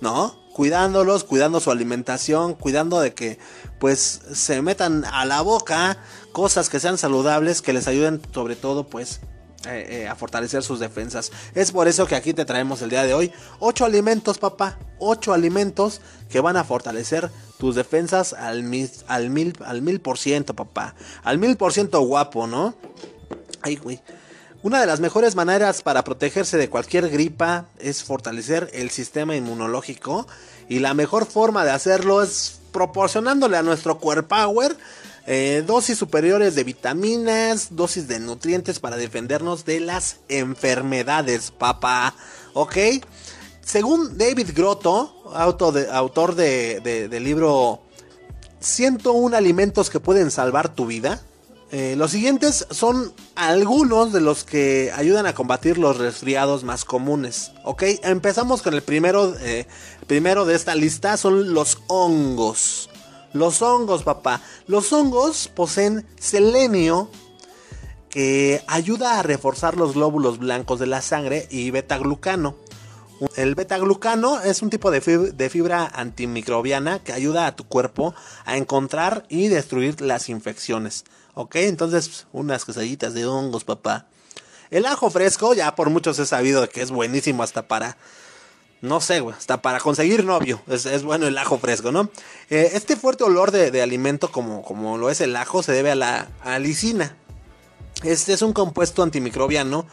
¿no? 0.01 0.37
Cuidándolos, 0.55 1.25
cuidando 1.25 1.59
su 1.59 1.73
alimentación, 1.73 2.55
cuidando 2.55 3.01
de 3.01 3.15
que 3.15 3.41
pues 3.81 4.21
se 4.33 4.63
metan 4.63 5.05
a 5.07 5.25
la 5.25 5.41
boca 5.41 5.99
cosas 6.31 6.69
que 6.69 6.79
sean 6.79 6.99
saludables, 6.99 7.63
que 7.63 7.73
les 7.73 7.89
ayuden 7.89 8.23
sobre 8.33 8.55
todo 8.55 8.87
pues 8.87 9.19
eh, 9.67 10.03
eh, 10.03 10.09
a 10.09 10.15
fortalecer 10.15 10.63
sus 10.63 10.79
defensas. 10.79 11.33
Es 11.55 11.73
por 11.73 11.89
eso 11.89 12.07
que 12.07 12.15
aquí 12.15 12.33
te 12.35 12.45
traemos 12.45 12.83
el 12.83 12.91
día 12.91 13.05
de 13.05 13.15
hoy 13.15 13.33
ocho 13.59 13.85
alimentos, 13.85 14.39
papá. 14.39 14.79
Ocho 14.99 15.33
alimentos 15.33 16.01
que 16.29 16.41
van 16.41 16.57
a 16.57 16.65
fortalecer 16.65 17.31
tus 17.59 17.75
defensas 17.75 18.33
al 18.33 18.63
mil, 18.63 18.91
al 19.09 19.31
mil, 19.31 19.57
al 19.65 19.83
mil 19.83 20.01
por 20.01 20.19
ciento, 20.19 20.55
papá. 20.55 20.95
Al 21.25 21.39
mil 21.39 21.57
por 21.57 21.73
ciento 21.73 22.01
guapo, 22.01 22.47
¿no? 22.47 22.75
Ay, 23.63 23.77
güey. 23.77 24.01
Una 24.63 24.81
de 24.81 24.87
las 24.87 25.01
mejores 25.01 25.37
maneras 25.37 25.83
para 25.83 26.03
protegerse 26.03 26.57
de 26.57 26.69
cualquier 26.69 27.09
gripa 27.09 27.67
es 27.79 28.03
fortalecer 28.03 28.71
el 28.73 28.91
sistema 28.91 29.37
inmunológico. 29.37 30.27
Y 30.69 30.81
la 30.81 30.95
mejor 30.95 31.27
forma 31.27 31.65
de 31.65 31.71
hacerlo 31.71 32.23
es 32.23 32.59
proporcionándole 32.73 33.57
a 33.57 33.63
nuestro 33.63 33.99
Core 33.99 34.25
Power 34.25 34.77
eh, 35.27 35.65
dosis 35.67 35.99
superiores 35.99 36.55
de 36.55 36.63
vitaminas, 36.63 37.69
dosis 37.71 38.07
de 38.07 38.21
nutrientes 38.21 38.79
para 38.79 38.97
defendernos 38.97 39.65
de 39.65 39.81
las 39.81 40.19
enfermedades, 40.29 41.51
papá. 41.51 42.15
¿Ok? 42.55 42.77
Según 43.61 44.17
David 44.17 44.51
Grotto, 44.55 45.13
autor 45.35 46.37
del 46.37 46.83
de, 46.83 47.21
libro 47.21 47.83
101 48.61 49.37
alimentos 49.37 49.91
que 49.91 49.99
pueden 49.99 50.31
salvar 50.31 50.73
tu 50.73 50.87
vida, 50.87 51.21
eh, 51.73 51.97
los 51.97 52.13
siguientes 52.13 52.65
son 52.71 53.13
algunos 53.35 54.13
de 54.13 54.21
los 54.21 54.45
que 54.45 54.93
ayudan 54.95 55.27
a 55.27 55.35
combatir 55.35 55.79
los 55.79 55.99
resfriados 55.99 56.63
más 56.63 56.85
comunes. 56.85 57.51
Ok, 57.65 57.83
empezamos 58.05 58.63
con 58.63 58.75
el 58.75 58.83
primero, 58.83 59.35
eh, 59.41 59.67
primero 60.07 60.45
de 60.45 60.55
esta 60.55 60.77
lista, 60.77 61.17
son 61.17 61.53
los 61.53 61.79
hongos. 61.89 62.89
Los 63.39 63.63
hongos, 63.63 64.03
papá. 64.03 64.41
Los 64.67 64.93
hongos 64.93 65.49
poseen 65.49 66.07
selenio 66.19 67.11
que 68.11 68.63
ayuda 68.67 69.19
a 69.19 69.23
reforzar 69.23 69.77
los 69.77 69.95
glóbulos 69.95 70.39
blancos 70.39 70.81
de 70.81 70.87
la 70.87 71.03
sangre 71.03 71.47
y 71.51 71.71
beta-glucano. 71.71 72.57
El 73.37 73.55
beta-glucano 73.55 74.41
es 74.41 74.63
un 74.63 74.71
tipo 74.71 74.91
de 74.91 75.01
fibra, 75.51 75.87
antimicrobiana 75.87 76.99
que 76.99 77.13
ayuda 77.13 77.47
a 77.47 77.57
tu 77.57 77.65
cuerpo 77.65 78.15
a 78.45 78.57
encontrar 78.57 79.25
y 79.29 79.49
destruir 79.49 80.01
las 80.01 80.29
infecciones. 80.29 81.05
¿Ok? 81.35 81.57
Entonces, 81.57 82.27
unas 82.33 82.65
quesadillitas 82.65 83.15
de 83.15 83.27
hongos, 83.27 83.65
papá. 83.65 84.07
El 84.71 84.87
ajo 84.87 85.11
fresco, 85.11 85.55
ya 85.55 85.75
por 85.75 85.91
muchos 85.91 86.19
he 86.19 86.27
sabido 86.27 86.69
que 86.69 86.83
es 86.83 86.91
buenísimo 86.91 87.43
hasta 87.43 87.69
para 87.69 87.97
no 88.83 89.01
sé, 89.01 89.21
güey, 89.21 89.35
hasta 89.37 89.63
para 89.63 89.81
conseguir 89.81 90.25
novio 90.25 90.61
es, 90.69 91.03
bueno 91.03 91.27
el 91.27 91.37
ajo 91.39 91.59
fresco, 91.59 91.93
¿no? 91.93 92.11
Eh, 92.51 92.71
este 92.75 92.97
fuerte 92.97 93.25
olor 93.25 93.51
de, 93.51 93.83
alimento 93.83 94.31
como, 94.31 94.63
como, 94.63 94.99
lo 94.99 95.11
es 95.11 95.21
el 95.21 95.35
ajo 95.37 95.63
se 95.63 95.73
debe 95.73 95.91
a 95.91 95.95
la 95.95 96.29
alicina. 96.43 97.17
Este 98.03 98.35
es 98.35 98.43
un 98.43 98.53
compuesto 98.53 99.03
antimicrobiano 99.03 99.87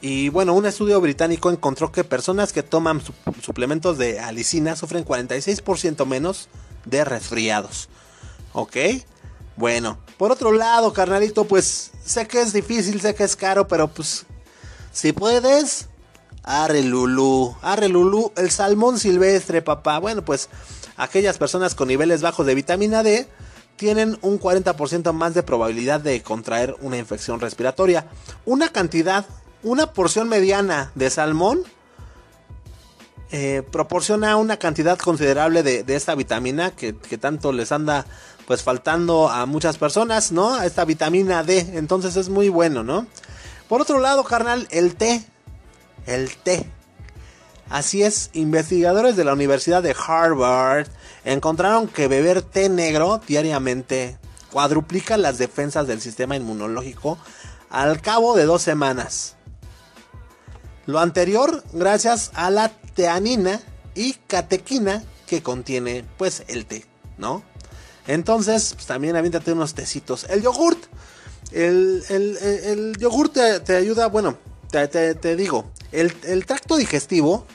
y 0.00 0.30
bueno, 0.30 0.54
un 0.54 0.64
estudio 0.64 1.00
británico 1.00 1.50
encontró 1.50 1.92
que 1.92 2.04
personas 2.04 2.52
que 2.52 2.62
toman 2.62 3.02
suplementos 3.42 3.98
de 3.98 4.18
alicina 4.18 4.74
sufren 4.74 5.04
46% 5.04 6.06
menos 6.06 6.48
de 6.86 7.04
resfriados. 7.04 7.90
¿Ok? 8.52 8.76
Bueno, 9.56 9.98
por 10.16 10.32
otro 10.32 10.52
lado, 10.52 10.94
carnalito, 10.94 11.44
pues 11.44 11.90
sé 12.02 12.26
que 12.26 12.40
es 12.40 12.54
difícil, 12.54 13.00
sé 13.02 13.14
que 13.14 13.24
es 13.24 13.36
caro, 13.36 13.68
pero 13.68 13.88
pues 13.88 14.24
si 14.90 15.12
puedes, 15.12 15.88
Arre 16.42 16.82
Lulú, 16.82 17.54
arre 17.62 17.88
Lulú, 17.88 18.32
el 18.36 18.50
salmón 18.50 18.98
silvestre, 18.98 19.62
papá. 19.62 19.98
Bueno, 19.98 20.24
pues 20.24 20.48
aquellas 20.96 21.38
personas 21.38 21.74
con 21.74 21.88
niveles 21.88 22.22
bajos 22.22 22.46
de 22.46 22.54
vitamina 22.54 23.02
D 23.02 23.28
tienen 23.76 24.18
un 24.22 24.38
40% 24.38 25.12
más 25.12 25.34
de 25.34 25.42
probabilidad 25.42 26.00
de 26.00 26.22
contraer 26.22 26.76
una 26.80 26.98
infección 26.98 27.40
respiratoria. 27.40 28.06
Una 28.44 28.68
cantidad, 28.68 29.26
una 29.62 29.92
porción 29.92 30.28
mediana 30.28 30.92
de 30.94 31.10
salmón 31.10 31.62
eh, 33.32 33.62
proporciona 33.70 34.36
una 34.36 34.56
cantidad 34.58 34.98
considerable 34.98 35.62
de, 35.62 35.84
esta 35.94 36.14
vitamina 36.14 36.72
que, 36.72 36.96
que, 36.96 37.16
tanto 37.16 37.52
les 37.52 37.70
anda 37.70 38.04
pues 38.46 38.62
faltando 38.64 39.28
a 39.28 39.46
muchas 39.46 39.78
personas, 39.78 40.32
¿no? 40.32 40.60
Esta 40.60 40.84
vitamina 40.84 41.44
D, 41.44 41.60
entonces 41.74 42.16
es 42.16 42.28
muy 42.28 42.48
bueno, 42.48 42.82
¿no? 42.82 43.06
Por 43.68 43.80
otro 43.80 44.00
lado, 44.00 44.24
carnal, 44.24 44.66
el 44.72 44.96
té 44.96 45.24
el 46.06 46.36
té. 46.36 46.66
Así 47.68 48.02
es, 48.02 48.30
investigadores 48.32 49.16
de 49.16 49.24
la 49.24 49.32
Universidad 49.32 49.82
de 49.82 49.94
Harvard 49.94 50.88
encontraron 51.24 51.86
que 51.86 52.08
beber 52.08 52.42
té 52.42 52.68
negro 52.68 53.20
diariamente 53.26 54.18
cuadruplica 54.50 55.16
las 55.16 55.38
defensas 55.38 55.86
del 55.86 56.00
sistema 56.00 56.36
inmunológico 56.36 57.18
al 57.68 58.00
cabo 58.00 58.36
de 58.36 58.44
dos 58.44 58.62
semanas. 58.62 59.36
Lo 60.86 60.98
anterior 60.98 61.62
gracias 61.72 62.32
a 62.34 62.50
la 62.50 62.70
teanina 62.94 63.60
y 63.94 64.14
catequina 64.14 65.04
que 65.26 65.42
contiene 65.42 66.04
pues 66.18 66.42
el 66.48 66.66
té, 66.66 66.84
¿no? 67.18 67.44
Entonces, 68.06 68.72
pues, 68.74 68.86
también 68.86 69.14
aviéntate 69.14 69.52
unos 69.52 69.74
tecitos. 69.74 70.24
El 70.28 70.42
yogurt. 70.42 70.78
El, 71.52 72.02
el, 72.08 72.96
yogurt 72.98 73.32
te, 73.64 73.76
ayuda, 73.76 74.08
bueno, 74.08 74.38
te 74.70 75.36
digo, 75.36 75.70
el, 75.92 76.46
tracto 76.46 76.76
digestivo 76.76 77.46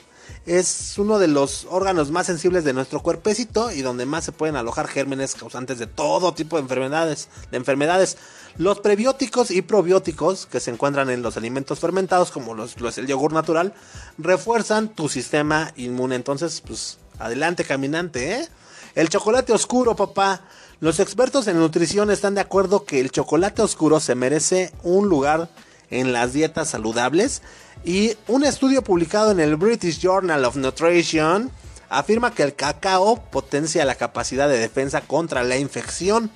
es 0.44 0.94
uno 0.98 1.18
de 1.18 1.26
los 1.26 1.66
órganos 1.70 2.10
más 2.10 2.26
sensibles 2.26 2.62
de 2.62 2.72
nuestro 2.72 3.00
cuerpecito 3.02 3.72
y 3.72 3.82
donde 3.82 4.06
más 4.06 4.24
se 4.24 4.32
pueden 4.32 4.56
alojar 4.56 4.86
gérmenes 4.86 5.34
causantes 5.34 5.78
de 5.78 5.86
todo 5.86 6.34
tipo 6.34 6.56
de 6.56 6.62
enfermedades, 6.62 7.28
de 7.50 7.56
enfermedades. 7.56 8.16
Los 8.58 8.80
prebióticos 8.80 9.50
y 9.50 9.62
probióticos 9.62 10.46
que 10.46 10.60
se 10.60 10.70
encuentran 10.70 11.10
en 11.10 11.22
los 11.22 11.36
alimentos 11.36 11.80
fermentados, 11.80 12.30
como 12.30 12.54
los, 12.54 12.76
el 12.98 13.06
yogur 13.06 13.32
natural, 13.32 13.74
refuerzan 14.18 14.88
tu 14.88 15.08
sistema 15.08 15.72
inmune. 15.76 16.14
Entonces, 16.14 16.62
pues, 16.64 16.98
adelante 17.18 17.64
caminante, 17.64 18.40
¿eh? 18.40 18.48
El 18.94 19.10
chocolate 19.10 19.52
oscuro, 19.52 19.94
papá. 19.94 20.42
Los 20.80 21.00
expertos 21.00 21.46
en 21.48 21.58
nutrición 21.58 22.10
están 22.10 22.34
de 22.34 22.40
acuerdo 22.40 22.84
que 22.84 23.00
el 23.00 23.10
chocolate 23.10 23.62
oscuro 23.62 24.00
se 24.00 24.14
merece 24.14 24.72
un 24.82 25.08
lugar 25.08 25.50
en 25.90 26.12
las 26.12 26.32
dietas 26.32 26.70
saludables. 26.70 27.42
Y 27.84 28.16
un 28.26 28.44
estudio 28.44 28.82
publicado 28.82 29.30
en 29.30 29.40
el 29.40 29.56
British 29.56 30.00
Journal 30.00 30.44
of 30.44 30.56
Nutrition 30.56 31.50
afirma 31.88 32.32
que 32.32 32.42
el 32.42 32.54
cacao 32.54 33.22
potencia 33.30 33.84
la 33.84 33.94
capacidad 33.94 34.48
de 34.48 34.58
defensa 34.58 35.02
contra 35.02 35.44
la 35.44 35.56
infección. 35.56 36.30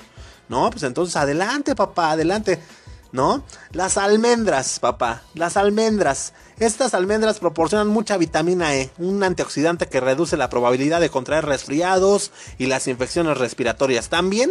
No, 0.49 0.71
pues 0.71 0.83
entonces 0.83 1.17
adelante, 1.17 1.75
papá, 1.75 2.13
adelante. 2.13 2.61
¿No? 3.13 3.43
Las 3.73 3.97
almendras, 3.99 4.79
papá, 4.79 5.23
las 5.35 5.57
almendras. 5.57 6.33
Estas 6.61 6.93
almendras 6.93 7.39
proporcionan 7.39 7.89
mucha 7.89 8.19
vitamina 8.19 8.77
E, 8.77 8.91
un 8.99 9.23
antioxidante 9.25 9.89
que 9.89 9.99
reduce 9.99 10.37
la 10.37 10.51
probabilidad 10.51 11.01
de 11.01 11.09
contraer 11.09 11.47
resfriados 11.47 12.33
y 12.59 12.67
las 12.67 12.87
infecciones 12.87 13.39
respiratorias. 13.39 14.11
También 14.11 14.51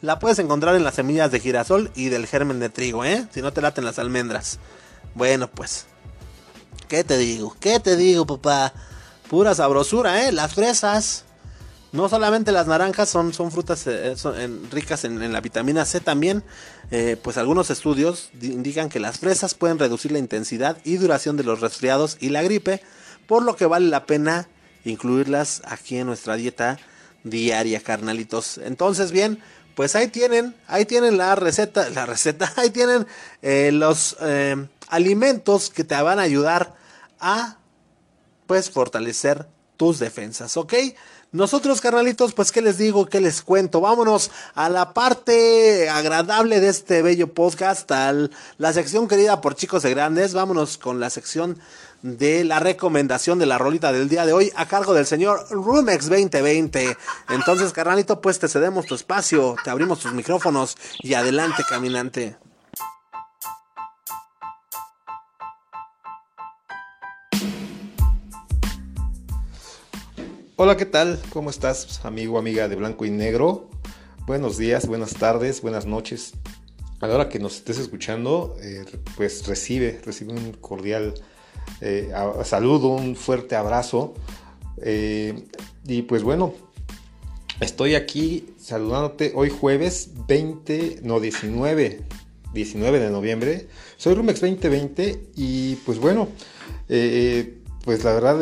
la 0.00 0.20
puedes 0.20 0.38
encontrar 0.38 0.76
en 0.76 0.84
las 0.84 0.94
semillas 0.94 1.32
de 1.32 1.40
girasol 1.40 1.90
y 1.96 2.10
del 2.10 2.28
germen 2.28 2.60
de 2.60 2.68
trigo, 2.68 3.04
¿eh? 3.04 3.26
Si 3.34 3.42
no 3.42 3.52
te 3.52 3.60
laten 3.60 3.84
las 3.84 3.98
almendras. 3.98 4.60
Bueno, 5.16 5.50
pues. 5.50 5.86
¿Qué 6.86 7.02
te 7.02 7.18
digo? 7.18 7.56
¿Qué 7.58 7.80
te 7.80 7.96
digo, 7.96 8.24
papá? 8.24 8.72
Pura 9.28 9.52
sabrosura, 9.52 10.28
¿eh? 10.28 10.30
Las 10.30 10.54
fresas. 10.54 11.24
No 11.90 12.08
solamente 12.10 12.52
las 12.52 12.66
naranjas 12.66 13.08
son, 13.08 13.32
son 13.32 13.50
frutas 13.50 13.86
eh, 13.86 14.14
ricas 14.70 15.04
en, 15.04 15.32
la 15.32 15.40
vitamina 15.40 15.86
C 15.86 16.00
también, 16.00 16.44
eh, 16.90 17.16
pues 17.22 17.38
algunos 17.38 17.70
estudios 17.70 18.28
indican 18.42 18.90
que 18.90 19.00
las 19.00 19.18
fresas 19.18 19.54
pueden 19.54 19.78
reducir 19.78 20.12
la 20.12 20.18
intensidad 20.18 20.76
y 20.84 20.96
duración 20.98 21.38
de 21.38 21.44
los 21.44 21.60
resfriados 21.60 22.18
y 22.20 22.28
la 22.28 22.42
gripe, 22.42 22.82
por 23.26 23.42
lo 23.42 23.56
que 23.56 23.64
vale 23.64 23.88
la 23.88 24.04
pena 24.04 24.48
incluirlas 24.84 25.62
aquí 25.64 25.96
en 25.96 26.06
nuestra 26.06 26.36
dieta 26.36 26.78
diaria, 27.24 27.80
carnalitos. 27.80 28.58
Entonces, 28.58 29.10
bien, 29.10 29.42
pues 29.74 29.96
ahí 29.96 30.08
tienen, 30.08 30.54
ahí 30.66 30.84
tienen 30.84 31.16
la 31.16 31.36
receta, 31.36 31.88
la 31.88 32.04
receta, 32.04 32.52
ahí 32.56 32.68
tienen 32.68 33.06
eh, 33.40 33.70
los 33.72 34.16
alimentos 34.88 35.70
que 35.70 35.84
te 35.84 35.94
van 36.02 36.18
a 36.18 36.22
ayudar 36.22 36.74
a, 37.18 37.56
pues, 38.46 38.70
fortalecer 38.70 39.46
tus 39.78 39.98
defensas, 40.00 40.56
¿ok? 40.58 40.74
Nosotros, 41.30 41.82
carnalitos, 41.82 42.32
pues, 42.32 42.52
¿qué 42.52 42.62
les 42.62 42.78
digo? 42.78 43.04
¿Qué 43.04 43.20
les 43.20 43.42
cuento? 43.42 43.82
Vámonos 43.82 44.30
a 44.54 44.70
la 44.70 44.94
parte 44.94 45.90
agradable 45.90 46.58
de 46.58 46.68
este 46.68 47.02
bello 47.02 47.34
podcast, 47.34 47.92
a 47.92 48.14
la 48.56 48.72
sección 48.72 49.06
querida 49.08 49.42
por 49.42 49.54
chicos 49.54 49.82
de 49.82 49.90
grandes. 49.90 50.32
Vámonos 50.32 50.78
con 50.78 51.00
la 51.00 51.10
sección 51.10 51.58
de 52.00 52.44
la 52.44 52.60
recomendación 52.60 53.38
de 53.38 53.44
la 53.44 53.58
rolita 53.58 53.92
del 53.92 54.08
día 54.08 54.24
de 54.24 54.32
hoy 54.32 54.50
a 54.56 54.68
cargo 54.68 54.94
del 54.94 55.04
señor 55.04 55.46
Rumex 55.50 56.08
2020. 56.08 56.96
Entonces, 57.28 57.74
carnalito, 57.74 58.22
pues 58.22 58.38
te 58.38 58.48
cedemos 58.48 58.86
tu 58.86 58.94
espacio, 58.94 59.54
te 59.62 59.68
abrimos 59.68 59.98
tus 59.98 60.14
micrófonos 60.14 60.78
y 61.00 61.12
adelante, 61.12 61.62
caminante. 61.68 62.38
Hola, 70.60 70.76
¿qué 70.76 70.86
tal? 70.86 71.20
¿Cómo 71.30 71.50
estás, 71.50 72.04
amigo, 72.04 72.36
amiga 72.36 72.66
de 72.66 72.74
Blanco 72.74 73.04
y 73.04 73.10
Negro? 73.10 73.70
Buenos 74.26 74.58
días, 74.58 74.88
buenas 74.88 75.14
tardes, 75.14 75.62
buenas 75.62 75.86
noches. 75.86 76.32
A 76.98 77.06
la 77.06 77.14
hora 77.14 77.28
que 77.28 77.38
nos 77.38 77.58
estés 77.58 77.78
escuchando, 77.78 78.56
eh, 78.60 78.84
pues 79.16 79.46
recibe, 79.46 80.00
recibe 80.04 80.32
un 80.32 80.50
cordial 80.54 81.14
eh, 81.80 82.10
saludo, 82.42 82.88
un 82.88 83.14
fuerte 83.14 83.54
abrazo. 83.54 84.14
Eh, 84.82 85.44
y 85.86 86.02
pues 86.02 86.24
bueno, 86.24 86.54
estoy 87.60 87.94
aquí 87.94 88.52
saludándote 88.58 89.30
hoy 89.36 89.50
jueves 89.50 90.10
20, 90.26 91.02
no 91.04 91.20
19, 91.20 92.00
19 92.52 92.98
de 92.98 93.10
noviembre. 93.10 93.68
Soy 93.96 94.14
Rumex 94.14 94.40
2020 94.40 95.30
y 95.36 95.76
pues 95.76 96.00
bueno, 96.00 96.26
pues 96.88 98.02
la 98.02 98.12
verdad, 98.12 98.40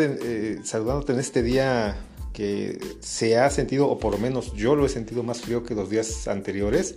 saludándote 0.64 1.12
en 1.12 1.20
este 1.20 1.42
día 1.42 2.05
que 2.36 2.78
se 3.00 3.38
ha 3.38 3.48
sentido, 3.48 3.88
o 3.88 3.98
por 3.98 4.12
lo 4.12 4.18
menos 4.18 4.52
yo 4.52 4.76
lo 4.76 4.84
he 4.84 4.90
sentido 4.90 5.22
más 5.22 5.40
frío 5.40 5.64
que 5.64 5.74
los 5.74 5.88
días 5.88 6.28
anteriores, 6.28 6.96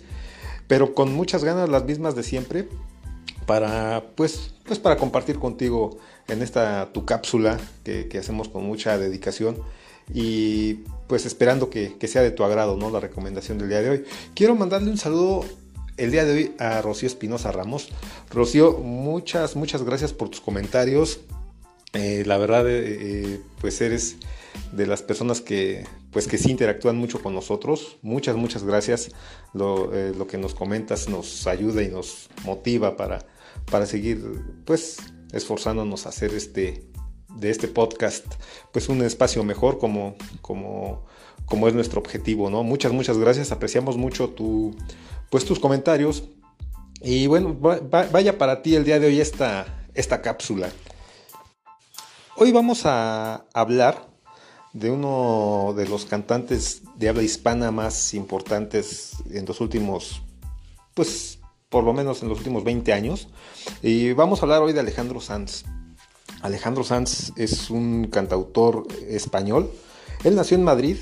pero 0.68 0.94
con 0.94 1.14
muchas 1.14 1.46
ganas, 1.46 1.70
las 1.70 1.86
mismas 1.86 2.14
de 2.14 2.24
siempre, 2.24 2.68
para, 3.46 4.04
pues, 4.18 4.52
pues 4.66 4.80
para 4.80 4.98
compartir 4.98 5.40
contigo 5.40 5.98
en 6.28 6.42
esta 6.42 6.92
tu 6.92 7.06
cápsula 7.06 7.58
que, 7.86 8.10
hacemos 8.20 8.50
con 8.50 8.66
mucha 8.66 8.98
dedicación 8.98 9.58
y 10.14 10.84
pues 11.08 11.26
esperando 11.26 11.70
que, 11.70 11.96
que, 11.98 12.10
sea 12.10 12.22
de 12.22 12.32
tu 12.32 12.44
agrado, 12.44 12.76
¿no? 12.76 12.90
La 12.90 13.00
recomendación 13.00 13.60
del 13.60 13.70
día 13.70 13.82
de 13.82 13.90
hoy. 13.92 14.04
Quiero 14.36 14.56
mandarle 14.56 14.92
un 14.92 14.98
saludo 14.98 15.46
el 15.96 16.12
día 16.12 16.26
de 16.26 16.34
hoy 16.34 16.52
a 16.60 16.82
Rocío 16.82 17.08
Espinosa 17.08 17.54
Ramos. 17.54 17.88
Rocío, 18.30 18.74
muchas, 18.74 19.56
muchas 19.56 19.84
gracias 19.84 20.12
por 20.12 20.28
tus 20.28 20.42
comentarios. 20.42 21.22
Eh, 21.94 22.24
la 22.26 22.38
verdad, 22.38 22.70
eh, 22.70 22.98
eh, 23.00 23.40
pues 23.62 23.80
eres 23.80 24.18
de 24.72 24.88
las 24.88 25.02
personas 25.02 25.42
que 25.42 25.86
pues 26.12 26.28
que 26.28 26.38
sí 26.38 26.52
interactúan 26.52 26.98
mucho 26.98 27.22
con 27.22 27.34
nosotros. 27.34 27.98
Muchas, 28.02 28.36
muchas 28.36 28.64
gracias. 28.64 29.12
Lo, 29.54 29.94
eh, 29.94 30.14
lo, 30.18 30.28
que 30.28 30.38
nos 30.38 30.54
comentas 30.56 31.10
nos 31.10 31.48
ayuda 31.48 31.84
y 31.84 31.90
nos 31.90 32.30
motiva 32.44 32.98
para, 32.98 33.26
para 33.70 33.86
seguir 33.86 34.24
pues 34.66 34.98
esforzándonos 35.32 36.06
a 36.06 36.10
hacer 36.10 36.34
este 36.34 36.90
de 37.36 37.52
este 37.52 37.68
podcast 37.68 38.26
pues 38.72 38.90
un 38.90 39.04
espacio 39.04 39.44
mejor 39.44 39.78
como, 39.78 40.16
como, 40.42 41.06
como 41.46 41.68
es 41.68 41.74
nuestro 41.74 42.00
objetivo, 42.00 42.50
¿no? 42.50 42.64
Muchas, 42.64 42.92
muchas 42.92 43.18
gracias. 43.18 43.52
Apreciamos 43.52 43.98
mucho 43.98 44.30
tu, 44.30 44.76
pues 45.30 45.46
tus 45.46 45.60
comentarios. 45.60 46.24
Y 47.02 47.28
bueno, 47.28 47.56
vaya 47.56 48.38
para 48.38 48.62
ti 48.62 48.76
el 48.76 48.84
día 48.84 49.00
de 49.00 49.08
hoy 49.08 49.22
esta, 49.22 49.86
esta 49.94 50.22
cápsula. 50.22 50.70
Hoy 52.36 52.52
vamos 52.52 52.86
a 52.86 53.46
hablar 53.54 54.09
de 54.74 54.92
uno 54.92 55.74
de 55.76 55.88
los 55.88 56.06
cantantes 56.06 56.82
de 56.96 57.10
habla 57.10 57.24
hispana 57.24 57.72
más 57.72 58.14
importantes 58.14 59.14
en 59.32 59.46
los 59.46 59.62
últimos, 59.62 60.22
pues 60.94 61.40
por 61.70 61.84
lo 61.84 61.94
menos 61.94 62.22
en 62.24 62.30
los 62.30 62.40
últimos 62.40 62.64
20 62.64 62.94
años. 62.94 63.28
Y 63.82 64.14
vamos 64.14 64.40
a 64.40 64.44
hablar 64.44 64.62
hoy 64.62 64.74
de 64.74 64.80
Alejandro 64.80 65.22
Sanz. 65.22 65.64
Alejandro 66.42 66.84
Sanz 66.84 67.32
es 67.36 67.70
un 67.70 68.08
cantautor 68.08 68.88
español. 69.08 69.72
Él 70.24 70.36
nació 70.36 70.58
en 70.58 70.64
Madrid 70.64 70.98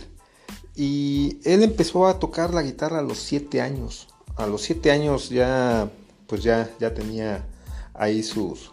y 0.75 1.39
él 1.43 1.63
empezó 1.63 2.07
a 2.07 2.19
tocar 2.19 2.53
la 2.53 2.63
guitarra 2.63 2.99
a 2.99 3.03
los 3.03 3.19
7 3.19 3.61
años. 3.61 4.07
A 4.35 4.45
los 4.45 4.61
7 4.61 4.91
años 4.91 5.29
ya, 5.29 5.89
pues 6.27 6.43
ya, 6.43 6.69
ya 6.79 6.93
tenía 6.93 7.47
ahí 7.93 8.21
sus, 8.23 8.71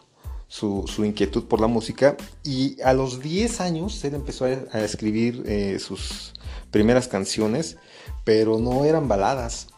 su, 0.48 0.84
inquietud 1.04 1.44
por 1.44 1.60
la 1.60 1.66
música. 1.66 2.16
Y 2.42 2.80
a 2.82 2.92
los 2.92 3.20
10 3.20 3.60
años 3.60 4.02
él 4.04 4.14
empezó 4.14 4.44
a, 4.44 4.80
escribir 4.80 5.42
eh, 5.46 5.78
sus 5.78 6.32
primeras 6.70 7.08
canciones, 7.08 7.76
pero 8.24 8.58
no 8.58 8.84
eran 8.84 9.08
baladas, 9.08 9.68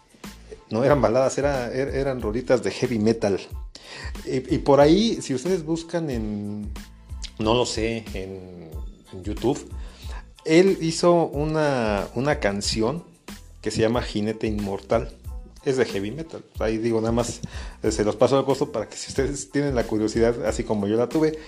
no 0.70 0.84
eran 0.84 1.00
baladas, 1.00 1.38
er, 1.38 1.44
eran 1.44 2.20
rolitas 2.20 2.62
de 2.62 2.70
heavy 2.70 2.98
metal. 2.98 3.38
Y, 4.24 4.58
por 4.58 4.80
ahí, 4.80 5.20
si 5.22 5.34
ustedes 5.34 5.64
buscan 5.64 6.10
en, 6.10 6.72
no 7.38 7.54
lo 7.54 7.66
sé, 7.66 8.04
en, 8.14 8.66
YouTube, 9.22 9.72
él 10.44 10.76
hizo 10.82 11.26
una, 11.26 12.06
una 12.14 12.38
canción 12.38 13.04
que 13.62 13.70
se 13.70 13.80
llama 13.80 14.02
Jinete 14.02 14.46
Inmortal 14.46 15.16
es 15.66 15.76
de 15.76 15.84
heavy 15.84 16.12
metal. 16.12 16.42
Ahí 16.60 16.78
digo, 16.78 17.00
nada 17.00 17.12
más 17.12 17.40
eh, 17.82 17.90
se 17.90 18.04
los 18.04 18.16
paso 18.16 18.38
al 18.38 18.44
costo 18.46 18.72
para 18.72 18.88
que 18.88 18.96
si 18.96 19.08
ustedes 19.08 19.50
tienen 19.50 19.74
la 19.74 19.84
curiosidad, 19.84 20.46
así 20.46 20.64
como 20.64 20.86
yo 20.86 20.96
la 20.96 21.08
tuve, 21.08 21.38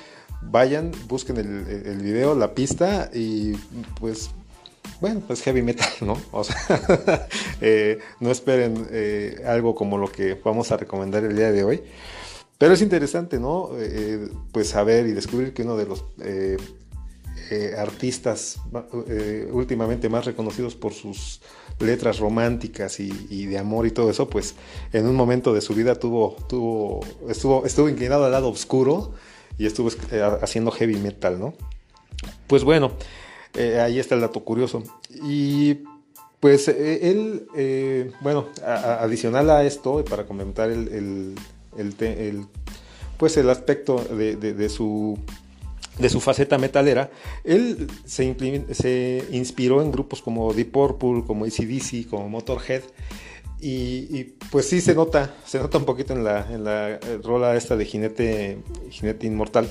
vayan, 0.42 0.92
busquen 1.06 1.38
el, 1.38 1.98
video, 1.98 2.34
la 2.34 2.52
pista 2.52 3.10
y 3.14 3.52
pues 3.98 4.30
bueno, 5.00 5.22
pues 5.26 5.40
heavy 5.42 5.62
metal, 5.62 5.88
¿no? 6.00 6.20
O 6.32 6.42
sea, 6.42 6.56
eh, 7.60 8.00
no 8.18 8.30
esperen 8.30 8.88
eh, 8.90 9.40
algo 9.46 9.74
como 9.74 9.96
lo 9.96 10.10
que 10.10 10.34
vamos 10.34 10.72
a 10.72 10.76
recomendar 10.76 11.24
el 11.24 11.36
día 11.36 11.52
de 11.52 11.64
hoy. 11.64 11.82
Pero 12.58 12.74
es 12.74 12.82
interesante, 12.82 13.38
¿no? 13.38 13.70
pues 14.50 14.70
saber 14.70 15.06
y 15.06 15.12
descubrir 15.12 15.54
que 15.54 15.62
uno 15.62 15.76
de 15.76 15.86
los 15.86 16.04
artistas 17.76 18.60
últimamente 19.52 20.08
más 20.08 20.24
reconocidos 20.24 20.74
por 20.74 20.92
sus 20.92 21.40
letras 21.80 22.18
románticas 22.18 22.98
y, 23.00 23.46
de 23.46 23.58
amor 23.58 23.86
y 23.86 23.90
todo 23.90 24.10
eso, 24.10 24.28
pues 24.28 24.54
en 24.92 25.06
un 25.06 25.14
momento 25.14 25.54
de 25.54 25.60
su 25.60 25.74
vida 25.74 25.94
tuvo, 25.94 26.36
tuvo, 26.48 27.00
estuvo, 27.28 27.64
estuvo 27.64 27.88
inclinado 27.88 28.24
al 28.24 28.32
lado 28.32 28.48
oscuro 28.48 29.12
y 29.58 29.66
estuvo 29.66 29.90
eh, 30.10 30.22
haciendo 30.42 30.70
heavy 30.70 30.96
metal, 30.96 31.38
¿no? 31.38 31.54
Pues 32.46 32.64
bueno, 32.64 32.92
eh, 33.54 33.80
ahí 33.80 33.98
está 33.98 34.14
el 34.14 34.20
dato 34.20 34.40
curioso. 34.44 34.82
Y 35.22 35.80
pues 36.40 36.68
eh, 36.68 37.10
él, 37.10 38.14
bueno, 38.20 38.48
adicional 38.64 39.50
a 39.50 39.64
esto, 39.64 40.04
para 40.04 40.26
comentar 40.26 40.70
el, 40.70 41.34
el, 41.76 42.46
pues 43.18 43.36
el 43.36 43.50
aspecto 43.50 43.98
de 43.98 44.68
su 44.68 45.18
de 45.98 46.08
su 46.08 46.20
faceta 46.20 46.58
metalera, 46.58 47.10
él 47.44 47.88
se, 48.04 48.34
se, 48.72 49.24
inspiró 49.30 49.82
en 49.82 49.92
grupos 49.92 50.22
como 50.22 50.52
Deep 50.52 50.70
Purple, 50.70 51.24
como 51.26 51.44
ACDC, 51.44 52.08
como 52.08 52.28
Motorhead, 52.28 52.82
Y, 53.60 54.24
pues 54.50 54.68
sí 54.68 54.80
se 54.80 54.94
nota, 54.94 55.34
se 55.44 55.58
nota 55.58 55.78
un 55.78 55.84
poquito 55.84 56.12
en 56.12 56.22
la, 56.22 56.46
en 56.50 56.64
la 56.64 56.90
eh, 56.90 57.00
rola 57.22 57.56
esta 57.56 57.76
de 57.76 57.84
Jinete, 57.84 58.58
Jinete 58.90 59.26
Inmortal, 59.26 59.68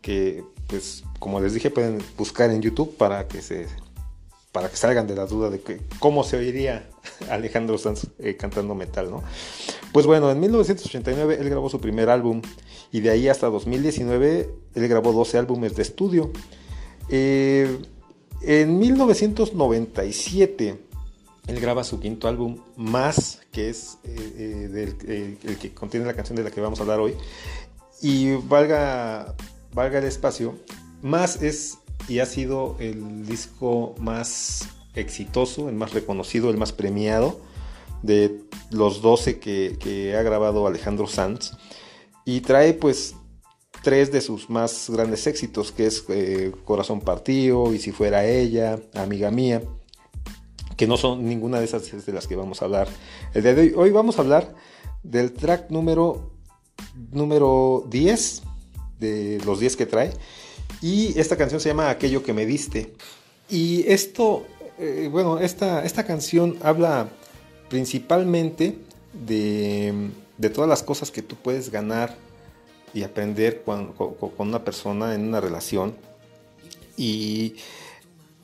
que 0.00 0.44
pues 0.68 1.04
como 1.18 1.40
les 1.40 1.54
dije 1.54 1.70
pueden 1.70 1.98
buscar 2.16 2.50
en 2.50 2.62
YouTube 2.62 2.96
para 2.96 3.26
que 3.26 3.42
se 3.42 3.66
para 4.54 4.70
que 4.70 4.76
salgan 4.76 5.08
de 5.08 5.16
la 5.16 5.26
duda 5.26 5.50
de 5.50 5.60
que, 5.60 5.80
cómo 5.98 6.22
se 6.22 6.36
oiría 6.36 6.88
Alejandro 7.28 7.76
Sanz 7.76 8.06
eh, 8.20 8.36
cantando 8.36 8.76
metal, 8.76 9.10
¿no? 9.10 9.24
Pues 9.92 10.06
bueno, 10.06 10.30
en 10.30 10.38
1989 10.38 11.38
él 11.40 11.50
grabó 11.50 11.68
su 11.68 11.80
primer 11.80 12.08
álbum 12.08 12.40
y 12.92 13.00
de 13.00 13.10
ahí 13.10 13.26
hasta 13.26 13.48
2019 13.48 14.48
él 14.76 14.88
grabó 14.88 15.12
12 15.12 15.38
álbumes 15.38 15.74
de 15.74 15.82
estudio. 15.82 16.30
Eh, 17.08 17.80
en 18.42 18.78
1997 18.78 20.78
él 21.48 21.60
graba 21.60 21.82
su 21.82 21.98
quinto 21.98 22.28
álbum, 22.28 22.58
Más, 22.76 23.40
que 23.50 23.70
es 23.70 23.98
eh, 24.04 25.36
el 25.42 25.58
que 25.58 25.74
contiene 25.74 26.06
la 26.06 26.14
canción 26.14 26.36
de 26.36 26.44
la 26.44 26.52
que 26.52 26.60
vamos 26.60 26.78
a 26.78 26.82
hablar 26.82 27.00
hoy. 27.00 27.16
Y 28.00 28.34
valga, 28.34 29.34
valga 29.72 29.98
el 29.98 30.04
espacio, 30.04 30.54
Más 31.02 31.42
es 31.42 31.78
y 32.08 32.18
ha 32.18 32.26
sido 32.26 32.76
el 32.78 33.26
disco 33.26 33.94
más 33.98 34.68
exitoso, 34.94 35.68
el 35.68 35.74
más 35.74 35.92
reconocido, 35.92 36.50
el 36.50 36.56
más 36.56 36.72
premiado 36.72 37.40
de 38.02 38.40
los 38.70 39.00
12 39.00 39.38
que, 39.38 40.14
ha 40.16 40.22
grabado 40.22 40.66
Alejandro 40.66 41.06
Sanz 41.06 41.52
y 42.24 42.40
trae 42.40 42.74
pues 42.74 43.14
tres 43.82 44.12
de 44.12 44.20
sus 44.20 44.50
más 44.50 44.90
grandes 44.90 45.26
éxitos 45.26 45.72
que 45.72 45.86
es 45.86 46.04
eh, 46.08 46.52
Corazón 46.64 47.00
Partido 47.00 47.72
y 47.72 47.78
Si 47.78 47.92
Fuera 47.92 48.24
Ella, 48.26 48.78
Amiga 48.94 49.30
Mía 49.30 49.62
que 50.76 50.86
no 50.86 50.96
son 50.96 51.26
ninguna 51.26 51.58
de 51.58 51.66
esas 51.66 52.04
de 52.04 52.12
las 52.12 52.26
que 52.26 52.36
vamos 52.36 52.60
a 52.60 52.64
hablar 52.66 52.88
el 53.32 53.42
día 53.42 53.54
de 53.54 53.62
hoy. 53.62 53.72
Hoy 53.76 53.90
vamos 53.90 54.18
a 54.18 54.22
hablar 54.22 54.54
del 55.02 55.32
track 55.32 55.70
número, 55.70 56.32
número 57.12 57.86
10 57.88 58.42
de 58.98 59.40
los 59.44 59.60
10 59.60 59.76
que 59.76 59.86
trae 59.86 60.12
y 60.84 61.18
esta 61.18 61.38
canción 61.38 61.62
se 61.62 61.70
llama 61.70 61.88
Aquello 61.88 62.22
que 62.22 62.34
me 62.34 62.44
diste. 62.44 62.92
Y 63.48 63.90
esto, 63.90 64.44
eh, 64.78 65.08
bueno, 65.10 65.38
esta, 65.38 65.82
esta 65.82 66.04
canción 66.04 66.58
habla 66.62 67.08
principalmente 67.70 68.76
de, 69.14 70.10
todas 70.52 70.68
las 70.68 70.82
cosas 70.82 71.10
que 71.10 71.22
tú 71.22 71.36
puedes 71.36 71.70
ganar 71.70 72.14
y 72.92 73.02
aprender 73.02 73.62
con, 73.62 73.94
una 74.36 74.62
persona 74.62 75.14
en 75.14 75.26
una 75.26 75.40
relación. 75.40 75.96
Y 76.98 77.56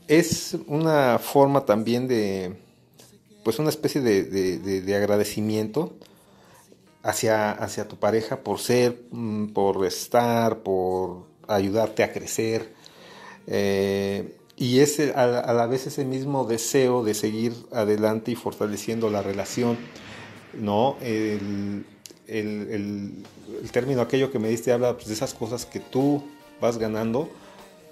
es 0.09 0.57
una 0.67 1.19
forma 1.19 1.67
también 1.67 2.09
de, 2.09 2.57
pues 3.45 3.59
una 3.59 3.69
especie 3.69 4.01
de, 4.01 4.97
agradecimiento 4.97 5.95
hacia, 7.03 7.51
hacia 7.51 7.87
tu 7.87 7.97
pareja 7.97 8.39
por 8.39 8.61
ser, 8.61 9.03
mm, 9.11 9.49
por 9.49 9.85
estar, 9.85 10.61
por 10.61 11.30
ayudarte 11.55 12.03
a 12.03 12.13
crecer. 12.13 12.73
Eh, 13.47 14.37
y 14.57 14.81
es 14.81 15.01
a, 15.01 15.27
la 15.27 15.67
vez 15.67 15.87
ese 15.87 16.05
mismo 16.05 16.45
deseo 16.45 17.03
de 17.03 17.15
seguir 17.15 17.55
adelante 17.73 18.31
y 18.31 18.35
fortaleciendo 18.35 19.09
la 19.09 19.23
relación, 19.23 19.79
¿no? 20.53 20.97
El, 21.01 21.85
término 23.73 24.03
aquello 24.03 24.31
que 24.31 24.39
me 24.39 24.49
diste 24.49 24.71
habla 24.73 24.95
pues, 24.95 25.07
de 25.07 25.15
esas 25.15 25.33
cosas 25.33 25.65
que 25.65 25.81
tú 25.81 26.23
vas 26.61 26.77
ganando 26.77 27.31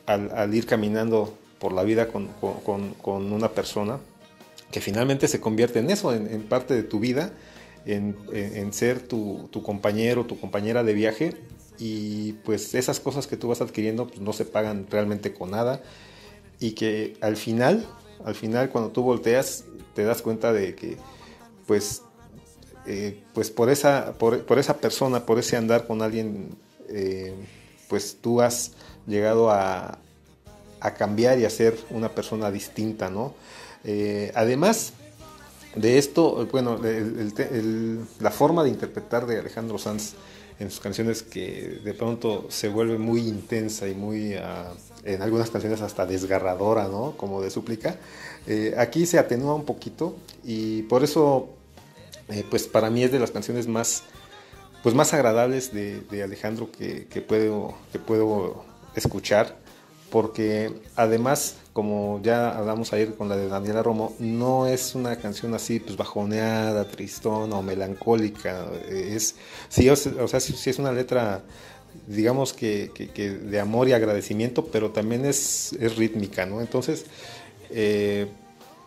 al, 0.07 0.55
ir 0.55 0.67
caminando 0.67 1.33
por 1.59 1.73
la 1.73 1.85
vida 1.85 2.09
con, 2.09 2.29
una 3.33 3.49
persona 3.49 3.99
que 4.71 4.81
finalmente 4.81 5.27
se 5.27 5.41
convierte 5.41 5.79
en 5.79 5.91
eso, 5.91 6.13
en, 6.13 6.43
parte 6.43 6.75
de 6.75 6.83
tu 6.83 7.01
vida, 7.01 7.33
en, 7.87 8.73
ser 8.75 9.01
tu, 9.01 9.49
tu, 9.51 9.63
compañero, 9.63 10.27
tu 10.27 10.39
compañera 10.39 10.85
de 10.85 10.93
viaje 10.93 11.35
y 11.79 12.33
pues 12.45 12.75
esas 12.75 13.01
cosas 13.01 13.27
que 13.27 13.37
tú 13.37 13.49
vas 13.49 13.61
adquiriendo 13.61 14.09
pues, 14.09 14.21
no 14.21 14.33
se 14.33 14.45
pagan 14.45 14.87
realmente 14.91 15.33
con 15.33 15.53
nada 15.53 15.81
y 16.61 16.73
que 16.73 17.17
al 17.21 17.37
final, 17.37 17.87
al 18.25 18.35
final 18.35 18.71
cuando 18.71 18.91
tú 18.91 19.03
volteas 19.03 19.65
te 19.95 20.05
das 20.05 20.23
cuenta 20.23 20.53
de 20.53 20.75
que 20.75 20.97
pues, 21.67 22.03
eh, 22.87 23.23
pues 23.35 23.51
por, 23.51 23.71
esa, 23.71 24.15
por, 24.15 24.59
esa 24.59 24.79
persona, 24.79 25.27
por 25.27 25.39
ese 25.39 25.57
andar 25.57 25.87
con 25.87 26.03
alguien, 26.03 26.57
eh, 26.89 27.35
pues 27.89 28.17
tú 28.21 28.41
has 28.41 28.73
llegado 29.07 29.51
a, 29.51 29.99
a, 30.81 30.95
cambiar 30.95 31.39
y 31.39 31.45
a 31.45 31.51
ser 31.51 31.79
una 31.91 32.09
persona 32.09 32.51
distinta, 32.51 33.11
¿no? 33.11 33.35
Eh, 33.85 34.33
además 34.35 34.95
de 35.75 35.99
esto, 35.99 36.47
bueno, 36.51 36.81
la 38.21 38.31
forma 38.31 38.65
de 38.65 38.71
interpretar 38.71 39.27
de 39.27 39.39
Alejandro 39.39 39.79
Sanz 39.79 40.15
en 40.59 40.71
sus 40.71 40.81
canciones 40.81 41.23
que 41.23 41.81
de 41.85 41.95
pronto 41.95 42.47
se 42.51 42.69
vuelve 42.69 42.99
muy 42.99 43.21
intensa 43.21 43.87
y 43.89 43.95
muy, 43.95 44.35
ah, 44.35 44.73
en 45.05 45.23
algunas 45.23 45.51
canciones 45.51 45.81
hasta 45.81 46.05
desgarradora, 46.05 46.89
¿no? 46.89 47.17
Como 47.17 47.41
de 47.41 47.51
súplica. 47.51 47.97
Eh, 48.47 48.75
aquí 48.77 49.07
se 49.07 49.19
atenúa 49.19 49.55
un 49.55 49.65
poquito 49.65 50.17
y 50.45 50.83
por 50.83 51.05
eso, 51.05 51.51
eh, 52.29 52.45
pues 52.49 52.67
para 52.67 52.91
mí 52.91 53.05
es 53.05 53.13
de 53.13 53.21
las 53.21 53.31
canciones 53.31 53.69
más, 53.69 54.03
pues 54.83 54.95
más 54.95 55.15
agradables 55.15 55.73
de, 55.73 56.23
Alejandro 56.23 56.71
que, 56.73 57.07
que, 57.07 57.21
puedo, 57.21 57.75
que 57.93 57.99
puedo 57.99 58.65
escuchar 58.97 59.57
porque 60.11 60.73
además, 60.97 61.57
como 61.73 62.21
ya 62.23 62.51
hablamos 62.57 62.93
ayer 62.93 63.15
con 63.15 63.29
la 63.29 63.37
de 63.37 63.49
Daniela 63.49 63.83
Romo, 63.83 64.15
no 64.19 64.67
es 64.67 64.95
una 64.95 65.17
canción 65.17 65.55
así 65.55 65.81
pues 65.81 65.97
bajoneada, 65.97 66.89
tristona 66.89 67.57
o 67.57 67.63
melancólica, 67.63 68.67
es, 68.89 69.37
sí, 69.69 69.89
o 69.89 69.97
sea, 69.97 70.41
sí, 70.41 70.55
es 70.71 70.79
una 70.79 70.93
letra 70.93 71.43
digamos 72.07 72.53
que, 72.53 72.91
de 73.51 73.61
amor 73.61 73.89
y 73.89 73.93
agradecimiento, 73.93 74.67
pero 74.67 74.91
también 74.91 75.25
es, 75.25 75.73
es 75.75 75.97
rítmica, 75.97 76.47
¿no? 76.47 76.61
Entonces, 76.61 77.05
eh, 77.71 78.27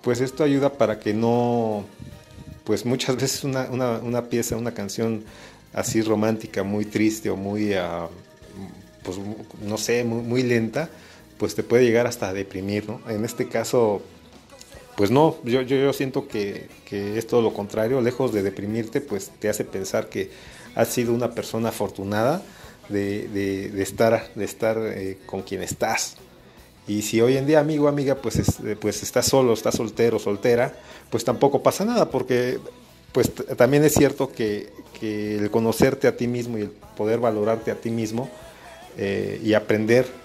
pues 0.01 0.21
esto 0.21 0.43
ayuda 0.43 0.73
para 0.73 0.99
que 0.99 1.13
no, 1.13 1.85
pues 2.63 2.85
muchas 2.85 3.15
veces 3.21 3.43
una, 3.43 3.69
una, 3.69 4.25
pieza, 4.29 4.57
una 4.57 4.73
canción 4.73 5.23
así 5.73 6.01
romántica, 6.01 6.63
muy 6.63 6.85
triste 6.85 7.29
o 7.29 7.35
muy, 7.35 7.73
ah, 7.73 8.07
pues 9.03 9.17
no 9.61 9.77
sé, 9.77 10.03
muy 10.03 10.43
lenta, 10.43 10.89
pues 11.41 11.55
te 11.55 11.63
puede 11.63 11.83
llegar 11.83 12.05
hasta 12.05 12.29
a 12.29 12.33
deprimir, 12.33 12.87
¿no? 12.87 13.01
En 13.09 13.25
este 13.25 13.47
caso, 13.47 14.03
pues 14.95 15.09
no, 15.09 15.37
yo, 15.43 15.63
yo, 15.63 15.91
siento 15.91 16.27
que, 16.27 16.67
es 16.91 17.25
todo 17.25 17.41
lo 17.41 17.51
contrario, 17.51 17.99
lejos 17.99 18.31
de 18.31 18.43
deprimirte, 18.43 19.01
pues 19.01 19.31
te 19.39 19.49
hace 19.49 19.65
pensar 19.65 20.07
que 20.07 20.29
has 20.75 20.89
sido 20.89 21.15
una 21.15 21.31
persona 21.31 21.69
afortunada 21.69 22.43
de, 22.89 23.71
estar, 23.81 24.29
de 24.35 24.45
estar 24.45 24.77
eh, 24.77 25.17
con 25.25 25.41
quien 25.41 25.63
estás. 25.63 26.17
Y 26.87 27.01
si 27.01 27.21
hoy 27.21 27.37
en 27.37 27.47
día, 27.47 27.59
amigo, 27.59 27.87
amiga, 27.87 28.13
pues, 28.13 28.37
eh, 28.37 28.77
pues 28.79 29.01
estás 29.01 29.25
solo, 29.25 29.53
estás 29.53 29.73
soltero, 29.73 30.19
soltera, 30.19 30.75
pues 31.09 31.23
tampoco 31.25 31.63
pasa 31.63 31.85
nada, 31.85 32.11
porque 32.11 32.59
pues 33.13 33.31
también 33.57 33.83
es 33.83 33.95
cierto 33.95 34.31
que, 34.31 34.69
el 35.01 35.49
conocerte 35.49 36.07
a 36.07 36.15
ti 36.15 36.27
mismo 36.27 36.59
y 36.59 36.61
el 36.61 36.69
poder 36.69 37.17
valorarte 37.17 37.71
a 37.71 37.75
ti 37.81 37.89
mismo 37.89 38.29
eh, 38.95 39.41
y 39.43 39.55
aprender 39.55 40.20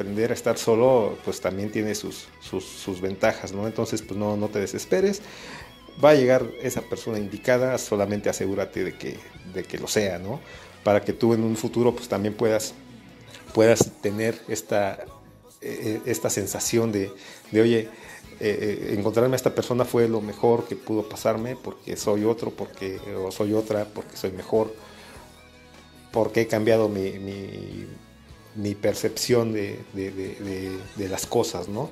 aprender 0.00 0.30
a 0.30 0.34
estar 0.34 0.56
solo, 0.56 1.18
pues 1.26 1.42
también 1.42 1.70
tiene 1.70 1.94
sus, 1.94 2.26
sus, 2.40 3.00
ventajas, 3.02 3.52
¿no? 3.52 3.66
Entonces, 3.66 4.00
pues 4.00 4.18
no, 4.18 4.34
no 4.34 4.48
te 4.48 4.58
desesperes. 4.58 5.20
Va 6.02 6.10
a 6.10 6.14
llegar 6.14 6.46
esa 6.62 6.80
persona 6.80 7.18
indicada, 7.18 7.76
solamente 7.76 8.30
asegúrate 8.30 8.82
de 8.82 8.96
que, 8.96 9.18
de 9.52 9.62
que 9.62 9.76
lo 9.76 9.86
sea, 9.88 10.18
¿no? 10.18 10.40
Para 10.84 11.02
que 11.02 11.12
tú 11.12 11.34
en 11.34 11.44
un 11.44 11.54
futuro, 11.54 11.94
pues 11.94 12.08
también 12.08 12.32
puedas, 12.32 12.72
puedas 13.52 13.90
tener 14.00 14.40
esta, 14.48 15.04
eh, 15.60 16.00
esta 16.06 16.30
sensación 16.30 16.92
de, 16.92 17.12
de 17.50 17.60
oye, 17.60 17.78
eh, 17.80 17.88
eh, 18.40 18.94
encontrarme 18.96 19.34
a 19.34 19.36
esta 19.36 19.54
persona 19.54 19.84
fue 19.84 20.08
lo 20.08 20.22
mejor 20.22 20.66
que 20.66 20.76
pudo 20.76 21.06
pasarme 21.10 21.56
porque 21.56 21.98
soy 21.98 22.24
otro, 22.24 22.52
porque 22.52 22.98
o 23.22 23.30
soy 23.30 23.52
otra, 23.52 23.84
porque 23.84 24.16
soy 24.16 24.32
mejor, 24.32 24.74
porque 26.10 26.40
he 26.40 26.46
cambiado 26.46 26.88
mi 26.88 27.86
percepción 28.80 29.52
de, 29.52 29.78
las 30.96 31.26
cosas, 31.26 31.68
¿no? 31.68 31.90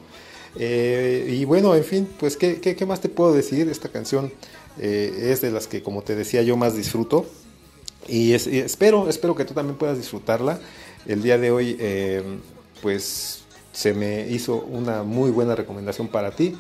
Eh, 0.57 1.37
y 1.39 1.45
bueno, 1.45 1.75
en 1.75 1.85
fin, 1.85 2.09
pues 2.19 2.37
¿qué, 2.37 2.85
más 2.87 3.01
te 3.01 3.09
puedo 3.09 3.33
decir? 3.33 3.69
Esta 3.69 3.89
canción 3.89 4.33
eh, 4.79 5.31
es 5.33 5.41
de 5.41 5.51
las 5.51 5.67
que, 5.67 5.83
como 5.83 6.03
te 6.03 6.17
decía, 6.17 6.43
yo 6.43 6.57
más 6.57 6.75
disfruto. 6.75 7.27
Y, 8.09 8.33
espero, 8.33 9.09
espero 9.09 9.35
que 9.35 9.45
tú 9.45 9.55
también 9.55 9.77
puedas 9.77 9.99
disfrutarla. 9.99 10.61
El 11.07 11.23
día 11.23 11.39
de 11.39 11.51
hoy, 11.51 11.77
eh, 11.79 12.23
pues 12.83 13.43
se 13.73 13.95
me 13.95 14.29
hizo 14.29 14.57
una 14.57 15.03
muy 15.03 15.31
buena 15.31 15.55
recomendación 15.55 16.09
para 16.09 16.33
ti. 16.33 16.57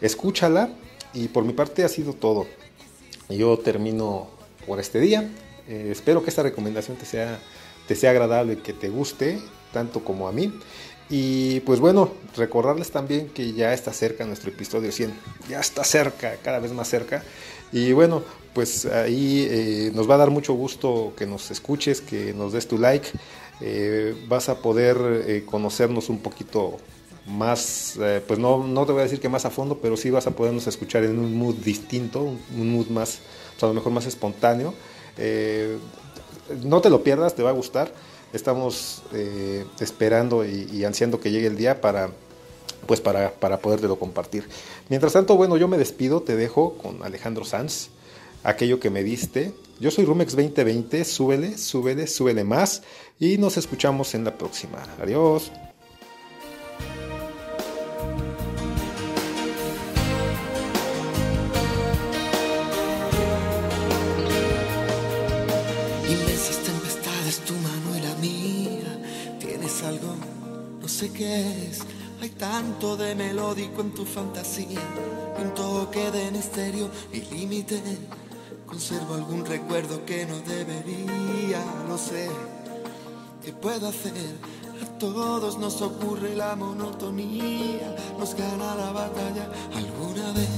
Escúchala 0.00 0.70
y 1.12 1.28
por 1.28 1.44
mi 1.44 1.52
parte 1.52 1.84
ha 1.84 1.88
sido 1.88 2.14
todo. 2.14 2.46
Yo 3.28 3.58
termino 3.58 4.28
por 4.66 4.80
este 4.80 5.00
día. 5.00 5.30
espero 5.68 6.22
que 6.22 6.30
esta 6.30 6.42
recomendación 6.42 6.96
te 6.96 7.06
sea 7.06 7.40
te 7.86 7.94
sea 7.94 8.10
agradable, 8.10 8.58
que 8.58 8.72
te 8.72 8.88
guste 8.88 9.40
tanto 9.72 10.04
como 10.04 10.28
a 10.28 10.32
mí. 10.32 10.52
Y 11.10 11.60
pues 11.60 11.80
bueno, 11.80 12.10
recordarles 12.36 12.90
también 12.90 13.28
que 13.28 13.52
ya 13.52 13.74
está 13.74 13.92
cerca 13.92 14.24
nuestro 14.24 14.50
episodio 14.50 14.90
100, 14.90 15.12
ya 15.48 15.60
está 15.60 15.84
cerca, 15.84 16.36
cada 16.42 16.58
vez 16.58 16.72
más 16.72 16.88
cerca. 16.88 17.22
Y 17.70 17.92
bueno, 17.92 18.22
pues 18.54 18.86
ahí 18.86 19.46
eh, 19.50 19.92
nos 19.94 20.08
va 20.08 20.14
a 20.14 20.18
dar 20.18 20.30
mucho 20.30 20.54
gusto 20.54 21.12
que 21.16 21.26
nos 21.26 21.50
escuches, 21.50 22.00
que 22.00 22.32
nos 22.32 22.52
des 22.52 22.68
tu 22.68 22.78
like. 22.78 23.08
Eh, 23.60 24.14
vas 24.28 24.48
a 24.48 24.60
poder 24.60 24.96
eh, 25.26 25.44
conocernos 25.44 26.08
un 26.08 26.18
poquito 26.20 26.78
más, 27.26 27.98
pues 28.26 28.40
no, 28.40 28.66
no 28.66 28.84
te 28.84 28.92
voy 28.92 29.00
a 29.00 29.04
decir 29.04 29.20
que 29.20 29.28
más 29.28 29.44
a 29.44 29.50
fondo, 29.50 29.78
pero 29.80 29.96
sí 29.96 30.10
vas 30.10 30.26
a 30.26 30.32
podernos 30.32 30.66
escuchar 30.66 31.04
en 31.04 31.20
un 31.20 31.36
mood 31.36 31.54
distinto, 31.56 32.20
un 32.22 32.72
mood 32.72 32.88
más, 32.88 33.20
a 33.60 33.66
lo 33.66 33.74
mejor 33.74 33.92
más 33.92 34.06
espontáneo. 34.06 34.74
No 36.62 36.80
te 36.80 36.90
lo 36.90 37.02
pierdas, 37.02 37.34
te 37.34 37.42
va 37.42 37.50
a 37.50 37.54
gustar 37.54 37.92
estamos 38.32 39.02
eh, 39.12 39.64
esperando 39.80 40.44
y, 40.44 40.84
ansiando 40.84 41.20
que 41.20 41.30
llegue 41.30 41.46
el 41.46 41.56
día 41.56 41.80
para 41.80 42.10
pues 42.86 43.00
para, 43.00 43.30
para 43.30 43.58
podértelo 43.58 43.96
compartir. 43.96 44.48
Mientras 44.88 45.12
tanto, 45.12 45.36
bueno, 45.36 45.56
yo 45.56 45.68
me 45.68 45.78
despido, 45.78 46.22
te 46.22 46.34
dejo 46.34 46.74
con 46.78 47.04
Alejandro 47.04 47.44
Sanz, 47.44 47.90
aquello 48.42 48.80
que 48.80 48.90
me 48.90 49.04
diste. 49.04 49.52
Yo 49.78 49.92
soy 49.92 50.04
Rumex 50.04 50.34
2020, 50.34 51.04
súbele, 51.04 51.58
súbele, 51.58 52.08
súbele 52.08 52.42
más 52.42 52.82
y 53.20 53.38
nos 53.38 53.56
escuchamos 53.56 54.16
en 54.16 54.24
la 54.24 54.36
próxima. 54.36 54.78
Adiós. 55.00 55.52
Hay 71.14 72.30
tanto 72.38 72.96
de 72.96 73.14
melódico 73.14 73.82
en 73.82 73.92
tu 73.92 74.06
fantasía, 74.06 74.80
un 75.38 75.52
toque 75.54 76.10
de 76.10 76.30
misterio 76.30 76.88
y 77.12 77.20
límite. 77.20 77.82
Conservo 78.66 79.14
algún 79.14 79.44
recuerdo 79.44 80.06
que 80.06 80.24
no 80.24 80.38
debería, 80.40 81.62
no 81.86 81.98
sé 81.98 82.30
qué 83.44 83.52
puedo 83.52 83.88
hacer. 83.88 84.38
A 84.82 84.98
todos 84.98 85.58
nos 85.58 85.82
ocurre 85.82 86.34
la 86.34 86.56
monotonía, 86.56 87.94
nos 88.18 88.34
gana 88.34 88.74
la 88.74 88.92
batalla 88.92 89.50
alguna 89.74 90.32
vez, 90.32 90.48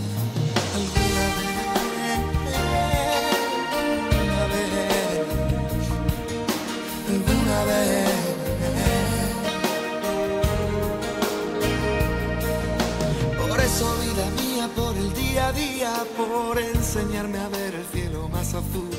por 16.16 16.58
enseñarme 16.58 17.38
a 17.38 17.48
ver 17.48 17.74
el 17.74 17.84
cielo 17.86 18.28
más 18.28 18.48
azul, 18.48 18.90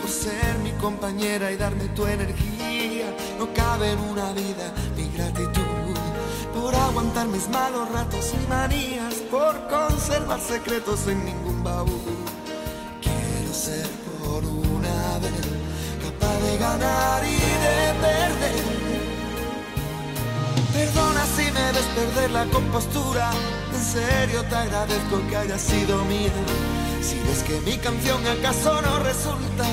por 0.00 0.10
ser 0.10 0.58
mi 0.62 0.72
compañera 0.72 1.52
y 1.52 1.56
darme 1.56 1.84
tu 1.88 2.06
energía. 2.06 3.14
No 3.38 3.52
cabe 3.52 3.92
en 3.92 3.98
una 3.98 4.32
vida 4.32 4.72
mi 4.96 5.08
gratitud, 5.10 5.94
por 6.54 6.74
aguantar 6.74 7.26
mis 7.28 7.48
malos 7.48 7.90
ratos 7.90 8.32
y 8.34 8.48
manías, 8.48 9.14
por 9.30 9.54
conservar 9.68 10.40
secretos 10.40 11.06
en 11.06 11.24
ningún 11.24 11.62
baúl. 11.62 12.00
Quiero 13.02 13.54
ser 13.54 13.86
por 14.24 14.44
una 14.44 15.18
vez 15.18 15.32
capaz 16.02 16.38
de 16.40 16.58
ganar 16.58 17.24
y 17.24 17.36
de 17.64 17.94
perder. 18.00 18.86
Perdona 20.72 21.24
si 21.36 21.44
me 21.52 21.72
ves 21.72 21.86
perder 21.94 22.30
la 22.30 22.44
compostura 22.46 23.30
serio 23.92 24.42
te 24.48 24.56
agradezco 24.56 25.16
que 25.28 25.36
haya 25.36 25.58
sido 25.58 26.04
mía. 26.04 26.32
Si 27.00 27.18
ves 27.20 27.42
que 27.46 27.60
mi 27.60 27.76
canción 27.78 28.20
acaso 28.26 28.82
no 28.82 28.98
resulta, 29.00 29.66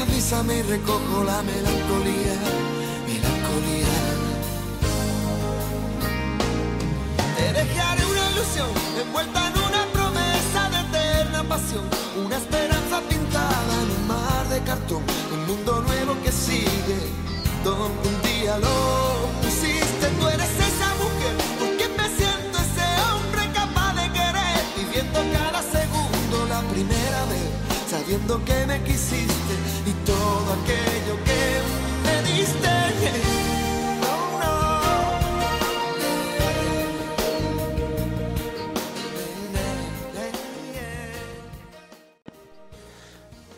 avísame 0.00 0.58
y 0.58 0.62
recojo 0.62 1.24
la 1.24 1.42
melancolía, 1.42 2.36
melancolía. 3.06 3.98
Te 7.36 7.52
dejaré 7.52 8.06
una 8.06 8.30
ilusión 8.32 8.70
envuelta 9.02 9.48
en 9.48 9.58
una 9.68 9.82
promesa 9.92 10.60
de 10.72 10.80
eterna 10.88 11.42
pasión, 11.44 11.84
una 12.24 12.36
esperanza 12.36 13.00
pintada 13.08 13.74
en 13.82 13.90
un 13.98 14.06
mar 14.06 14.48
de 14.48 14.60
cartón, 14.62 15.02
un 15.34 15.46
mundo 15.46 15.82
nuevo 15.82 16.16
que 16.22 16.32
sigue, 16.32 17.00
donde 17.64 18.08
un 18.08 18.22
día 18.22 18.56
lo 18.58 19.21
que 28.20 28.66
me 28.66 28.82
quisiste 28.82 29.54
y 29.86 29.92
todo 30.04 30.52
aquello 30.52 31.16
que 31.24 31.60
me 32.04 32.22
diste. 32.30 32.68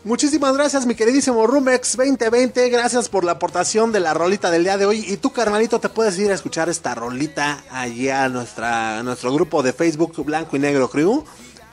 Muchísimas 0.05 0.55
gracias, 0.55 0.85
mi 0.85 0.93
queridísimo 0.93 1.47
Rumex 1.47 1.97
2020. 1.97 2.69
Gracias 2.69 3.09
por 3.09 3.25
la 3.25 3.33
aportación 3.33 3.91
de 3.91 3.99
la 3.99 4.13
rolita 4.13 4.51
del 4.51 4.63
día 4.63 4.77
de 4.77 4.85
hoy. 4.85 5.03
Y 5.05 5.17
tú, 5.17 5.33
carnalito, 5.33 5.79
te 5.79 5.89
puedes 5.89 6.17
ir 6.19 6.31
a 6.31 6.35
escuchar 6.35 6.69
esta 6.69 6.93
rolita 6.93 7.63
allá 7.71 8.25
a, 8.25 8.29
nuestra, 8.29 9.01
nuestro 9.01 9.33
grupo 9.33 9.63
de 9.63 9.73
Facebook 9.73 10.23
Blanco 10.23 10.55
y 10.55 10.59
Negro 10.59 10.91
Crew. 10.91 11.25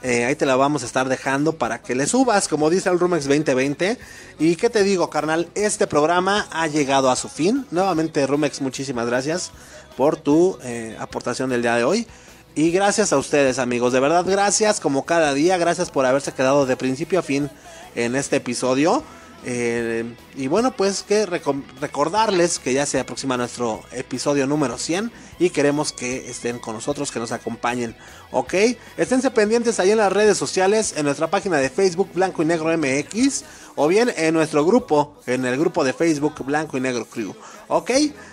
Eh, 0.02 0.24
ahí 0.24 0.34
te 0.34 0.46
la 0.46 0.56
vamos 0.56 0.82
a 0.82 0.86
estar 0.86 1.08
dejando 1.08 1.52
para 1.52 1.80
que 1.80 1.94
le 1.94 2.06
subas, 2.06 2.48
como 2.48 2.70
dice 2.70 2.88
el 2.88 2.98
Rumex 2.98 3.24
2020. 3.26 3.98
Y 4.38 4.56
qué 4.56 4.68
te 4.68 4.82
digo, 4.82 5.08
carnal, 5.10 5.48
este 5.54 5.86
programa 5.86 6.48
ha 6.50 6.66
llegado 6.66 7.10
a 7.10 7.16
su 7.16 7.28
fin. 7.28 7.66
Nuevamente, 7.70 8.26
Rumex, 8.26 8.60
muchísimas 8.60 9.06
gracias 9.06 9.52
por 9.96 10.16
tu 10.16 10.58
eh, 10.64 10.96
aportación 10.98 11.50
del 11.50 11.62
día 11.62 11.76
de 11.76 11.84
hoy. 11.84 12.06
Y 12.54 12.70
gracias 12.70 13.12
a 13.12 13.18
ustedes, 13.18 13.58
amigos. 13.58 13.92
De 13.92 14.00
verdad, 14.00 14.24
gracias 14.26 14.80
como 14.80 15.06
cada 15.06 15.32
día. 15.34 15.56
Gracias 15.56 15.90
por 15.90 16.04
haberse 16.04 16.32
quedado 16.32 16.66
de 16.66 16.76
principio 16.76 17.20
a 17.20 17.22
fin 17.22 17.48
en 17.94 18.16
este 18.16 18.36
episodio. 18.36 19.04
Eh, 19.44 20.04
y 20.36 20.46
bueno, 20.46 20.72
pues 20.76 21.02
que 21.02 21.26
recordarles 21.26 22.60
que 22.60 22.72
ya 22.72 22.86
se 22.86 23.00
aproxima 23.00 23.36
nuestro 23.36 23.82
episodio 23.90 24.46
número 24.46 24.78
100 24.78 25.10
y 25.40 25.50
queremos 25.50 25.92
que 25.92 26.30
estén 26.30 26.60
con 26.60 26.74
nosotros, 26.74 27.10
que 27.10 27.18
nos 27.18 27.32
acompañen, 27.32 27.96
¿ok? 28.30 28.54
Esténse 28.96 29.32
pendientes 29.32 29.80
ahí 29.80 29.90
en 29.90 29.98
las 29.98 30.12
redes 30.12 30.38
sociales, 30.38 30.94
en 30.96 31.06
nuestra 31.06 31.28
página 31.28 31.56
de 31.56 31.70
Facebook 31.70 32.10
Blanco 32.14 32.42
y 32.42 32.46
Negro 32.46 32.76
MX 32.76 33.44
o 33.74 33.88
bien 33.88 34.12
en 34.16 34.34
nuestro 34.34 34.64
grupo, 34.64 35.16
en 35.26 35.44
el 35.44 35.58
grupo 35.58 35.82
de 35.82 35.92
Facebook 35.92 36.44
Blanco 36.44 36.76
y 36.76 36.80
Negro 36.80 37.06
Crew, 37.06 37.34
¿ok? 37.66 37.90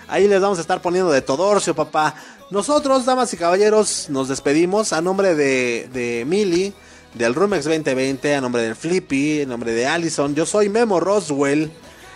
Ahí 0.07 0.27
les 0.27 0.41
vamos 0.41 0.59
a 0.59 0.61
estar 0.61 0.81
poniendo 0.81 1.11
de 1.11 1.21
Todorcio, 1.21 1.75
papá. 1.75 2.13
Nosotros, 2.51 3.05
damas 3.05 3.33
y 3.33 3.37
caballeros, 3.37 4.07
nos 4.09 4.27
despedimos 4.27 4.93
a 4.93 5.01
nombre 5.01 5.33
de, 5.33 5.89
de 5.91 6.25
del 7.13 7.35
Rumex 7.35 7.65
2020, 7.65 8.35
a 8.35 8.41
nombre 8.41 8.61
del 8.61 8.75
Flippy, 8.75 9.41
en 9.41 9.49
nombre 9.49 9.73
de 9.73 9.87
Allison. 9.87 10.35
Yo 10.35 10.45
soy 10.45 10.69
Memo 10.69 10.99
Roswell. 10.99 11.71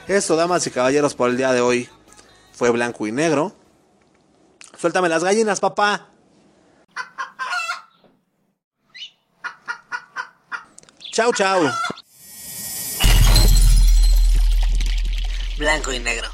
Esto, 0.07 0.35
damas 0.35 0.67
y 0.67 0.71
caballeros, 0.71 1.15
por 1.15 1.29
el 1.29 1.37
día 1.37 1.51
de 1.51 1.61
hoy 1.61 1.89
fue 2.53 2.69
blanco 2.69 3.07
y 3.07 3.11
negro. 3.11 3.55
Suéltame 4.77 5.09
las 5.09 5.23
gallinas, 5.23 5.59
papá. 5.59 6.09
Chau, 11.11 11.31
chau. 11.33 11.61
Blanco 15.57 15.93
y 15.93 15.99
negro. 15.99 16.27